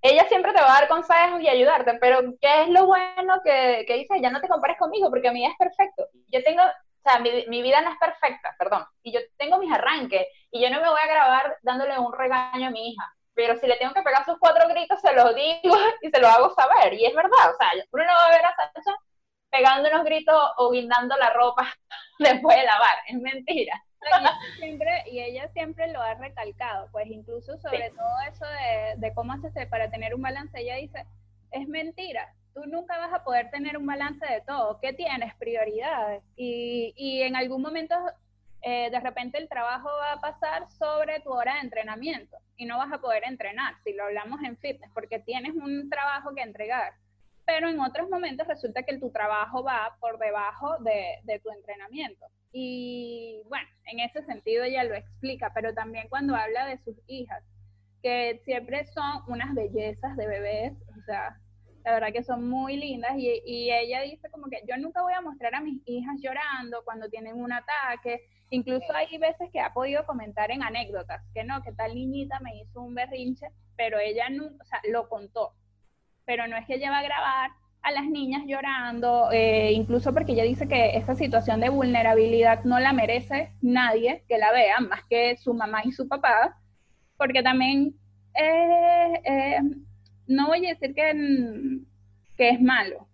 ella 0.01 0.25
siempre 0.28 0.54
te 0.54 0.62
va 0.62 0.67
a 0.67 0.80
dar 0.82 0.88
consejos 0.88 1.41
y 1.41 1.47
ayudarte, 1.47 1.97
pero 1.99 2.21
¿qué 2.41 2.63
es 2.63 2.69
lo 2.69 2.88
bueno 2.88 3.39
que, 3.43 3.86
que 3.88 3.95
dice? 3.95 4.19
Ya 4.21 4.32
no 4.32 4.41
te 4.41 4.47
compares 4.47 4.78
conmigo 4.78 5.10
porque 5.10 5.32
mi 5.32 5.41
vida 5.41 5.49
es 5.49 5.58
perfecto. 5.58 6.08
Yo 6.32 6.41
tengo, 6.43 6.63
o 6.63 7.10
sea, 7.10 7.19
mi, 7.19 7.45
mi, 7.47 7.62
vida 7.62 7.82
no 7.82 7.91
es 7.91 7.97
perfecta, 7.99 8.56
perdón, 8.58 8.84
y 9.04 9.12
yo 9.12 9.19
tengo 9.38 9.60
mis 9.60 9.71
arranques 9.71 10.28
y 10.49 10.62
yo 10.62 10.71
no 10.71 10.82
me 10.82 10.89
voy 10.89 10.99
a 10.99 11.08
grabar 11.08 11.58
dándole 11.62 11.99
un 11.99 12.13
regaño 12.13 12.67
a 12.67 12.71
mi 12.71 12.89
hija. 12.89 13.15
Pero 13.36 13.56
si 13.58 13.67
le 13.67 13.78
tengo 13.78 13.93
que 13.93 14.02
pegar 14.02 14.26
sus 14.26 14.39
cuatro 14.39 14.67
gritos, 14.69 15.00
se 15.02 15.13
los 15.13 15.36
digo 15.36 15.76
y 16.02 16.10
se 16.10 16.19
lo 16.19 16.28
hago 16.28 16.54
saber. 16.56 16.93
Y 16.93 17.06
es 17.06 17.13
verdad, 17.13 17.52
o 17.54 17.58
sea, 17.58 17.69
uno 17.91 18.04
no 18.04 18.13
va 18.13 18.26
a 18.26 18.30
ver 18.30 18.45
a 18.45 18.56
Sacha 18.56 18.95
pegando 19.52 19.89
unos 19.89 20.04
gritos 20.04 20.36
o 20.58 20.71
guindando 20.71 21.15
la 21.17 21.30
ropa 21.32 21.67
después 22.19 22.58
de 22.58 22.63
lavar. 22.63 22.98
Es 23.08 23.19
mentira. 23.19 23.82
y 24.02 24.08
ella 24.08 24.39
siempre, 24.58 25.04
y 25.08 25.19
ella 25.19 25.50
siempre 25.54 25.91
lo 25.91 26.02
ha 26.02 26.13
recalcado, 26.15 26.89
pues 26.91 27.08
incluso 27.08 27.58
sobre 27.60 27.89
todo 27.91 28.15
eso 28.30 28.45
de, 28.45 29.08
de 29.08 29.13
cómo 29.13 29.34
hacerse 29.34 29.65
para 29.67 29.89
tener 29.89 30.13
un 30.13 30.21
balance, 30.21 30.60
ella 30.60 30.76
dice, 30.76 31.06
es 31.52 31.67
mentira, 31.67 32.34
tú 32.54 32.65
nunca 32.67 32.98
vas 32.98 33.13
a 33.13 33.24
poder 33.24 33.50
tener 33.52 33.78
un 33.78 33.86
balance 33.86 34.26
de 34.26 34.41
todo, 34.41 34.80
¿qué 34.82 34.93
tienes? 34.93 35.36
Prioridades. 35.36 36.24
Y, 36.36 36.93
y 36.95 37.21
en 37.21 37.36
algún 37.36 37.62
momento, 37.62 37.95
eh, 38.65 38.89
de 38.89 38.99
repente 38.99 39.38
el 39.38 39.47
trabajo 39.47 39.88
va 39.88 40.13
a 40.13 40.19
pasar 40.19 40.69
sobre 40.71 41.19
tu 41.19 41.32
hora 41.32 41.54
de 41.54 41.60
entrenamiento 41.62 42.38
y 42.58 42.65
no 42.65 42.78
vas 42.80 42.91
a 42.91 42.97
poder 42.97 43.23
entrenar, 43.25 43.75
si 43.84 43.93
lo 43.93 44.06
hablamos 44.06 44.41
en 44.43 44.58
fitness, 44.58 44.89
porque 44.93 45.19
tienes 45.19 45.54
un 45.54 45.89
trabajo 45.89 46.34
que 46.34 46.41
entregar 46.41 46.93
pero 47.45 47.69
en 47.69 47.80
otros 47.80 48.10
momentos 48.10 48.47
resulta 48.47 48.84
que 48.84 48.97
tu 48.97 49.12
trabajo 49.12 49.63
va 49.63 49.95
por 49.99 50.17
debajo 50.17 50.78
de, 50.80 51.19
de, 51.25 51.39
tu 51.39 51.51
entrenamiento. 51.51 52.25
Y 52.51 53.43
bueno, 53.47 53.67
en 53.86 53.99
ese 53.99 54.23
sentido 54.23 54.63
ella 54.63 54.84
lo 54.84 54.95
explica, 54.95 55.51
pero 55.54 55.73
también 55.73 56.08
cuando 56.10 56.36
habla 56.36 56.65
de 56.65 56.80
sus 56.80 56.95
hijas, 57.06 57.43
que 58.01 58.41
siempre 58.45 58.86
son 58.86 59.21
unas 59.28 59.54
bellezas 59.54 60.17
de 60.17 60.28
bebés, 60.28 60.73
o 60.97 61.04
sea, 61.06 61.39
la 61.86 61.93
verdad 61.93 62.12
que 62.12 62.24
son 62.24 62.50
muy 62.50 62.78
lindas, 62.78 63.12
y, 63.15 63.41
y 63.45 63.71
ella 63.71 64.02
dice 64.02 64.30
como 64.32 64.48
que 64.48 64.62
yo 64.67 64.76
nunca 64.78 65.04
voy 65.04 65.13
a 65.13 65.21
mostrar 65.21 65.54
a 65.54 65.62
mis 65.62 65.82
hijas 65.86 66.15
llorando 66.19 66.84
cuando 66.84 67.10
tienen 67.10 67.39
un 67.39 67.54
ataque, 67.54 68.21
incluso 68.50 68.91
hay 68.93 69.17
veces 69.19 69.50
que 69.54 69.60
ha 69.60 69.71
podido 69.71 70.04
comentar 70.06 70.50
en 70.50 70.63
anécdotas, 70.63 71.21
que 71.34 71.43
no, 71.43 71.62
que 71.62 71.71
tal 71.74 71.93
niñita 71.93 72.39
me 72.39 72.58
hizo 72.58 72.82
un 72.82 72.95
berrinche, 72.95 73.48
pero 73.78 74.00
ella 74.00 74.30
no, 74.30 74.45
o 74.45 74.65
sea, 74.65 74.82
lo 74.91 75.08
contó, 75.08 75.54
pero 76.26 76.48
no 76.48 76.58
es 76.58 76.65
que 76.65 76.76
ella 76.76 76.89
va 76.89 77.00
a 77.00 77.04
grabar 77.04 77.52
a 77.84 77.91
las 77.91 78.06
niñas 78.06 78.41
llorando, 78.48 79.30
eh, 79.32 79.71
incluso 79.74 80.12
porque 80.12 80.32
ella 80.32 80.43
dice 80.43 80.67
que 80.67 80.98
esta 80.98 81.13
situación 81.13 81.60
de 81.60 81.69
vulnerabilidad 81.69 82.63
no 82.63 82.80
la 82.80 82.93
merece 82.93 83.54
nadie 83.62 84.24
que 84.28 84.39
la 84.39 84.52
vea, 84.52 84.80
más 84.80 85.04
que 85.08 85.38
su 85.38 85.54
mamá 85.54 85.82
y 85.84 85.91
su 85.91 86.08
papá, 86.08 86.58
porque 87.15 87.43
también 87.43 87.93
eh, 88.34 89.21
eh, 89.24 89.60
no 90.27 90.47
voy 90.47 90.65
a 90.65 90.69
decir 90.69 90.93
que, 90.93 91.79
que 92.38 92.49
es 92.49 92.61
malo. 92.61 93.07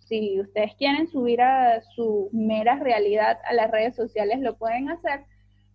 Si 0.00 0.40
ustedes 0.40 0.74
quieren 0.76 1.08
subir 1.08 1.40
a 1.40 1.80
su 1.94 2.28
mera 2.32 2.76
realidad 2.76 3.38
a 3.44 3.54
las 3.54 3.70
redes 3.70 3.96
sociales, 3.96 4.40
lo 4.40 4.56
pueden 4.56 4.90
hacer. 4.90 5.24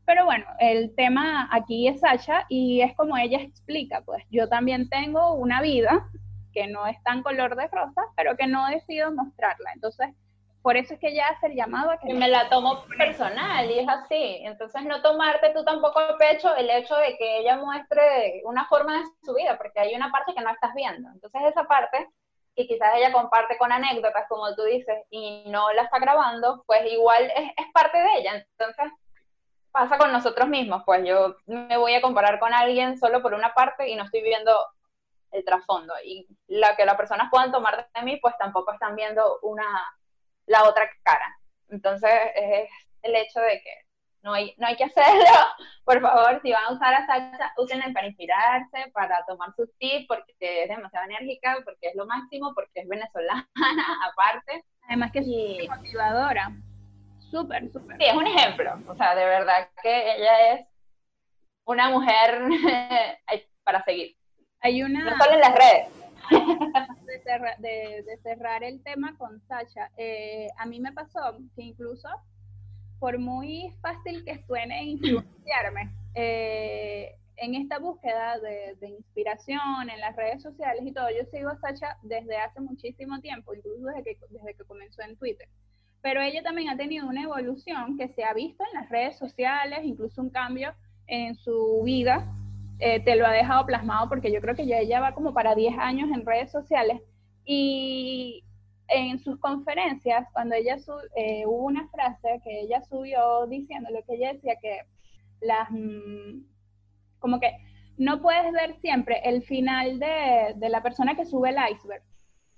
Pero 0.06 0.26
bueno, 0.26 0.46
el 0.60 0.96
tema 0.96 1.50
aquí 1.52 1.88
es 1.88 2.00
Sasha 2.00 2.46
y 2.48 2.82
es 2.82 2.96
como 2.96 3.18
ella 3.18 3.42
explica, 3.42 4.02
pues 4.06 4.24
yo 4.30 4.48
también 4.48 4.88
tengo 4.90 5.34
una 5.34 5.62
vida 5.62 6.08
que 6.54 6.68
no 6.68 6.88
es 6.88 7.02
tan 7.04 7.24
color 7.24 7.56
de 7.56 7.68
rosa, 7.68 8.02
pero 8.16 8.38
que 8.38 8.48
no 8.48 8.68
decido 8.68 9.12
mostrarla. 9.12 9.70
Entonces, 9.76 10.10
por 10.62 10.76
eso 10.76 10.94
es 10.94 11.00
que 11.00 11.10
ella 11.10 11.28
hace 11.30 11.48
el 11.48 11.56
llamado 11.56 11.92
a 11.92 11.98
que... 11.98 12.14
me 12.14 12.28
la 12.28 12.50
tomo 12.50 12.84
personal 12.98 13.70
y 13.70 13.80
es 13.80 13.88
así. 13.88 14.40
Entonces, 14.44 14.84
no 14.84 15.02
tomarte 15.02 15.52
tú 15.54 15.64
tampoco 15.64 16.00
el 16.02 16.16
pecho 16.18 16.56
el 16.56 16.70
hecho 16.70 16.96
de 16.96 17.18
que 17.18 17.40
ella 17.40 17.58
muestre 17.58 18.42
una 18.44 18.66
forma 18.68 18.98
de 18.98 19.04
su 19.24 19.34
vida, 19.34 19.58
porque 19.58 19.80
hay 19.80 19.96
una 19.96 20.12
parte 20.12 20.34
que 20.34 20.42
no 20.42 20.50
estás 20.50 20.74
viendo. 20.74 21.10
Entonces, 21.10 21.42
esa 21.46 21.64
parte 21.66 22.10
que 22.56 22.68
quizás 22.68 22.90
ella 22.96 23.12
comparte 23.12 23.58
con 23.58 23.72
anécdotas, 23.72 24.26
como 24.28 24.56
tú 24.56 24.64
dices, 24.64 24.98
y 25.12 25.44
no 25.48 25.72
la 25.74 25.84
está 25.84 26.00
grabando, 26.00 26.64
pues 26.66 26.92
igual 26.92 27.32
es, 27.36 27.52
es 27.56 27.72
parte 27.72 28.00
de 28.00 28.18
ella. 28.18 28.46
Entonces, 28.58 28.92
pasa 29.72 29.98
con 30.00 30.12
nosotros 30.12 30.48
mismos, 30.48 30.82
pues 30.86 31.06
yo 31.06 31.36
me 31.46 31.78
voy 31.78 31.94
a 31.94 32.02
comparar 32.02 32.40
con 32.40 32.52
alguien 32.54 32.98
solo 32.98 33.22
por 33.22 33.36
una 33.36 33.54
parte 33.54 33.88
y 33.88 33.96
no 33.96 34.06
estoy 34.06 34.24
viendo 34.24 34.52
el 35.32 35.46
trasfondo. 35.46 35.94
Y 36.04 36.28
lo 36.48 36.68
que 36.76 36.86
las 36.86 36.96
personas 36.96 37.30
puedan 37.30 37.52
tomar 37.52 37.88
de 37.94 38.02
mí, 38.02 38.18
pues 38.22 38.36
tampoco 38.40 38.74
están 38.74 38.96
viendo 38.96 39.40
una, 39.44 39.68
la 40.48 40.64
otra 40.64 40.90
cara. 41.04 41.38
Entonces 41.70 42.12
es 42.36 42.70
el 43.04 43.16
hecho 43.16 43.40
de 43.40 43.62
que 43.62 43.88
no 44.24 44.34
hay, 44.34 44.54
no 44.58 44.68
hay 44.68 44.76
que 44.76 44.86
hacerlo. 44.86 45.24
Por 45.86 46.02
favor, 46.02 46.42
si 46.42 46.52
van 46.52 46.66
a 46.66 46.74
usar 46.74 46.94
a 46.94 47.06
Sacha, 47.06 47.54
úsenla 47.58 47.92
para 47.94 48.08
inspirarse, 48.08 48.92
para 48.94 49.24
tomar 49.26 49.54
sus 49.56 49.70
tips, 49.78 50.08
porque 50.08 50.64
es 50.64 50.70
demasiado 50.70 51.06
enérgica, 51.06 51.58
porque 51.64 51.88
es 51.88 51.96
lo 51.96 52.06
máximo, 52.06 52.54
porque 52.54 52.82
es 52.82 52.88
venezolana, 52.88 53.48
aparte. 54.12 54.64
Además 54.88 55.12
que 55.12 55.20
es 55.20 55.70
motivadora. 55.70 56.52
Súper, 57.30 57.70
súper. 57.72 57.98
Sí, 57.98 58.06
es 58.06 58.16
un 58.16 58.28
ejemplo. 58.28 58.80
O 58.88 58.96
sea, 58.96 59.16
de 59.16 59.26
verdad 59.26 59.70
que 59.82 60.16
ella 60.16 60.54
es 60.54 60.68
una 61.66 61.90
mujer 61.90 62.42
para 63.64 63.84
seguir. 63.84 64.16
Hay 64.62 64.82
una... 64.82 65.04
No 65.04 65.18
solo 65.18 65.34
en 65.34 65.42
las 65.42 65.56
redes. 65.56 65.97
De 66.30 67.20
cerrar, 67.24 67.58
de, 67.60 68.04
de 68.06 68.18
cerrar 68.22 68.64
el 68.64 68.82
tema 68.84 69.16
con 69.18 69.42
Sacha, 69.48 69.92
eh, 69.98 70.48
a 70.58 70.66
mí 70.66 70.80
me 70.80 70.92
pasó 70.92 71.20
que 71.56 71.64
incluso, 71.64 72.10
por 73.00 73.18
muy 73.18 73.74
fácil 73.82 74.24
que 74.26 74.44
suene 74.46 74.84
influenciarme, 74.84 75.94
eh, 76.16 77.16
en 77.38 77.56
esta 77.56 77.80
búsqueda 77.80 78.40
de, 78.40 78.76
de, 78.80 78.90
inspiración 78.90 79.90
en 79.90 80.00
las 80.00 80.16
redes 80.16 80.42
sociales 80.42 80.82
y 80.86 80.92
todo, 80.92 81.08
yo 81.10 81.24
sigo 81.32 81.50
a 81.50 81.60
Sacha 81.60 81.98
desde 82.02 82.36
hace 82.38 82.60
muchísimo 82.60 83.20
tiempo, 83.22 83.54
incluso 83.54 83.86
desde 83.86 84.04
que, 84.04 84.18
desde 84.30 84.56
que 84.56 84.64
comenzó 84.64 85.02
en 85.04 85.16
Twitter. 85.18 85.48
Pero 86.02 86.22
ella 86.22 86.42
también 86.42 86.70
ha 86.70 86.78
tenido 86.78 87.08
una 87.08 87.24
evolución 87.24 87.98
que 87.98 88.10
se 88.10 88.24
ha 88.24 88.34
visto 88.34 88.64
en 88.64 88.80
las 88.80 88.90
redes 88.90 89.18
sociales, 89.18 89.80
incluso 89.84 90.22
un 90.22 90.30
cambio 90.30 90.74
en 91.08 91.36
su 91.36 91.82
vida 91.84 92.28
eh, 92.80 93.00
te 93.00 93.16
lo 93.16 93.26
ha 93.26 93.32
dejado 93.32 93.66
plasmado 93.66 94.10
porque 94.10 94.32
yo 94.32 94.42
creo 94.42 94.56
que 94.56 94.68
ya 94.68 94.80
ella 94.80 95.00
va 95.00 95.14
como 95.14 95.34
para 95.34 95.56
10 95.56 95.78
años 95.80 96.10
en 96.12 96.26
redes 96.26 96.52
sociales 96.52 97.02
y 97.46 98.44
en 98.90 99.20
sus 99.20 99.40
conferencias, 99.40 100.28
cuando 100.34 100.56
ella 100.56 100.78
eh, 101.16 101.46
hubo 101.46 101.66
una 101.66 101.88
frase 101.90 102.42
que 102.44 102.62
ella 102.62 102.82
subió 102.84 103.46
diciendo 103.48 103.90
lo 103.92 104.04
que 104.04 104.16
ella 104.16 104.34
decía 104.34 104.56
que 104.62 104.82
las, 105.42 105.70
mm, 105.72 106.44
como 107.20 107.40
que 107.40 107.52
no 107.98 108.22
puedes 108.22 108.52
ver 108.54 108.76
siempre 108.80 109.22
el 109.24 109.44
final 109.44 110.00
de, 110.00 110.54
de 110.56 110.70
la 110.70 110.84
persona 110.84 111.16
que 111.16 111.26
sube 111.26 111.50
el 111.50 111.58
iceberg, 111.72 112.04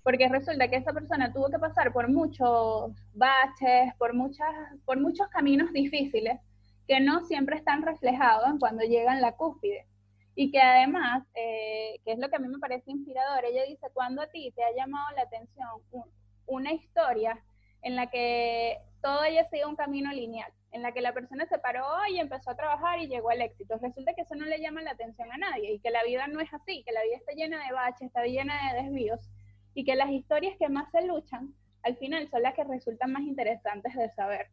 porque 0.04 0.28
resulta 0.30 0.68
que 0.70 0.78
esa 0.78 0.94
persona 0.94 1.32
tuvo 1.34 1.50
que 1.50 1.60
pasar 1.60 1.92
por 1.94 2.10
muchos 2.10 2.92
baches, 3.14 3.94
por, 3.98 4.14
muchas, 4.14 4.54
por 4.86 5.00
muchos 5.00 5.28
caminos 5.30 5.72
difíciles 5.72 6.40
que 6.88 7.00
no 7.00 7.22
siempre 7.26 7.56
están 7.58 7.84
reflejados 7.84 8.50
en 8.50 8.60
cuando 8.60 8.84
llegan 8.84 9.18
a 9.18 9.22
la 9.22 9.36
cúspide. 9.36 9.86
Y 10.42 10.52
que 10.52 10.62
además, 10.62 11.28
eh, 11.36 12.00
que 12.06 12.14
es 12.14 12.18
lo 12.18 12.30
que 12.30 12.38
a 12.38 12.40
mí 12.40 12.48
me 12.48 12.60
parece 12.60 12.92
inspirador, 12.92 13.44
ella 13.44 13.66
dice, 13.66 13.88
cuando 13.94 14.22
a 14.22 14.28
ti 14.28 14.54
te 14.56 14.64
ha 14.64 14.74
llamado 14.74 15.14
la 15.18 15.24
atención 15.24 15.68
una 16.46 16.72
historia 16.72 17.38
en 17.82 17.98
la 17.98 18.10
que 18.10 18.78
todo 19.02 19.20
haya 19.20 19.44
sido 19.50 19.68
un 19.68 19.76
camino 19.76 20.14
lineal, 20.14 20.50
en 20.72 20.82
la 20.82 20.94
que 20.94 21.02
la 21.02 21.12
persona 21.12 21.46
se 21.48 21.60
paró 21.60 21.86
y 22.10 22.20
empezó 22.20 22.52
a 22.52 22.56
trabajar 22.56 23.00
y 23.02 23.10
llegó 23.10 23.32
al 23.32 23.42
éxito. 23.42 23.78
Resulta 23.82 24.14
que 24.14 24.22
eso 24.22 24.34
no 24.36 24.46
le 24.46 24.62
llama 24.62 24.82
la 24.82 24.92
atención 24.92 25.30
a 25.30 25.38
nadie 25.38 25.74
y 25.74 25.80
que 25.80 25.92
la 25.92 26.06
vida 26.06 26.26
no 26.28 26.40
es 26.40 26.54
así, 26.54 26.84
que 26.86 26.94
la 26.94 27.04
vida 27.04 27.18
está 27.18 27.34
llena 27.34 27.68
de 27.68 27.74
baches, 27.74 28.08
está 28.08 28.24
llena 28.24 28.72
de 28.72 28.84
desvíos 28.84 29.20
y 29.74 29.84
que 29.84 29.96
las 29.96 30.10
historias 30.10 30.56
que 30.58 30.70
más 30.70 30.90
se 30.92 31.06
luchan 31.06 31.54
al 31.84 31.98
final 31.98 32.30
son 32.30 32.44
las 32.44 32.54
que 32.54 32.64
resultan 32.64 33.12
más 33.12 33.24
interesantes 33.24 33.94
de 33.94 34.10
saber. 34.12 34.48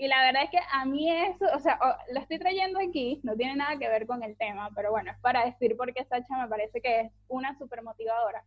Y 0.00 0.08
la 0.08 0.22
verdad 0.22 0.44
es 0.44 0.50
que 0.50 0.58
a 0.72 0.86
mí 0.86 1.12
eso, 1.12 1.44
o 1.54 1.58
sea, 1.58 1.78
lo 2.10 2.20
estoy 2.20 2.38
trayendo 2.38 2.80
aquí, 2.80 3.20
no 3.22 3.36
tiene 3.36 3.56
nada 3.56 3.78
que 3.78 3.86
ver 3.86 4.06
con 4.06 4.22
el 4.22 4.34
tema, 4.38 4.70
pero 4.74 4.90
bueno, 4.90 5.10
es 5.10 5.18
para 5.18 5.44
decir 5.44 5.76
por 5.76 5.92
qué 5.92 6.06
Sacha 6.06 6.38
me 6.38 6.48
parece 6.48 6.80
que 6.80 7.00
es 7.00 7.12
una 7.28 7.54
súper 7.58 7.82
motivadora. 7.82 8.42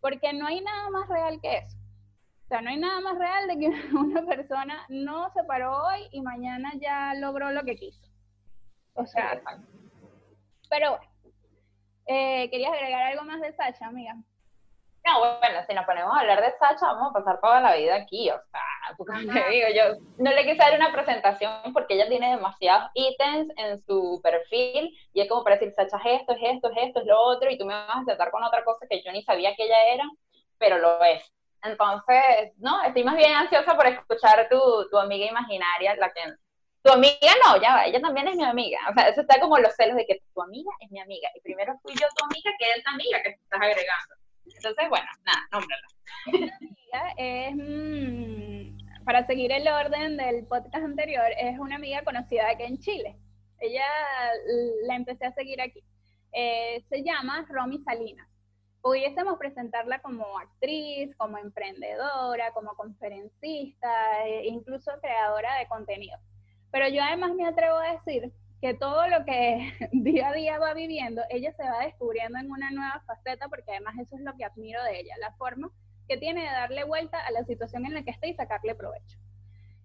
Porque 0.00 0.32
no 0.32 0.46
hay 0.46 0.62
nada 0.62 0.88
más 0.88 1.06
real 1.10 1.38
que 1.42 1.58
eso. 1.58 1.76
O 2.44 2.48
sea, 2.48 2.62
no 2.62 2.70
hay 2.70 2.78
nada 2.78 3.00
más 3.00 3.18
real 3.18 3.46
de 3.46 3.58
que 3.58 3.66
una 3.94 4.24
persona 4.24 4.86
no 4.88 5.28
se 5.34 5.44
paró 5.44 5.84
hoy 5.84 6.08
y 6.12 6.22
mañana 6.22 6.72
ya 6.80 7.12
logró 7.12 7.50
lo 7.50 7.62
que 7.64 7.76
quiso. 7.76 8.00
O 8.94 9.04
sea, 9.04 9.38
pero 10.70 10.92
bueno. 10.92 11.10
Eh, 12.06 12.48
¿Querías 12.48 12.72
agregar 12.72 13.02
algo 13.02 13.24
más 13.24 13.42
de 13.42 13.52
Sacha, 13.52 13.84
amiga? 13.84 14.14
No, 15.04 15.18
bueno, 15.40 15.58
si 15.68 15.74
nos 15.74 15.84
ponemos 15.84 16.16
a 16.16 16.20
hablar 16.20 16.40
de 16.40 16.56
Sacha, 16.58 16.86
vamos 16.86 17.10
a 17.10 17.18
pasar 17.18 17.38
toda 17.42 17.60
la 17.60 17.76
vida 17.76 17.96
aquí, 17.96 18.30
o 18.30 18.40
sea, 18.50 18.62
como 18.96 19.18
te 19.18 19.50
digo, 19.50 19.68
yo 19.74 20.00
no 20.18 20.30
le 20.32 20.42
quise 20.44 20.56
dar 20.56 20.74
una 20.74 20.92
presentación 20.92 21.72
porque 21.72 21.94
ella 21.94 22.08
tiene 22.08 22.30
demasiados 22.30 22.90
ítems 22.94 23.52
en 23.56 23.78
su 23.78 24.20
perfil 24.22 24.96
y 25.12 25.20
es 25.20 25.28
como 25.28 25.44
para 25.44 25.56
decir, 25.56 25.72
Sacha 25.74 25.98
es 26.04 26.20
esto, 26.20 26.32
es 26.32 26.40
esto, 26.42 26.70
es 26.70 26.76
esto, 26.88 27.00
es 27.00 27.06
lo 27.06 27.20
otro, 27.20 27.50
y 27.50 27.58
tú 27.58 27.64
me 27.64 27.74
vas 27.74 28.02
a 28.02 28.04
tratar 28.04 28.30
con 28.30 28.42
otra 28.44 28.64
cosa 28.64 28.86
que 28.88 29.02
yo 29.02 29.12
ni 29.12 29.22
sabía 29.22 29.54
que 29.54 29.64
ella 29.64 29.94
era, 29.94 30.04
pero 30.58 30.78
lo 30.78 31.02
es. 31.04 31.32
Entonces, 31.62 32.52
no, 32.58 32.82
estoy 32.82 33.04
más 33.04 33.16
bien 33.16 33.34
ansiosa 33.34 33.76
por 33.76 33.86
escuchar 33.86 34.48
tu, 34.48 34.88
tu 34.90 34.98
amiga 34.98 35.26
imaginaria, 35.26 35.96
la 35.96 36.12
que... 36.12 36.22
Tu 36.82 36.92
amiga 36.92 37.32
no, 37.44 37.60
ya 37.60 37.74
va, 37.74 37.86
ella 37.86 38.00
también 38.00 38.28
es 38.28 38.36
mi 38.36 38.44
amiga. 38.44 38.78
O 38.88 38.94
sea, 38.94 39.08
eso 39.08 39.22
está 39.22 39.40
como 39.40 39.58
los 39.58 39.74
celos 39.74 39.96
de 39.96 40.06
que 40.06 40.20
tu 40.32 40.40
amiga 40.40 40.70
es 40.78 40.90
mi 40.92 41.00
amiga. 41.00 41.28
Y 41.34 41.40
primero 41.40 41.76
fui 41.82 41.92
yo 41.94 42.06
tu 42.16 42.24
amiga, 42.24 42.52
que 42.56 42.70
es 42.70 42.84
la 42.84 42.92
amiga 42.92 43.22
que 43.22 43.30
estás 43.30 43.60
agregando. 43.60 44.14
Entonces, 44.44 44.88
bueno, 44.88 45.06
nada, 45.24 45.48
nómbrala. 45.50 45.86
Es, 47.18 47.54
mmm, 47.54 48.55
para 49.06 49.24
seguir 49.24 49.52
el 49.52 49.68
orden 49.68 50.16
del 50.16 50.44
podcast 50.46 50.84
anterior, 50.84 51.26
es 51.38 51.60
una 51.60 51.76
amiga 51.76 52.02
conocida 52.02 52.50
aquí 52.50 52.64
en 52.64 52.78
Chile. 52.80 53.16
Ella 53.60 53.84
la 54.84 54.96
empecé 54.96 55.26
a 55.26 55.32
seguir 55.32 55.60
aquí. 55.60 55.80
Eh, 56.32 56.84
se 56.88 57.04
llama 57.04 57.46
Romy 57.48 57.78
Salinas. 57.84 58.28
Pudiésemos 58.82 59.38
presentarla 59.38 60.00
como 60.00 60.36
actriz, 60.40 61.14
como 61.18 61.38
emprendedora, 61.38 62.50
como 62.52 62.74
conferencista, 62.74 64.26
e 64.26 64.48
incluso 64.48 64.90
creadora 65.00 65.54
de 65.58 65.68
contenido. 65.68 66.18
Pero 66.72 66.88
yo 66.88 67.00
además 67.00 67.32
me 67.36 67.46
atrevo 67.46 67.76
a 67.76 67.92
decir 67.92 68.32
que 68.60 68.74
todo 68.74 69.06
lo 69.06 69.24
que 69.24 69.72
día 69.92 70.30
a 70.30 70.32
día 70.32 70.58
va 70.58 70.74
viviendo, 70.74 71.22
ella 71.30 71.52
se 71.52 71.62
va 71.62 71.84
descubriendo 71.84 72.40
en 72.40 72.50
una 72.50 72.72
nueva 72.72 73.04
faceta, 73.06 73.46
porque 73.48 73.70
además 73.70 73.94
eso 74.00 74.16
es 74.16 74.22
lo 74.22 74.36
que 74.36 74.44
admiro 74.44 74.82
de 74.82 74.98
ella, 74.98 75.14
la 75.20 75.32
forma 75.36 75.70
que 76.08 76.16
tiene 76.16 76.42
de 76.42 76.50
darle 76.50 76.84
vuelta 76.84 77.18
a 77.18 77.30
la 77.30 77.44
situación 77.44 77.86
en 77.86 77.94
la 77.94 78.02
que 78.02 78.10
está 78.10 78.26
y 78.26 78.34
sacarle 78.34 78.74
provecho. 78.74 79.18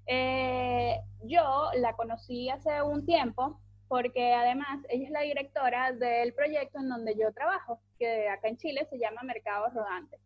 Eh, 0.07 0.99
yo 1.23 1.69
la 1.75 1.93
conocí 1.93 2.49
hace 2.49 2.81
un 2.81 3.05
tiempo 3.05 3.59
porque 3.87 4.33
además 4.33 4.79
ella 4.89 5.05
es 5.05 5.11
la 5.11 5.21
directora 5.21 5.91
del 5.91 6.33
proyecto 6.33 6.79
en 6.79 6.89
donde 6.89 7.15
yo 7.17 7.31
trabajo, 7.33 7.81
que 7.99 8.29
acá 8.29 8.47
en 8.47 8.57
Chile 8.57 8.87
se 8.89 8.97
llama 8.97 9.21
Mercado 9.23 9.67
Rodante. 9.73 10.17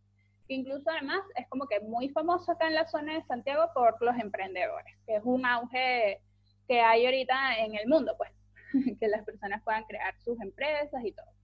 Incluso 0.47 0.89
además 0.91 1.21
es 1.35 1.47
como 1.49 1.67
que 1.67 1.79
muy 1.79 2.09
famoso 2.09 2.51
acá 2.51 2.67
en 2.67 2.75
la 2.75 2.85
zona 2.85 3.15
de 3.15 3.23
Santiago 3.23 3.71
por 3.73 3.99
los 4.01 4.15
emprendedores, 4.19 4.95
que 5.07 5.15
es 5.15 5.21
un 5.23 5.45
auge 5.45 6.21
que 6.67 6.79
hay 6.79 7.05
ahorita 7.05 7.57
en 7.57 7.75
el 7.75 7.87
mundo, 7.87 8.15
pues, 8.17 8.31
que 8.99 9.07
las 9.07 9.25
personas 9.25 9.63
puedan 9.63 9.83
crear 9.85 10.15
sus 10.19 10.39
empresas 10.41 11.03
y 11.03 11.11
todo. 11.11 11.34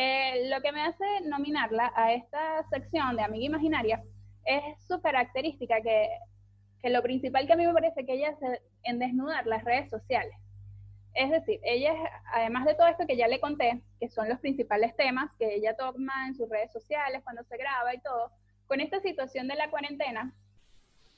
Eh, 0.00 0.48
lo 0.48 0.62
que 0.62 0.70
me 0.70 0.82
hace 0.82 1.04
nominarla 1.24 1.92
a 1.96 2.12
esta 2.12 2.62
sección 2.70 3.16
de 3.16 3.22
Amiga 3.22 3.46
Imaginaria 3.46 4.00
es 4.44 4.62
su 4.86 5.00
característica, 5.00 5.80
que, 5.80 6.08
que 6.80 6.88
lo 6.88 7.02
principal 7.02 7.48
que 7.48 7.54
a 7.54 7.56
mí 7.56 7.66
me 7.66 7.72
parece 7.72 8.06
que 8.06 8.12
ella 8.12 8.30
hace 8.30 8.62
en 8.84 9.00
desnudar 9.00 9.44
las 9.48 9.64
redes 9.64 9.90
sociales. 9.90 10.36
Es 11.14 11.30
decir, 11.30 11.58
ella, 11.64 11.92
además 12.32 12.64
de 12.64 12.74
todo 12.74 12.86
esto 12.86 13.08
que 13.08 13.16
ya 13.16 13.26
le 13.26 13.40
conté, 13.40 13.82
que 13.98 14.08
son 14.08 14.28
los 14.28 14.38
principales 14.38 14.94
temas 14.94 15.32
que 15.36 15.56
ella 15.56 15.74
toma 15.76 16.28
en 16.28 16.36
sus 16.36 16.48
redes 16.48 16.70
sociales 16.70 17.22
cuando 17.24 17.42
se 17.42 17.56
graba 17.56 17.92
y 17.92 18.00
todo, 18.00 18.30
con 18.68 18.80
esta 18.80 19.00
situación 19.00 19.48
de 19.48 19.56
la 19.56 19.68
cuarentena, 19.68 20.32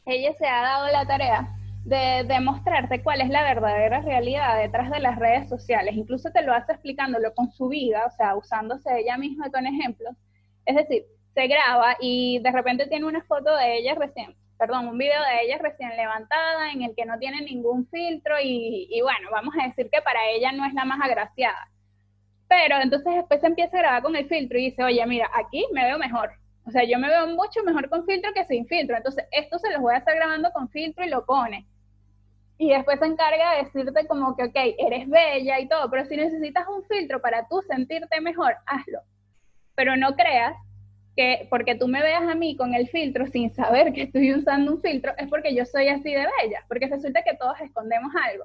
ella 0.06 0.32
se 0.32 0.46
ha 0.46 0.62
dado 0.62 0.90
la 0.90 1.04
tarea 1.04 1.54
de 1.84 2.24
demostrarte 2.26 3.02
cuál 3.02 3.20
es 3.22 3.28
la 3.30 3.42
verdadera 3.42 4.00
realidad 4.02 4.58
detrás 4.58 4.90
de 4.90 5.00
las 5.00 5.18
redes 5.18 5.48
sociales. 5.48 5.94
Incluso 5.96 6.30
te 6.30 6.42
lo 6.42 6.52
hace 6.54 6.72
explicándolo 6.72 7.34
con 7.34 7.50
su 7.50 7.68
vida, 7.68 8.06
o 8.06 8.10
sea, 8.10 8.36
usándose 8.36 8.98
ella 8.98 9.16
misma 9.16 9.50
con 9.50 9.66
ejemplos. 9.66 10.14
Es 10.66 10.76
decir, 10.76 11.04
se 11.34 11.46
graba 11.46 11.96
y 12.00 12.40
de 12.40 12.52
repente 12.52 12.86
tiene 12.86 13.06
una 13.06 13.22
foto 13.24 13.56
de 13.56 13.78
ella 13.78 13.94
recién, 13.94 14.36
perdón, 14.58 14.88
un 14.88 14.98
video 14.98 15.22
de 15.22 15.42
ella 15.46 15.58
recién 15.58 15.90
levantada 15.96 16.72
en 16.72 16.82
el 16.82 16.94
que 16.94 17.06
no 17.06 17.18
tiene 17.18 17.40
ningún 17.42 17.86
filtro 17.88 18.36
y, 18.42 18.88
y 18.90 19.00
bueno, 19.02 19.28
vamos 19.32 19.54
a 19.58 19.66
decir 19.66 19.88
que 19.90 20.02
para 20.02 20.28
ella 20.30 20.52
no 20.52 20.66
es 20.66 20.74
la 20.74 20.84
más 20.84 21.00
agraciada. 21.02 21.70
Pero 22.48 22.76
entonces 22.82 23.14
después 23.16 23.40
se 23.40 23.46
empieza 23.48 23.76
a 23.78 23.80
grabar 23.80 24.02
con 24.02 24.16
el 24.16 24.28
filtro 24.28 24.58
y 24.58 24.66
dice, 24.70 24.82
oye, 24.84 25.04
mira, 25.06 25.30
aquí 25.34 25.66
me 25.72 25.84
veo 25.84 25.98
mejor. 25.98 26.32
O 26.64 26.70
sea, 26.70 26.84
yo 26.84 26.98
me 26.98 27.08
veo 27.08 27.26
mucho 27.28 27.62
mejor 27.64 27.88
con 27.88 28.04
filtro 28.06 28.32
que 28.34 28.44
sin 28.44 28.66
filtro. 28.66 28.96
Entonces, 28.96 29.24
esto 29.32 29.58
se 29.58 29.70
los 29.70 29.80
voy 29.80 29.94
a 29.94 29.98
estar 29.98 30.14
grabando 30.14 30.50
con 30.52 30.68
filtro 30.68 31.04
y 31.04 31.08
lo 31.08 31.24
pone 31.24 31.66
y 32.60 32.68
después 32.68 32.98
se 32.98 33.06
encarga 33.06 33.52
de 33.52 33.64
decirte 33.64 34.06
como 34.06 34.36
que, 34.36 34.44
ok, 34.44 34.54
eres 34.76 35.08
bella 35.08 35.58
y 35.60 35.66
todo, 35.66 35.88
pero 35.90 36.04
si 36.04 36.14
necesitas 36.14 36.68
un 36.68 36.84
filtro 36.84 37.18
para 37.22 37.48
tú 37.48 37.62
sentirte 37.62 38.20
mejor, 38.20 38.54
hazlo. 38.66 39.00
Pero 39.74 39.96
no 39.96 40.14
creas 40.14 40.54
que 41.16 41.46
porque 41.48 41.74
tú 41.74 41.88
me 41.88 42.02
veas 42.02 42.22
a 42.28 42.34
mí 42.34 42.58
con 42.58 42.74
el 42.74 42.86
filtro 42.90 43.26
sin 43.28 43.50
saber 43.54 43.94
que 43.94 44.02
estoy 44.02 44.34
usando 44.34 44.72
un 44.72 44.82
filtro, 44.82 45.14
es 45.16 45.26
porque 45.30 45.54
yo 45.54 45.64
soy 45.64 45.88
así 45.88 46.12
de 46.12 46.28
bella, 46.42 46.62
porque 46.68 46.86
resulta 46.86 47.22
que 47.22 47.34
todos 47.34 47.58
escondemos 47.62 48.12
algo. 48.30 48.44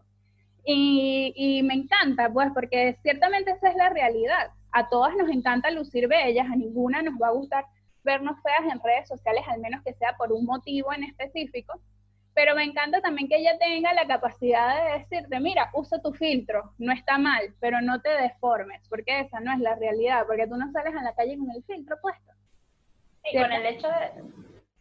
Y, 0.63 1.33
y 1.35 1.63
me 1.63 1.73
encanta, 1.73 2.31
pues, 2.31 2.51
porque 2.53 2.97
ciertamente 3.03 3.51
esa 3.51 3.67
es 3.67 3.75
la 3.75 3.89
realidad. 3.89 4.51
A 4.71 4.87
todas 4.87 5.13
nos 5.17 5.29
encanta 5.29 5.71
lucir 5.71 6.07
bellas, 6.07 6.47
a 6.49 6.55
ninguna 6.55 7.01
nos 7.01 7.15
va 7.21 7.27
a 7.27 7.31
gustar 7.31 7.65
vernos 8.05 8.41
feas 8.41 8.71
en 8.71 8.79
redes 8.81 9.09
sociales, 9.09 9.43
al 9.49 9.59
menos 9.59 9.83
que 9.83 9.93
sea 9.95 10.15
por 10.17 10.31
un 10.31 10.45
motivo 10.45 10.93
en 10.93 11.03
específico 11.03 11.81
pero 12.35 12.53
me 12.53 12.65
encanta 12.65 13.01
también 13.01 13.29
que 13.29 13.37
ella 13.37 13.57
tenga 13.57 13.93
la 13.93 14.05
capacidad 14.05 14.75
de 14.75 14.99
decirte, 14.99 15.39
mira, 15.39 15.71
usa 15.73 16.01
tu 16.01 16.11
filtro, 16.11 16.73
no 16.77 16.91
está 16.91 17.17
mal, 17.17 17.55
pero 17.61 17.79
no 17.81 18.01
te 18.01 18.09
deformes, 18.09 18.85
porque 18.89 19.21
esa 19.21 19.39
no 19.39 19.53
es 19.53 19.59
la 19.59 19.75
realidad, 19.75 20.25
porque 20.27 20.45
tú 20.45 20.57
no 20.57 20.69
sales 20.71 20.93
a 20.93 21.01
la 21.01 21.15
calle 21.15 21.37
con 21.37 21.49
el 21.49 21.63
filtro 21.63 21.95
puesto. 22.01 22.33
Sí, 23.23 23.37
con 23.37 23.51
el 23.53 23.65
hecho 23.65 23.87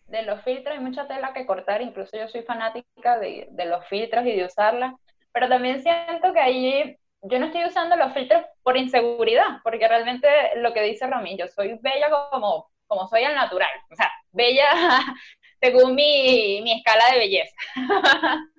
de, 0.08 0.22
los 0.24 0.42
filtros 0.42 0.76
hay 0.76 0.82
mucha 0.82 1.06
tela 1.06 1.32
que 1.32 1.46
cortar, 1.46 1.80
incluso 1.80 2.16
yo 2.16 2.26
soy 2.26 2.42
fanática 2.42 3.18
de, 3.20 3.46
de 3.48 3.64
los 3.66 3.86
filtros 3.86 4.26
y 4.26 4.32
de 4.32 4.44
usarla, 4.44 4.96
pero 5.32 5.48
también 5.48 5.80
siento 5.80 6.32
que 6.32 6.40
ahí 6.40 6.98
yo 7.22 7.38
no 7.38 7.46
estoy 7.46 7.64
usando 7.64 7.94
los 7.94 8.12
filtros 8.12 8.44
por 8.64 8.76
inseguridad, 8.76 9.60
porque 9.62 9.86
realmente 9.86 10.28
lo 10.56 10.72
que 10.74 10.82
dice 10.82 11.06
Rami, 11.06 11.38
yo 11.38 11.46
soy 11.46 11.78
bella 11.80 12.10
como, 12.30 12.68
como 12.86 13.08
soy 13.08 13.24
al 13.24 13.34
natural, 13.34 13.70
o 13.90 13.96
sea, 13.96 14.10
bella 14.32 14.68
según 15.60 15.94
mi, 15.94 16.60
mi 16.62 16.72
escala 16.72 17.12
de 17.12 17.18
belleza. 17.18 17.54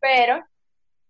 Pero 0.00 0.44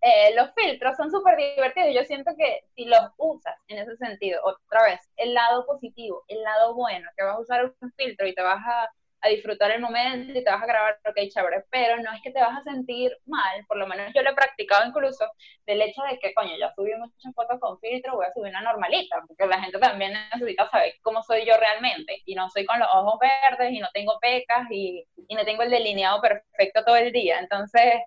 eh, 0.01 0.35
los 0.35 0.51
filtros 0.53 0.95
son 0.95 1.09
súper 1.09 1.35
divertidos. 1.35 1.93
Yo 1.93 2.03
siento 2.03 2.31
que 2.37 2.61
si 2.75 2.85
los 2.85 3.01
usas 3.17 3.55
en 3.67 3.79
ese 3.79 3.97
sentido, 3.97 4.39
otra 4.43 4.83
vez, 4.83 4.99
el 5.15 5.33
lado 5.33 5.65
positivo, 5.65 6.23
el 6.27 6.43
lado 6.43 6.75
bueno, 6.75 7.09
que 7.17 7.23
vas 7.23 7.35
a 7.35 7.39
usar 7.39 7.73
un 7.81 7.91
filtro 7.93 8.27
y 8.27 8.35
te 8.35 8.43
vas 8.43 8.61
a 8.65 8.89
a 9.21 9.29
disfrutar 9.29 9.71
el 9.71 9.81
momento 9.81 10.37
y 10.37 10.43
te 10.43 10.49
vas 10.49 10.61
a 10.61 10.67
grabar, 10.67 10.99
ok, 11.07 11.15
chévere, 11.29 11.65
pero 11.71 11.97
no 11.97 12.11
es 12.13 12.21
que 12.21 12.31
te 12.31 12.39
vas 12.39 12.59
a 12.59 12.63
sentir 12.63 13.17
mal, 13.25 13.65
por 13.67 13.77
lo 13.77 13.87
menos 13.87 14.11
yo 14.13 14.21
lo 14.21 14.31
he 14.31 14.35
practicado 14.35 14.85
incluso, 14.87 15.25
del 15.65 15.81
hecho 15.81 16.03
de 16.03 16.19
que, 16.19 16.33
coño, 16.33 16.55
ya 16.59 16.73
subí 16.75 16.93
muchas 16.95 17.33
fotos 17.33 17.59
con 17.59 17.79
filtro, 17.79 18.15
voy 18.15 18.25
a 18.25 18.33
subir 18.33 18.49
una 18.49 18.61
normalita, 18.61 19.23
porque 19.27 19.47
la 19.47 19.61
gente 19.61 19.79
también 19.79 20.13
necesita 20.33 20.69
saber 20.69 20.93
cómo 21.01 21.23
soy 21.23 21.45
yo 21.45 21.57
realmente, 21.57 22.21
y 22.25 22.35
no 22.35 22.49
soy 22.49 22.65
con 22.65 22.79
los 22.79 22.89
ojos 22.93 23.19
verdes, 23.19 23.71
y 23.71 23.79
no 23.79 23.87
tengo 23.93 24.19
pecas, 24.19 24.67
y, 24.69 25.05
y 25.27 25.35
no 25.35 25.43
tengo 25.43 25.63
el 25.63 25.71
delineado 25.71 26.21
perfecto 26.21 26.83
todo 26.83 26.95
el 26.95 27.11
día, 27.11 27.39
entonces... 27.39 28.01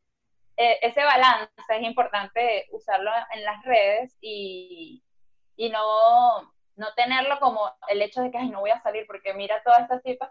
E, 0.61 0.77
ese 0.83 1.05
balance 1.05 1.53
es 1.69 1.83
importante 1.83 2.67
usarlo 2.73 3.13
en 3.33 3.45
las 3.45 3.63
redes 3.65 4.19
y, 4.21 5.05
y 5.55 5.69
no, 5.71 6.53
no 6.75 6.95
tenerlo 6.95 7.39
como 7.41 7.71
el 7.89 8.01
hecho 8.03 8.23
de 8.23 8.31
que 8.31 8.39
Ay, 8.39 8.49
no 8.49 8.61
voy 8.61 8.71
a 8.71 8.83
salir 8.83 9.05
porque 9.07 9.35
mira 9.35 9.63
todas 9.63 9.83
estas 9.83 10.03
tipas 10.03 10.31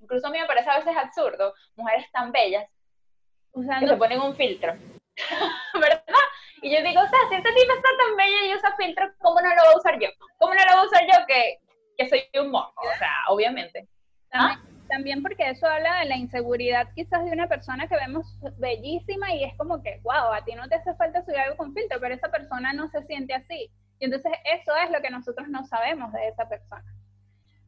Incluso 0.00 0.26
a 0.26 0.30
mí 0.30 0.38
me 0.38 0.46
parece 0.46 0.70
a 0.70 0.78
veces 0.78 0.96
absurdo, 0.96 1.54
mujeres 1.76 2.10
tan 2.12 2.32
bellas 2.32 2.68
Usando... 3.52 3.80
que 3.80 3.92
se 3.92 3.96
ponen 3.96 4.20
un 4.20 4.36
filtro, 4.36 4.74
¿verdad? 5.74 6.02
Y 6.62 6.74
yo 6.74 6.82
digo, 6.82 7.00
o 7.00 7.08
sea, 7.08 7.18
si 7.28 7.36
esta 7.36 7.48
tipa 7.54 7.72
está 7.74 7.88
tan 7.96 8.16
bella 8.16 8.46
y 8.46 8.54
usa 8.54 8.76
filtro, 8.76 9.06
¿cómo 9.18 9.40
no 9.40 9.48
lo 9.48 9.62
voy 9.62 9.74
a 9.74 9.78
usar 9.78 9.98
yo? 9.98 10.08
¿Cómo 10.38 10.54
no 10.54 10.64
lo 10.64 10.72
voy 10.72 10.82
a 10.82 10.86
usar 10.86 11.02
yo 11.02 11.26
que, 11.26 11.58
que 11.96 12.08
soy 12.08 12.22
un 12.40 12.50
mono? 12.50 12.72
O 12.76 12.98
sea, 12.98 13.12
obviamente. 13.28 13.88
¿Ah? 14.32 14.58
también, 14.88 15.22
porque 15.22 15.50
eso 15.50 15.66
habla 15.66 16.00
de 16.00 16.06
la 16.06 16.16
inseguridad 16.16 16.88
quizás 16.94 17.24
de 17.24 17.30
una 17.30 17.46
persona 17.46 17.86
que 17.86 17.94
vemos 17.94 18.26
bellísima 18.58 19.32
y 19.34 19.44
es 19.44 19.56
como 19.56 19.82
que, 19.82 20.00
wow, 20.02 20.32
a 20.32 20.44
ti 20.44 20.54
no 20.54 20.68
te 20.68 20.76
hace 20.76 20.94
falta 20.94 21.22
subir 21.22 21.38
algo 21.38 21.56
con 21.56 21.74
filtro, 21.74 22.00
pero 22.00 22.14
esa 22.14 22.30
persona 22.30 22.72
no 22.72 22.88
se 22.88 23.04
siente 23.04 23.34
así. 23.34 23.70
Y 24.00 24.06
entonces 24.06 24.32
eso 24.44 24.74
es 24.76 24.90
lo 24.90 25.00
que 25.00 25.10
nosotros 25.10 25.48
no 25.48 25.64
sabemos 25.64 26.12
de 26.12 26.28
esa 26.28 26.48
persona. 26.48 26.84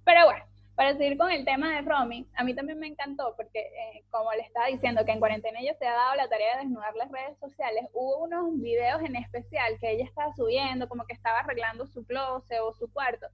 Pero 0.04 0.24
bueno, 0.24 0.44
para 0.74 0.96
seguir 0.96 1.18
con 1.18 1.30
el 1.30 1.44
tema 1.44 1.74
de 1.74 1.82
Romy, 1.82 2.26
a 2.34 2.44
mí 2.44 2.54
también 2.54 2.78
me 2.78 2.86
encantó 2.86 3.34
porque, 3.36 3.60
eh, 3.60 4.04
como 4.10 4.32
le 4.32 4.42
estaba 4.42 4.66
diciendo, 4.66 5.04
que 5.04 5.12
en 5.12 5.20
cuarentena 5.20 5.60
ella 5.60 5.74
se 5.74 5.86
ha 5.86 5.92
dado 5.92 6.14
la 6.16 6.28
tarea 6.28 6.56
de 6.56 6.62
desnudar 6.64 6.94
las 6.96 7.10
redes 7.10 7.38
sociales, 7.38 7.84
hubo 7.92 8.24
unos 8.24 8.58
videos 8.60 9.02
en 9.02 9.16
especial 9.16 9.78
que 9.78 9.90
ella 9.90 10.04
estaba 10.04 10.34
subiendo, 10.34 10.88
como 10.88 11.04
que 11.04 11.12
estaba 11.12 11.40
arreglando 11.40 11.86
su 11.86 12.04
closet 12.06 12.60
o 12.62 12.72
su 12.72 12.90
cuarto. 12.92 13.26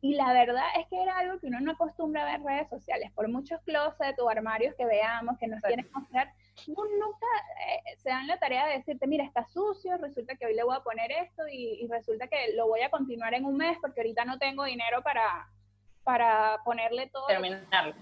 Y 0.00 0.16
la 0.16 0.34
verdad 0.34 0.66
es 0.78 0.86
que 0.88 1.02
era 1.02 1.16
algo 1.16 1.38
que 1.40 1.46
uno 1.46 1.60
no 1.60 1.72
acostumbra 1.72 2.22
a 2.22 2.24
ver 2.26 2.34
en 2.34 2.46
redes 2.46 2.68
sociales. 2.68 3.10
Por 3.12 3.26
muchos 3.28 3.58
closets 3.62 4.18
o 4.18 4.28
armarios 4.28 4.74
que 4.76 4.84
veamos, 4.84 5.38
que 5.38 5.46
nos 5.46 5.62
quieren 5.62 5.88
mostrar, 5.94 6.30
nunca 6.66 7.26
eh, 7.66 7.96
se 7.96 8.10
dan 8.10 8.26
la 8.26 8.38
tarea 8.38 8.66
de 8.66 8.74
decirte, 8.74 9.06
mira, 9.06 9.24
está 9.24 9.46
sucio, 9.46 9.96
resulta 9.96 10.36
que 10.36 10.44
hoy 10.44 10.54
le 10.54 10.62
voy 10.62 10.76
a 10.76 10.80
poner 10.80 11.10
esto 11.10 11.48
y, 11.50 11.82
y 11.82 11.88
resulta 11.88 12.28
que 12.28 12.52
lo 12.54 12.66
voy 12.66 12.82
a 12.82 12.90
continuar 12.90 13.32
en 13.32 13.46
un 13.46 13.56
mes 13.56 13.78
porque 13.80 14.00
ahorita 14.00 14.26
no 14.26 14.38
tengo 14.38 14.64
dinero 14.64 15.02
para, 15.02 15.48
para 16.04 16.58
ponerle 16.64 17.08
todo. 17.08 17.26
Terminarlo. 17.26 17.94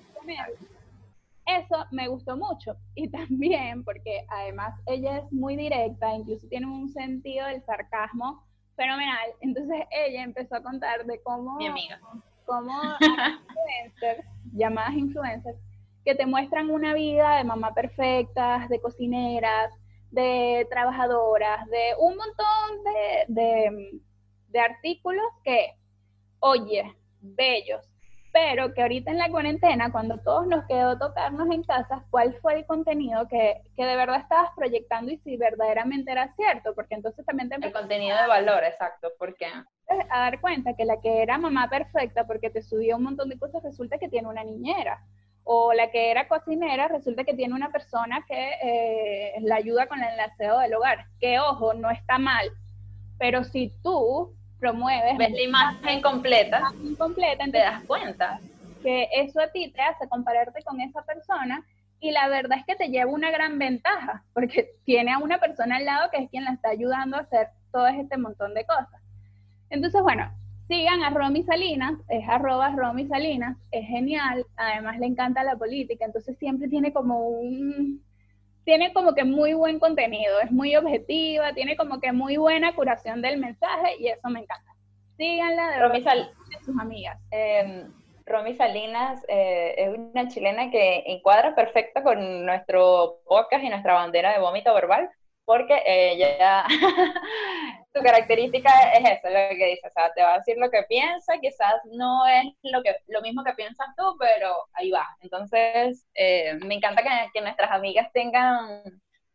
Eso 1.46 1.86
me 1.90 2.08
gustó 2.08 2.36
mucho. 2.36 2.76
Y 2.94 3.08
también 3.10 3.84
porque 3.84 4.24
además 4.28 4.78
ella 4.86 5.18
es 5.18 5.32
muy 5.32 5.56
directa, 5.56 6.14
incluso 6.14 6.46
tiene 6.48 6.66
un 6.66 6.88
sentido 6.88 7.46
del 7.46 7.62
sarcasmo 7.64 8.44
fenomenal. 8.76 9.30
Entonces 9.40 9.84
ella 9.90 10.22
empezó 10.22 10.56
a 10.56 10.62
contar 10.62 11.04
de 11.04 11.20
cómo, 11.22 11.56
Mi 11.56 11.66
amiga. 11.66 12.00
cómo 12.46 12.72
influencers, 13.00 14.26
llamadas 14.52 14.94
influencers, 14.94 15.58
que 16.04 16.14
te 16.14 16.26
muestran 16.26 16.70
una 16.70 16.94
vida 16.94 17.36
de 17.36 17.44
mamá 17.44 17.74
perfectas, 17.74 18.68
de 18.68 18.80
cocineras, 18.80 19.72
de 20.10 20.66
trabajadoras, 20.68 21.66
de 21.68 21.94
un 21.98 22.16
montón 22.16 22.84
de, 22.84 23.24
de, 23.28 24.00
de 24.48 24.60
artículos 24.60 25.24
que, 25.44 25.74
oye, 26.40 26.94
bellos, 27.20 27.88
pero 28.32 28.72
que 28.72 28.82
ahorita 28.82 29.10
en 29.10 29.18
la 29.18 29.30
cuarentena, 29.30 29.92
cuando 29.92 30.18
todos 30.18 30.46
nos 30.46 30.64
quedó 30.66 30.98
tocarnos 30.98 31.50
en 31.50 31.62
casa, 31.64 32.04
¿cuál 32.10 32.34
fue 32.40 32.54
el 32.54 32.66
contenido 32.66 33.28
que, 33.28 33.60
que 33.76 33.84
de 33.84 33.94
verdad 33.94 34.20
estabas 34.20 34.50
proyectando 34.56 35.12
y 35.12 35.18
si 35.18 35.36
verdaderamente 35.36 36.10
era 36.10 36.34
cierto? 36.34 36.74
Porque 36.74 36.94
entonces 36.94 37.24
también 37.26 37.50
te 37.50 37.56
El 37.56 37.72
contenido 37.72 38.16
de 38.16 38.26
valor, 38.26 38.64
exacto, 38.64 39.12
porque 39.18 39.46
a 40.10 40.20
dar 40.20 40.40
cuenta 40.40 40.74
que 40.74 40.86
la 40.86 41.00
que 41.00 41.22
era 41.22 41.36
mamá 41.36 41.68
perfecta 41.68 42.26
porque 42.26 42.48
te 42.48 42.62
subió 42.62 42.96
un 42.96 43.02
montón 43.02 43.28
de 43.28 43.38
cosas 43.38 43.62
resulta 43.62 43.98
que 43.98 44.08
tiene 44.08 44.28
una 44.28 44.44
niñera 44.44 45.04
o 45.44 45.74
la 45.74 45.90
que 45.90 46.10
era 46.10 46.28
cocinera 46.28 46.88
resulta 46.88 47.24
que 47.24 47.34
tiene 47.34 47.54
una 47.54 47.70
persona 47.70 48.24
que 48.26 48.52
eh, 48.62 49.34
la 49.40 49.56
ayuda 49.56 49.88
con 49.88 50.02
el 50.02 50.18
aseo 50.20 50.58
del 50.60 50.74
hogar, 50.74 51.06
que 51.20 51.38
ojo, 51.40 51.74
no 51.74 51.90
está 51.90 52.18
mal, 52.18 52.48
pero 53.18 53.44
si 53.44 53.72
tú 53.82 54.34
promueves... 54.62 55.18
Ves 55.18 55.32
la 55.32 55.42
imagen 55.42 56.00
completa, 56.00 56.58
imagen 56.58 56.94
completa, 56.94 57.44
te 57.44 57.58
das 57.58 57.82
cuenta. 57.84 58.38
que 58.82 59.08
eso 59.12 59.40
a 59.40 59.48
ti 59.48 59.72
te 59.72 59.82
hace 59.82 60.08
compararte 60.08 60.62
con 60.62 60.80
esa 60.80 61.02
persona 61.02 61.64
y 62.00 62.12
la 62.12 62.28
verdad 62.28 62.58
es 62.58 62.64
que 62.64 62.76
te 62.76 62.88
lleva 62.88 63.10
una 63.10 63.30
gran 63.30 63.58
ventaja, 63.58 64.24
porque 64.32 64.70
tiene 64.84 65.12
a 65.12 65.18
una 65.18 65.38
persona 65.38 65.76
al 65.76 65.84
lado 65.84 66.10
que 66.10 66.22
es 66.22 66.30
quien 66.30 66.44
la 66.44 66.52
está 66.52 66.70
ayudando 66.70 67.16
a 67.16 67.20
hacer 67.20 67.48
todo 67.72 67.86
este 67.88 68.16
montón 68.16 68.54
de 68.54 68.64
cosas. 68.64 69.00
Entonces, 69.70 70.00
bueno, 70.02 70.30
sigan 70.68 71.02
a 71.02 71.10
Romy 71.10 71.42
Salinas, 71.42 71.94
es 72.08 72.28
arroba 72.28 72.74
Romy 72.76 73.06
Salinas, 73.06 73.56
es 73.72 73.86
genial, 73.86 74.44
además 74.56 74.98
le 74.98 75.06
encanta 75.06 75.42
la 75.44 75.56
política, 75.56 76.04
entonces 76.04 76.38
siempre 76.38 76.68
tiene 76.68 76.92
como 76.92 77.28
un, 77.28 78.02
tiene 78.64 78.92
como 78.92 79.14
que 79.14 79.24
muy 79.24 79.54
buen 79.54 79.78
contenido, 79.78 80.40
es 80.40 80.50
muy 80.52 80.76
objetiva, 80.76 81.52
tiene 81.52 81.76
como 81.76 82.00
que 82.00 82.12
muy 82.12 82.36
buena 82.36 82.74
curación 82.74 83.22
del 83.22 83.38
mensaje 83.38 83.96
y 83.98 84.08
eso 84.08 84.28
me 84.28 84.40
encanta. 84.40 84.72
Síganla 85.16 85.70
de 85.70 85.78
Romy, 85.80 86.02
Sal- 86.02 86.30
de 86.50 86.64
sus 86.64 86.78
amigas. 86.78 87.18
eh, 87.30 87.86
Romy 88.24 88.54
Salinas 88.54 89.24
eh, 89.28 89.74
es 89.76 89.88
una 89.98 90.28
chilena 90.28 90.70
que 90.70 91.02
encuadra 91.06 91.54
perfecto 91.56 92.02
con 92.04 92.46
nuestro 92.46 93.18
podcast 93.26 93.64
y 93.64 93.68
nuestra 93.68 93.94
bandera 93.94 94.32
de 94.32 94.38
vómito 94.38 94.72
verbal, 94.72 95.10
porque 95.44 95.82
ella, 95.84 96.64
su 97.94 98.02
característica 98.02 98.70
es 98.94 99.10
eso, 99.18 99.28
lo 99.28 99.56
que 99.56 99.66
dice, 99.66 99.86
o 99.86 99.90
sea, 99.90 100.12
te 100.14 100.22
va 100.22 100.34
a 100.34 100.38
decir 100.38 100.56
lo 100.58 100.70
que 100.70 100.82
piensa, 100.88 101.38
quizás 101.40 101.74
no 101.92 102.26
es 102.26 102.44
lo, 102.62 102.82
que, 102.82 102.96
lo 103.08 103.20
mismo 103.22 103.42
que 103.44 103.52
piensas 103.54 103.86
tú, 103.96 104.16
pero 104.18 104.66
ahí 104.74 104.90
va. 104.90 105.06
Entonces, 105.20 106.06
eh, 106.14 106.54
me 106.64 106.74
encanta 106.74 107.02
que, 107.02 107.10
que 107.34 107.40
nuestras 107.40 107.70
amigas 107.70 108.10
tengan 108.12 108.82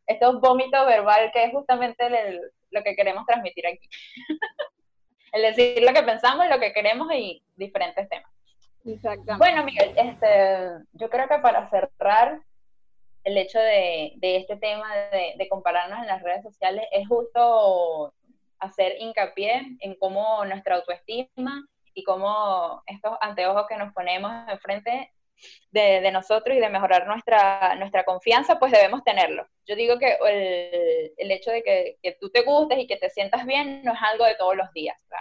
estos 0.05 0.39
vómitos 0.39 0.85
verbal, 0.85 1.29
que 1.33 1.43
es 1.43 1.51
justamente 1.51 2.05
el- 2.05 2.41
lo 2.71 2.83
que 2.83 2.95
queremos 2.95 3.25
transmitir 3.25 3.65
aquí. 3.67 3.89
el 5.33 5.41
decir 5.41 5.81
lo 5.83 5.93
que 5.93 6.03
pensamos, 6.03 6.47
lo 6.49 6.59
que 6.59 6.73
queremos 6.73 7.07
y 7.13 7.41
diferentes 7.55 8.07
temas. 8.09 8.31
Exactamente. 8.85 9.37
Bueno, 9.37 9.63
Miguel, 9.63 9.93
este, 9.97 10.85
yo 10.93 11.09
creo 11.09 11.27
que 11.27 11.39
para 11.39 11.69
cerrar 11.69 12.39
el 13.23 13.37
hecho 13.37 13.59
de, 13.59 14.13
de 14.17 14.37
este 14.37 14.57
tema 14.57 14.95
de, 15.11 15.33
de 15.37 15.49
compararnos 15.49 15.99
en 15.99 16.07
las 16.07 16.21
redes 16.21 16.43
sociales 16.43 16.85
es 16.91 17.07
justo 17.07 18.13
hacer 18.59 18.95
hincapié 18.99 19.77
en 19.79 19.95
cómo 19.95 20.43
nuestra 20.45 20.75
autoestima 20.75 21.67
y 21.93 22.03
cómo 22.03 22.83
estos 22.85 23.17
anteojos 23.21 23.65
que 23.67 23.77
nos 23.77 23.93
ponemos 23.93 24.31
enfrente 24.49 25.11
de, 25.71 26.01
de 26.01 26.11
nosotros 26.11 26.55
y 26.55 26.59
de 26.59 26.69
mejorar 26.69 27.07
nuestra, 27.07 27.75
nuestra 27.75 28.03
confianza, 28.03 28.59
pues 28.59 28.71
debemos 28.71 29.03
tenerlo. 29.03 29.47
Yo 29.65 29.75
digo 29.75 29.97
que 29.99 30.17
el, 30.25 31.13
el 31.17 31.31
hecho 31.31 31.51
de 31.51 31.63
que, 31.63 31.97
que 32.01 32.17
tú 32.19 32.29
te 32.29 32.41
gustes 32.41 32.79
y 32.79 32.87
que 32.87 32.97
te 32.97 33.09
sientas 33.09 33.45
bien 33.45 33.81
no 33.83 33.93
es 33.93 33.99
algo 34.01 34.25
de 34.25 34.35
todos 34.35 34.55
los 34.55 34.71
días. 34.73 34.99
Sea, 35.07 35.19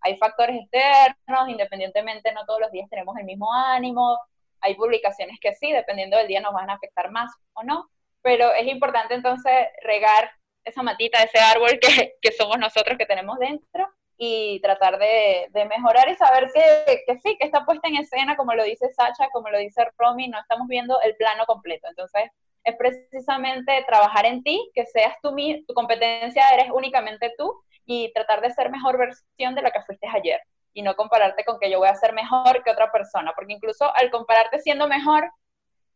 hay 0.00 0.16
factores 0.16 0.56
externos, 0.56 1.48
independientemente 1.48 2.32
no 2.32 2.44
todos 2.46 2.60
los 2.60 2.70
días 2.70 2.88
tenemos 2.88 3.16
el 3.18 3.24
mismo 3.24 3.52
ánimo, 3.52 4.18
hay 4.60 4.74
publicaciones 4.74 5.38
que 5.40 5.54
sí, 5.54 5.72
dependiendo 5.72 6.16
del 6.16 6.28
día 6.28 6.40
nos 6.40 6.52
van 6.52 6.70
a 6.70 6.74
afectar 6.74 7.10
más 7.10 7.32
o 7.54 7.62
no, 7.62 7.88
pero 8.22 8.52
es 8.52 8.66
importante 8.66 9.14
entonces 9.14 9.52
regar 9.82 10.30
esa 10.64 10.82
matita, 10.82 11.22
ese 11.22 11.38
árbol 11.38 11.78
que, 11.80 12.14
que 12.20 12.32
somos 12.32 12.58
nosotros 12.58 12.98
que 12.98 13.06
tenemos 13.06 13.38
dentro 13.38 13.88
y 14.16 14.60
tratar 14.60 14.98
de, 14.98 15.46
de 15.50 15.64
mejorar 15.66 16.08
y 16.08 16.16
saber 16.16 16.50
que, 16.52 17.04
que, 17.06 17.18
sí, 17.18 17.36
que 17.38 17.46
está 17.46 17.64
puesta 17.64 17.88
en 17.88 17.96
escena, 17.96 18.36
como 18.36 18.52
lo 18.54 18.64
dice 18.64 18.92
Sacha, 18.92 19.28
como 19.32 19.48
lo 19.48 19.58
dice 19.58 19.86
Romy, 19.96 20.28
no 20.28 20.40
estamos 20.40 20.66
viendo 20.66 21.00
el 21.02 21.14
plano 21.16 21.46
completo. 21.46 21.86
Entonces, 21.88 22.24
es 22.64 22.76
precisamente 22.76 23.84
trabajar 23.86 24.26
en 24.26 24.42
ti, 24.42 24.70
que 24.74 24.84
seas 24.86 25.14
tú, 25.22 25.34
tu 25.66 25.72
competencia 25.72 26.50
eres 26.52 26.66
únicamente 26.72 27.32
tú 27.38 27.62
y 27.86 28.12
tratar 28.12 28.40
de 28.40 28.50
ser 28.50 28.70
mejor 28.70 28.98
versión 28.98 29.54
de 29.54 29.62
lo 29.62 29.70
que 29.70 29.82
fuiste 29.82 30.08
ayer 30.08 30.40
y 30.78 30.82
no 30.82 30.94
compararte 30.94 31.44
con 31.44 31.58
que 31.58 31.68
yo 31.68 31.80
voy 31.80 31.88
a 31.88 31.94
ser 31.96 32.12
mejor 32.12 32.62
que 32.62 32.70
otra 32.70 32.92
persona, 32.92 33.32
porque 33.34 33.52
incluso 33.52 33.92
al 33.96 34.12
compararte 34.12 34.60
siendo 34.60 34.86
mejor, 34.86 35.28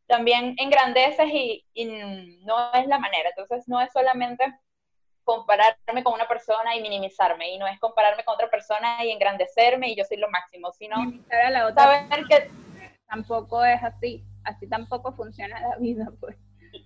también 0.09 0.57
engrandeces 0.59 1.29
y, 1.33 1.65
y 1.73 1.85
no 2.45 2.73
es 2.75 2.89
la 2.89 2.99
manera. 2.99 3.29
Entonces, 3.29 3.69
no 3.69 3.81
es 3.81 3.93
solamente 3.93 4.45
compararme 5.23 6.03
con 6.03 6.15
una 6.15 6.27
persona 6.27 6.75
y 6.75 6.83
minimizarme, 6.83 7.51
y 7.51 7.59
no 7.59 7.69
es 7.69 7.79
compararme 7.79 8.25
con 8.25 8.35
otra 8.35 8.51
persona 8.51 9.05
y 9.05 9.13
engrandecerme 9.13 9.89
y 9.89 9.95
yo 9.95 10.03
soy 10.03 10.17
lo 10.17 10.29
máximo, 10.31 10.73
sino 10.73 10.97
a 10.97 11.51
la 11.51 11.69
otra 11.69 11.85
saber 12.09 12.27
que 12.29 12.51
tampoco 13.07 13.65
es 13.65 13.81
así, 13.85 14.25
así 14.43 14.69
tampoco 14.69 15.13
funciona 15.13 15.61
la 15.61 15.77
vida, 15.77 16.11
pues. 16.19 16.37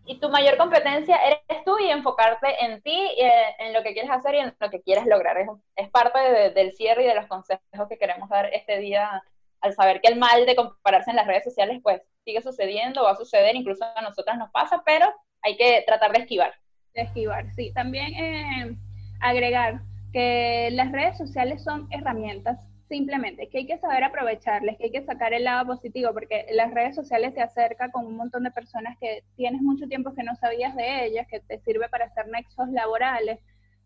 Y 0.07 0.21
tu 0.21 0.29
mayor 0.29 0.57
competencia 0.57 1.17
eres 1.17 1.65
tú 1.65 1.79
y 1.79 1.91
enfocarte 1.91 2.65
en 2.65 2.81
ti, 2.83 2.97
eh, 3.19 3.55
en 3.59 3.73
lo 3.73 3.83
que 3.83 3.93
quieres 3.93 4.11
hacer 4.11 4.35
y 4.35 4.39
en 4.39 4.55
lo 4.59 4.71
que 4.71 4.81
quieres 4.83 5.07
lograr. 5.07 5.37
Es, 5.75 5.91
parte 5.91 6.19
de, 6.19 6.51
del 6.51 6.73
cierre 6.73 7.05
y 7.05 7.07
de 7.07 7.15
los 7.15 7.27
consejos 7.27 7.89
que 7.89 7.99
queremos 7.99 8.29
dar 8.29 8.47
este 8.55 8.79
día 8.79 9.23
al 9.61 9.75
saber 9.75 10.01
que 10.01 10.09
el 10.09 10.19
mal 10.19 10.47
de 10.47 10.55
compararse 10.55 11.11
en 11.11 11.17
las 11.17 11.27
redes 11.27 11.45
sociales 11.45 11.81
pues 11.83 12.01
sigue 12.25 12.41
sucediendo, 12.41 13.03
va 13.03 13.13
a 13.13 13.17
suceder, 13.17 13.57
incluso 13.57 13.85
a 13.85 14.03
nosotras 14.03 14.39
nos 14.39 14.51
pasa, 14.51 14.83
pero 14.85 15.07
hay 15.43 15.57
que 15.57 15.83
tratar 15.87 16.13
de 16.13 16.21
esquivar. 16.21 16.55
De 16.95 17.03
esquivar, 17.03 17.51
sí. 17.55 17.73
También 17.73 18.15
eh, 18.15 18.77
agregar 19.21 19.81
que 20.13 20.71
las 20.73 20.93
redes 20.93 21.19
sociales 21.19 21.63
son 21.65 21.89
herramientas 21.91 22.59
simplemente, 22.89 23.49
que 23.49 23.59
hay 23.59 23.66
que 23.66 23.78
saber 23.78 24.05
aprovecharles, 24.05 24.76
que 24.78 24.84
hay 24.84 24.91
que 24.91 25.05
sacar 25.05 25.32
el 25.32 25.45
lado 25.45 25.66
positivo, 25.66 26.12
porque 26.12 26.47
las 26.53 26.72
redes 26.72 26.95
sociales 26.95 27.34
te 27.34 27.43
acerca 27.43 27.91
con 27.91 28.07
un 28.07 28.16
montón 28.16 28.45
de 28.45 28.51
personas 28.51 28.97
que 29.01 29.24
tienes 29.37 29.62
mucho 29.62 29.87
tiempo 29.89 30.14
que 30.14 30.22
no 30.22 30.34
sabías 30.37 30.74
de 30.76 31.07
ellas, 31.07 31.26
que 31.28 31.41
te 31.41 31.59
sirve 31.61 31.89
para 31.89 32.07
hacer 32.07 32.28
nexos 32.28 32.68
laborales, 32.70 33.41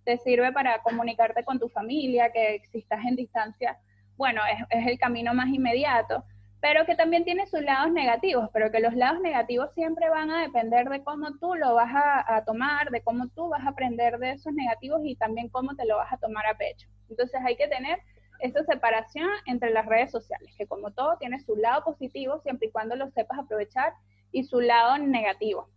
te 0.05 0.19
sirve 0.19 0.53
para 0.53 0.83
comunicarte 0.83 1.45
con 1.45 1.59
tu 1.59 1.69
familia, 1.69 2.31
que 2.33 2.63
si 2.71 2.79
estás 2.79 3.05
en 3.05 3.17
distancia, 3.17 3.79
bueno, 4.17 4.43
es, 4.53 4.65
es 4.71 4.87
el 4.87 4.99
camino 4.99 5.35
más 5.35 5.49
inmediato, 5.49 6.25
pero 6.61 6.85
que 6.85 6.95
también 6.95 7.25
tiene 7.25 7.47
sus 7.47 7.63
lados 7.63 7.91
negativos, 7.93 8.51
pero 8.53 8.71
que 8.71 8.81
los 8.81 8.95
lados 8.95 9.21
negativos 9.23 9.73
siempre 9.73 10.11
van 10.11 10.31
a 10.31 10.43
depender 10.43 10.89
de 10.91 11.03
cómo 11.03 11.39
tú 11.39 11.55
lo 11.55 11.75
vas 11.75 11.95
a, 11.95 12.37
a, 12.37 12.45
tomar, 12.45 12.91
de 12.91 13.01
cómo 13.01 13.29
tú 13.29 13.49
vas 13.49 13.65
a 13.65 13.71
aprender 13.71 14.19
de 14.19 14.33
esos 14.33 14.53
negativos 14.53 15.01
y 15.05 15.17
también 15.17 15.49
cómo 15.49 15.75
te 15.75 15.87
lo 15.87 15.97
vas 15.97 16.13
a 16.13 16.19
tomar 16.19 16.47
a 16.47 16.59
pecho. 16.59 16.87
Entonces 17.09 17.41
hay 17.43 17.57
que 17.57 17.67
tener 17.67 17.99
esa 18.41 18.65
separación 18.65 19.29
entre 19.47 19.71
las 19.71 19.87
redes 19.87 20.11
sociales, 20.11 20.55
que 20.57 20.67
como 20.67 20.91
todo 20.93 21.17
tiene 21.19 21.41
su 21.41 21.57
lado 21.57 21.85
positivo 21.85 22.41
siempre 22.41 22.69
y 22.69 22.71
cuando 22.71 22.97
lo 22.97 23.11
sepas 23.11 23.39
aprovechar 23.39 23.95
y 24.33 24.45
su 24.45 24.61
lado 24.61 24.99
negativo. 24.99 25.69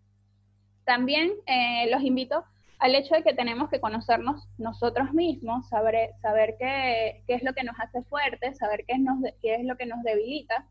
También 0.85 1.31
eh, 1.45 1.89
los 1.91 2.01
invito 2.03 2.43
al 2.79 2.95
hecho 2.95 3.15
de 3.15 3.23
que 3.23 3.33
tenemos 3.33 3.69
que 3.69 3.79
conocernos 3.79 4.47
nosotros 4.57 5.13
mismos, 5.13 5.69
saber, 5.69 6.11
saber 6.21 6.55
qué, 6.59 7.23
qué 7.27 7.35
es 7.35 7.43
lo 7.43 7.53
que 7.53 7.63
nos 7.63 7.79
hace 7.79 8.03
fuertes, 8.03 8.57
saber 8.57 8.83
qué 8.85 8.97
nos, 8.97 9.19
qué 9.41 9.55
es 9.55 9.63
lo 9.63 9.77
que 9.77 9.85
nos 9.85 10.03
debilita 10.03 10.67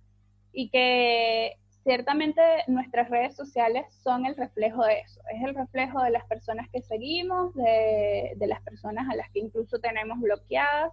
y 0.53 0.69
que 0.69 1.57
ciertamente 1.85 2.43
nuestras 2.67 3.09
redes 3.09 3.35
sociales 3.35 3.87
son 4.03 4.27
el 4.27 4.37
reflejo 4.37 4.85
de 4.85 5.01
eso, 5.01 5.21
es 5.35 5.43
el 5.43 5.55
reflejo 5.55 6.03
de 6.03 6.11
las 6.11 6.25
personas 6.27 6.69
que 6.71 6.83
seguimos, 6.83 7.55
de, 7.55 8.35
de 8.37 8.47
las 8.47 8.63
personas 8.63 9.09
a 9.11 9.17
las 9.17 9.31
que 9.31 9.41
incluso 9.41 9.79
tenemos 9.79 10.21
bloqueadas 10.21 10.93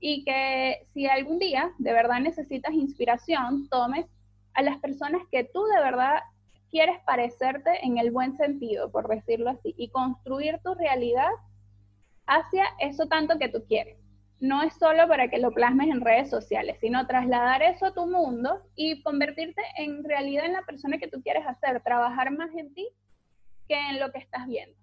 y 0.00 0.24
que 0.24 0.86
si 0.92 1.06
algún 1.06 1.38
día 1.38 1.72
de 1.78 1.92
verdad 1.92 2.20
necesitas 2.20 2.72
inspiración, 2.72 3.68
tomes 3.68 4.06
a 4.54 4.62
las 4.62 4.78
personas 4.78 5.22
que 5.30 5.44
tú 5.44 5.64
de 5.64 5.80
verdad 5.80 6.20
quieres 6.70 6.98
parecerte 7.06 7.84
en 7.84 7.98
el 7.98 8.10
buen 8.10 8.36
sentido, 8.36 8.90
por 8.90 9.08
decirlo 9.08 9.50
así, 9.50 9.74
y 9.76 9.90
construir 9.90 10.58
tu 10.62 10.74
realidad 10.74 11.30
hacia 12.26 12.64
eso 12.78 13.06
tanto 13.06 13.38
que 13.38 13.48
tú 13.48 13.64
quieres. 13.66 13.98
No 14.40 14.62
es 14.62 14.74
solo 14.74 15.08
para 15.08 15.28
que 15.28 15.38
lo 15.38 15.50
plasmes 15.50 15.88
en 15.88 16.00
redes 16.00 16.30
sociales, 16.30 16.76
sino 16.80 17.06
trasladar 17.06 17.62
eso 17.62 17.86
a 17.86 17.94
tu 17.94 18.06
mundo 18.06 18.62
y 18.76 19.02
convertirte 19.02 19.62
en 19.76 20.04
realidad 20.04 20.44
en 20.44 20.52
la 20.52 20.62
persona 20.62 20.98
que 20.98 21.08
tú 21.08 21.22
quieres 21.22 21.44
hacer, 21.46 21.82
trabajar 21.82 22.30
más 22.30 22.54
en 22.54 22.72
ti 22.72 22.88
que 23.66 23.74
en 23.74 23.98
lo 23.98 24.12
que 24.12 24.18
estás 24.18 24.46
viendo. 24.46 24.76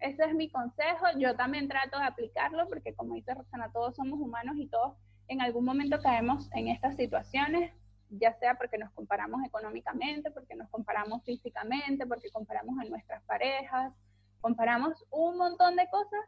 Ese 0.00 0.24
es 0.24 0.34
mi 0.34 0.50
consejo. 0.50 1.06
Yo 1.18 1.36
también 1.36 1.68
trato 1.68 1.98
de 1.98 2.04
aplicarlo 2.04 2.68
porque, 2.68 2.94
como 2.94 3.14
dice 3.14 3.34
Rosana, 3.34 3.72
todos 3.72 3.96
somos 3.96 4.20
humanos 4.20 4.56
y 4.58 4.66
todos 4.68 4.94
en 5.28 5.40
algún 5.40 5.64
momento 5.64 6.00
caemos 6.00 6.48
en 6.52 6.68
estas 6.68 6.96
situaciones, 6.96 7.72
ya 8.10 8.32
sea 8.34 8.56
porque 8.56 8.78
nos 8.78 8.92
comparamos 8.92 9.44
económicamente, 9.44 10.30
porque 10.30 10.54
nos 10.54 10.68
comparamos 10.70 11.24
físicamente, 11.24 12.06
porque 12.06 12.30
comparamos 12.30 12.78
a 12.78 12.84
nuestras 12.84 13.22
parejas, 13.24 13.92
comparamos 14.40 15.04
un 15.10 15.36
montón 15.38 15.76
de 15.76 15.88
cosas 15.90 16.20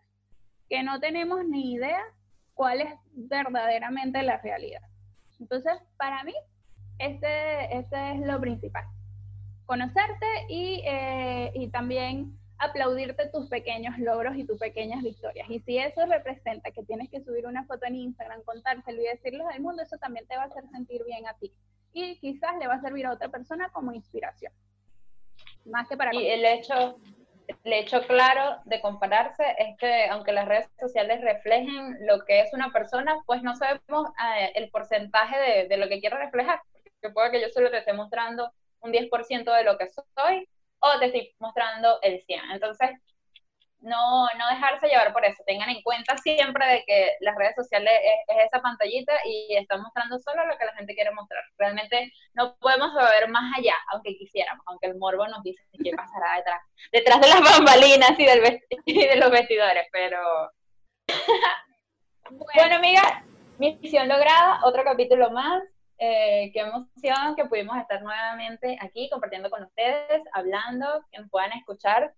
que 0.69 0.83
no 0.83 0.99
tenemos 0.99 1.45
ni 1.47 1.75
idea 1.75 2.03
cuál 2.55 2.81
es 2.81 2.93
verdaderamente 3.13 4.23
la 4.23 4.39
realidad. 4.39 4.83
Entonces, 5.39 5.73
para 5.97 6.25
mí, 6.25 6.35
este, 6.99 7.77
este 7.77 8.13
es 8.13 8.21
lo 8.27 8.41
principal. 8.41 8.85
Conocerte 9.67 10.27
y, 10.49 10.83
eh, 10.85 11.53
y 11.55 11.69
también 11.69 12.37
aplaudirte 12.59 13.29
tus 13.29 13.49
pequeños 13.49 13.99
logros 13.99 14.37
y 14.37 14.45
tus 14.45 14.59
pequeñas 14.59 15.03
victorias. 15.03 15.49
Y 15.49 15.61
si 15.61 15.79
eso 15.79 16.05
representa 16.07 16.71
que 16.71 16.83
tienes 16.83 17.09
que 17.09 17.23
subir 17.23 17.47
una 17.47 17.65
foto 17.65 17.87
en 17.87 17.97
Instagram, 17.97 18.43
contárselo 18.43 19.01
y 19.01 19.07
decirles 19.07 19.47
al 19.51 19.61
mundo, 19.61 19.83
eso 19.83 19.97
también 19.99 20.27
te 20.27 20.37
va 20.37 20.43
a 20.43 20.47
hacer 20.47 20.65
sentir 20.71 21.05
bien 21.05 21.27
a 21.27 21.35
ti. 21.35 21.53
y 21.93 22.19
quizás 22.19 22.57
le 22.59 22.67
va 22.67 22.75
a 22.75 22.81
servir 22.81 23.07
a 23.07 23.13
otra 23.13 23.29
persona 23.29 23.71
como 23.71 23.93
inspiración. 23.93 24.53
Más 25.65 25.89
que 25.89 25.97
para... 25.97 26.15
Y 26.15 26.29
el 26.29 26.45
hecho, 26.45 27.01
el 27.65 27.73
hecho 27.73 28.03
claro 28.07 28.61
de 28.67 28.81
compararse 28.81 29.43
es 29.59 29.77
que 29.79 30.07
aunque 30.09 30.33
las 30.33 30.47
redes 30.47 30.69
sociales 30.79 31.21
reflejen 31.23 31.97
lo 32.07 32.25
que 32.25 32.41
es 32.41 32.53
una 32.53 32.71
persona, 32.71 33.17
pues 33.27 33.43
no 33.43 33.57
sabemos 33.57 34.11
eh, 34.39 34.53
el 34.55 34.71
porcentaje 34.71 35.39
de, 35.39 35.69
de, 35.69 35.77
lo 35.77 35.89
que 35.89 36.01
quiere 36.01 36.19
reflejar. 36.19 36.61
Porque 37.01 37.15
puede 37.15 37.31
que 37.31 37.41
yo 37.41 37.49
solo 37.49 37.71
te 37.71 37.79
esté 37.79 37.95
mostrando 37.95 38.53
un 38.81 38.93
10% 38.93 39.57
de 39.57 39.65
lo 39.65 39.79
que 39.79 39.89
soy 39.89 40.49
o 40.81 40.99
te 40.99 41.07
estoy 41.07 41.35
mostrando 41.39 41.99
el 42.03 42.21
100. 42.23 42.51
Entonces, 42.53 42.91
no, 43.81 44.27
no 44.37 44.49
dejarse 44.51 44.89
llevar 44.89 45.13
por 45.13 45.25
eso. 45.25 45.43
Tengan 45.47 45.71
en 45.71 45.83
cuenta 45.83 46.17
siempre 46.19 46.67
de 46.67 46.85
que 46.85 47.13
las 47.21 47.37
redes 47.37 47.55
sociales 47.55 47.93
es, 48.29 48.37
esa 48.47 48.61
pantallita 48.61 49.13
y 49.25 49.57
están 49.57 49.83
mostrando 49.83 50.19
solo 50.19 50.47
lo 50.47 50.57
que 50.59 50.65
la 50.65 50.75
gente 50.75 50.95
quiere 50.95 51.13
mostrar. 51.13 51.43
Realmente 51.57 52.13
no 52.35 52.57
podemos 52.57 52.93
ver 52.95 53.29
más 53.29 53.53
allá, 53.57 53.75
aunque 53.93 54.17
quisiéramos, 54.17 54.65
aunque 54.67 54.89
el 54.89 54.99
morbo 54.99 55.27
nos 55.29 55.43
dice 55.43 55.63
qué 55.83 55.93
pasará 55.93 56.37
detrás, 56.37 56.63
detrás 56.93 57.21
de 57.21 57.29
las 57.29 57.41
bambalinas 57.41 58.19
y, 58.19 58.25
del 58.25 58.61
y 58.87 59.07
de 59.07 59.17
los 59.17 59.31
vestidores, 59.31 59.87
pero... 59.93 60.19
bueno. 62.31 62.47
bueno, 62.55 62.77
amiga, 62.77 63.25
misión 63.59 64.09
lograda, 64.09 64.61
otro 64.65 64.83
capítulo 64.85 65.31
más. 65.31 65.63
Eh, 65.99 66.51
qué 66.53 66.61
emoción 66.61 67.35
que 67.37 67.47
pudimos 67.47 67.77
estar 67.77 68.03
nuevamente 68.03 68.79
aquí 68.81 69.09
compartiendo 69.11 69.51
con 69.51 69.65
ustedes, 69.65 70.23
hablando, 70.33 71.05
que 71.11 71.21
nos 71.21 71.31
puedan 71.31 71.53
escuchar 71.53 72.15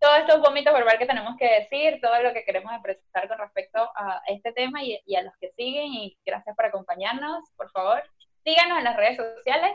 todos 0.00 0.18
estos 0.18 0.40
vómitos 0.40 0.72
verbal 0.72 0.98
que 0.98 1.06
tenemos 1.06 1.36
que 1.36 1.60
decir, 1.60 2.00
todo 2.00 2.20
lo 2.22 2.32
que 2.32 2.44
queremos 2.44 2.72
expresar 2.72 3.28
con 3.28 3.38
respecto 3.38 3.90
a 3.94 4.22
este 4.26 4.52
tema 4.52 4.82
y, 4.82 5.00
y, 5.06 5.16
a 5.16 5.22
los 5.22 5.32
que 5.40 5.50
siguen. 5.56 5.92
Y 5.92 6.16
gracias 6.24 6.54
por 6.54 6.66
acompañarnos. 6.66 7.50
Por 7.56 7.70
favor, 7.70 8.02
síganos 8.44 8.78
en 8.78 8.84
las 8.84 8.96
redes 8.96 9.16
sociales. 9.16 9.72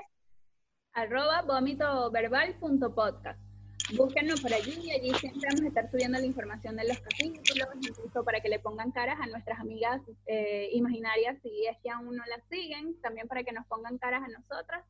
Arroba 0.93 1.41
vomitoverbal.podcast. 1.41 3.52
Búsquenos 3.97 4.41
por 4.41 4.53
allí 4.53 4.79
y 4.81 4.91
allí 4.91 5.13
siempre 5.19 5.49
vamos 5.49 5.65
a 5.65 5.67
estar 5.67 5.91
subiendo 5.91 6.17
la 6.17 6.25
información 6.25 6.75
de 6.75 6.87
los 6.87 6.99
capítulos, 6.99 7.67
incluso 7.81 8.23
para 8.23 8.39
que 8.39 8.49
le 8.49 8.59
pongan 8.59 8.91
caras 8.91 9.19
a 9.21 9.27
nuestras 9.27 9.59
amigas 9.59 10.01
eh, 10.25 10.69
imaginarias 10.71 11.37
si 11.43 11.65
es 11.67 11.77
que 11.83 11.89
aún 11.89 12.15
no 12.15 12.23
las 12.25 12.43
siguen, 12.49 12.99
también 13.01 13.27
para 13.27 13.43
que 13.43 13.51
nos 13.51 13.65
pongan 13.67 13.97
caras 13.97 14.23
a 14.23 14.29
nosotras 14.29 14.83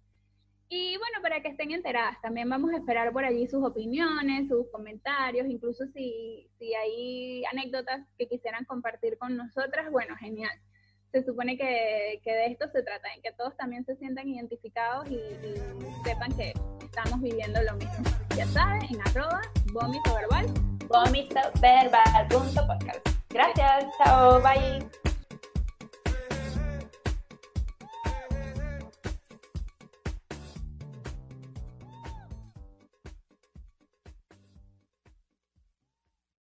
y 0.75 0.97
bueno, 0.97 1.21
para 1.21 1.39
que 1.41 1.49
estén 1.49 1.69
enteradas, 1.71 2.19
también 2.21 2.49
vamos 2.49 2.71
a 2.73 2.77
esperar 2.77 3.13
por 3.13 3.23
allí 3.23 3.47
sus 3.47 3.63
opiniones, 3.63 4.47
sus 4.47 4.67
comentarios, 4.71 5.45
incluso 5.47 5.86
si, 5.93 6.49
si 6.57 6.73
hay 6.73 7.45
anécdotas 7.45 8.01
que 8.17 8.27
quisieran 8.27 8.65
compartir 8.65 9.19
con 9.19 9.38
nosotras, 9.38 9.91
bueno, 9.91 10.15
genial. 10.17 10.57
Se 11.11 11.23
supone 11.23 11.57
que, 11.57 12.21
que 12.23 12.31
de 12.31 12.47
esto 12.47 12.67
se 12.69 12.81
trata, 12.81 13.13
en 13.13 13.21
que 13.21 13.34
todos 13.34 13.55
también 13.55 13.86
se 13.86 13.95
sientan 13.97 14.27
identificados 14.27 15.07
y 15.11 15.19
sepan 16.03 16.36
que 16.36 16.53
estamos 16.84 17.21
viviendo 17.21 17.61
lo 17.61 17.75
mismo. 17.75 18.22
Ya 18.36 18.47
saben, 18.47 18.81
en 18.89 19.01
arroba, 19.01 19.41
vómito 19.71 20.13
verbal. 20.15 20.47
Vómito 20.88 21.39
verbal.podcast. 21.61 23.07
Gracias, 23.29 23.86
chao, 23.97 24.41
bye. 24.41 25.12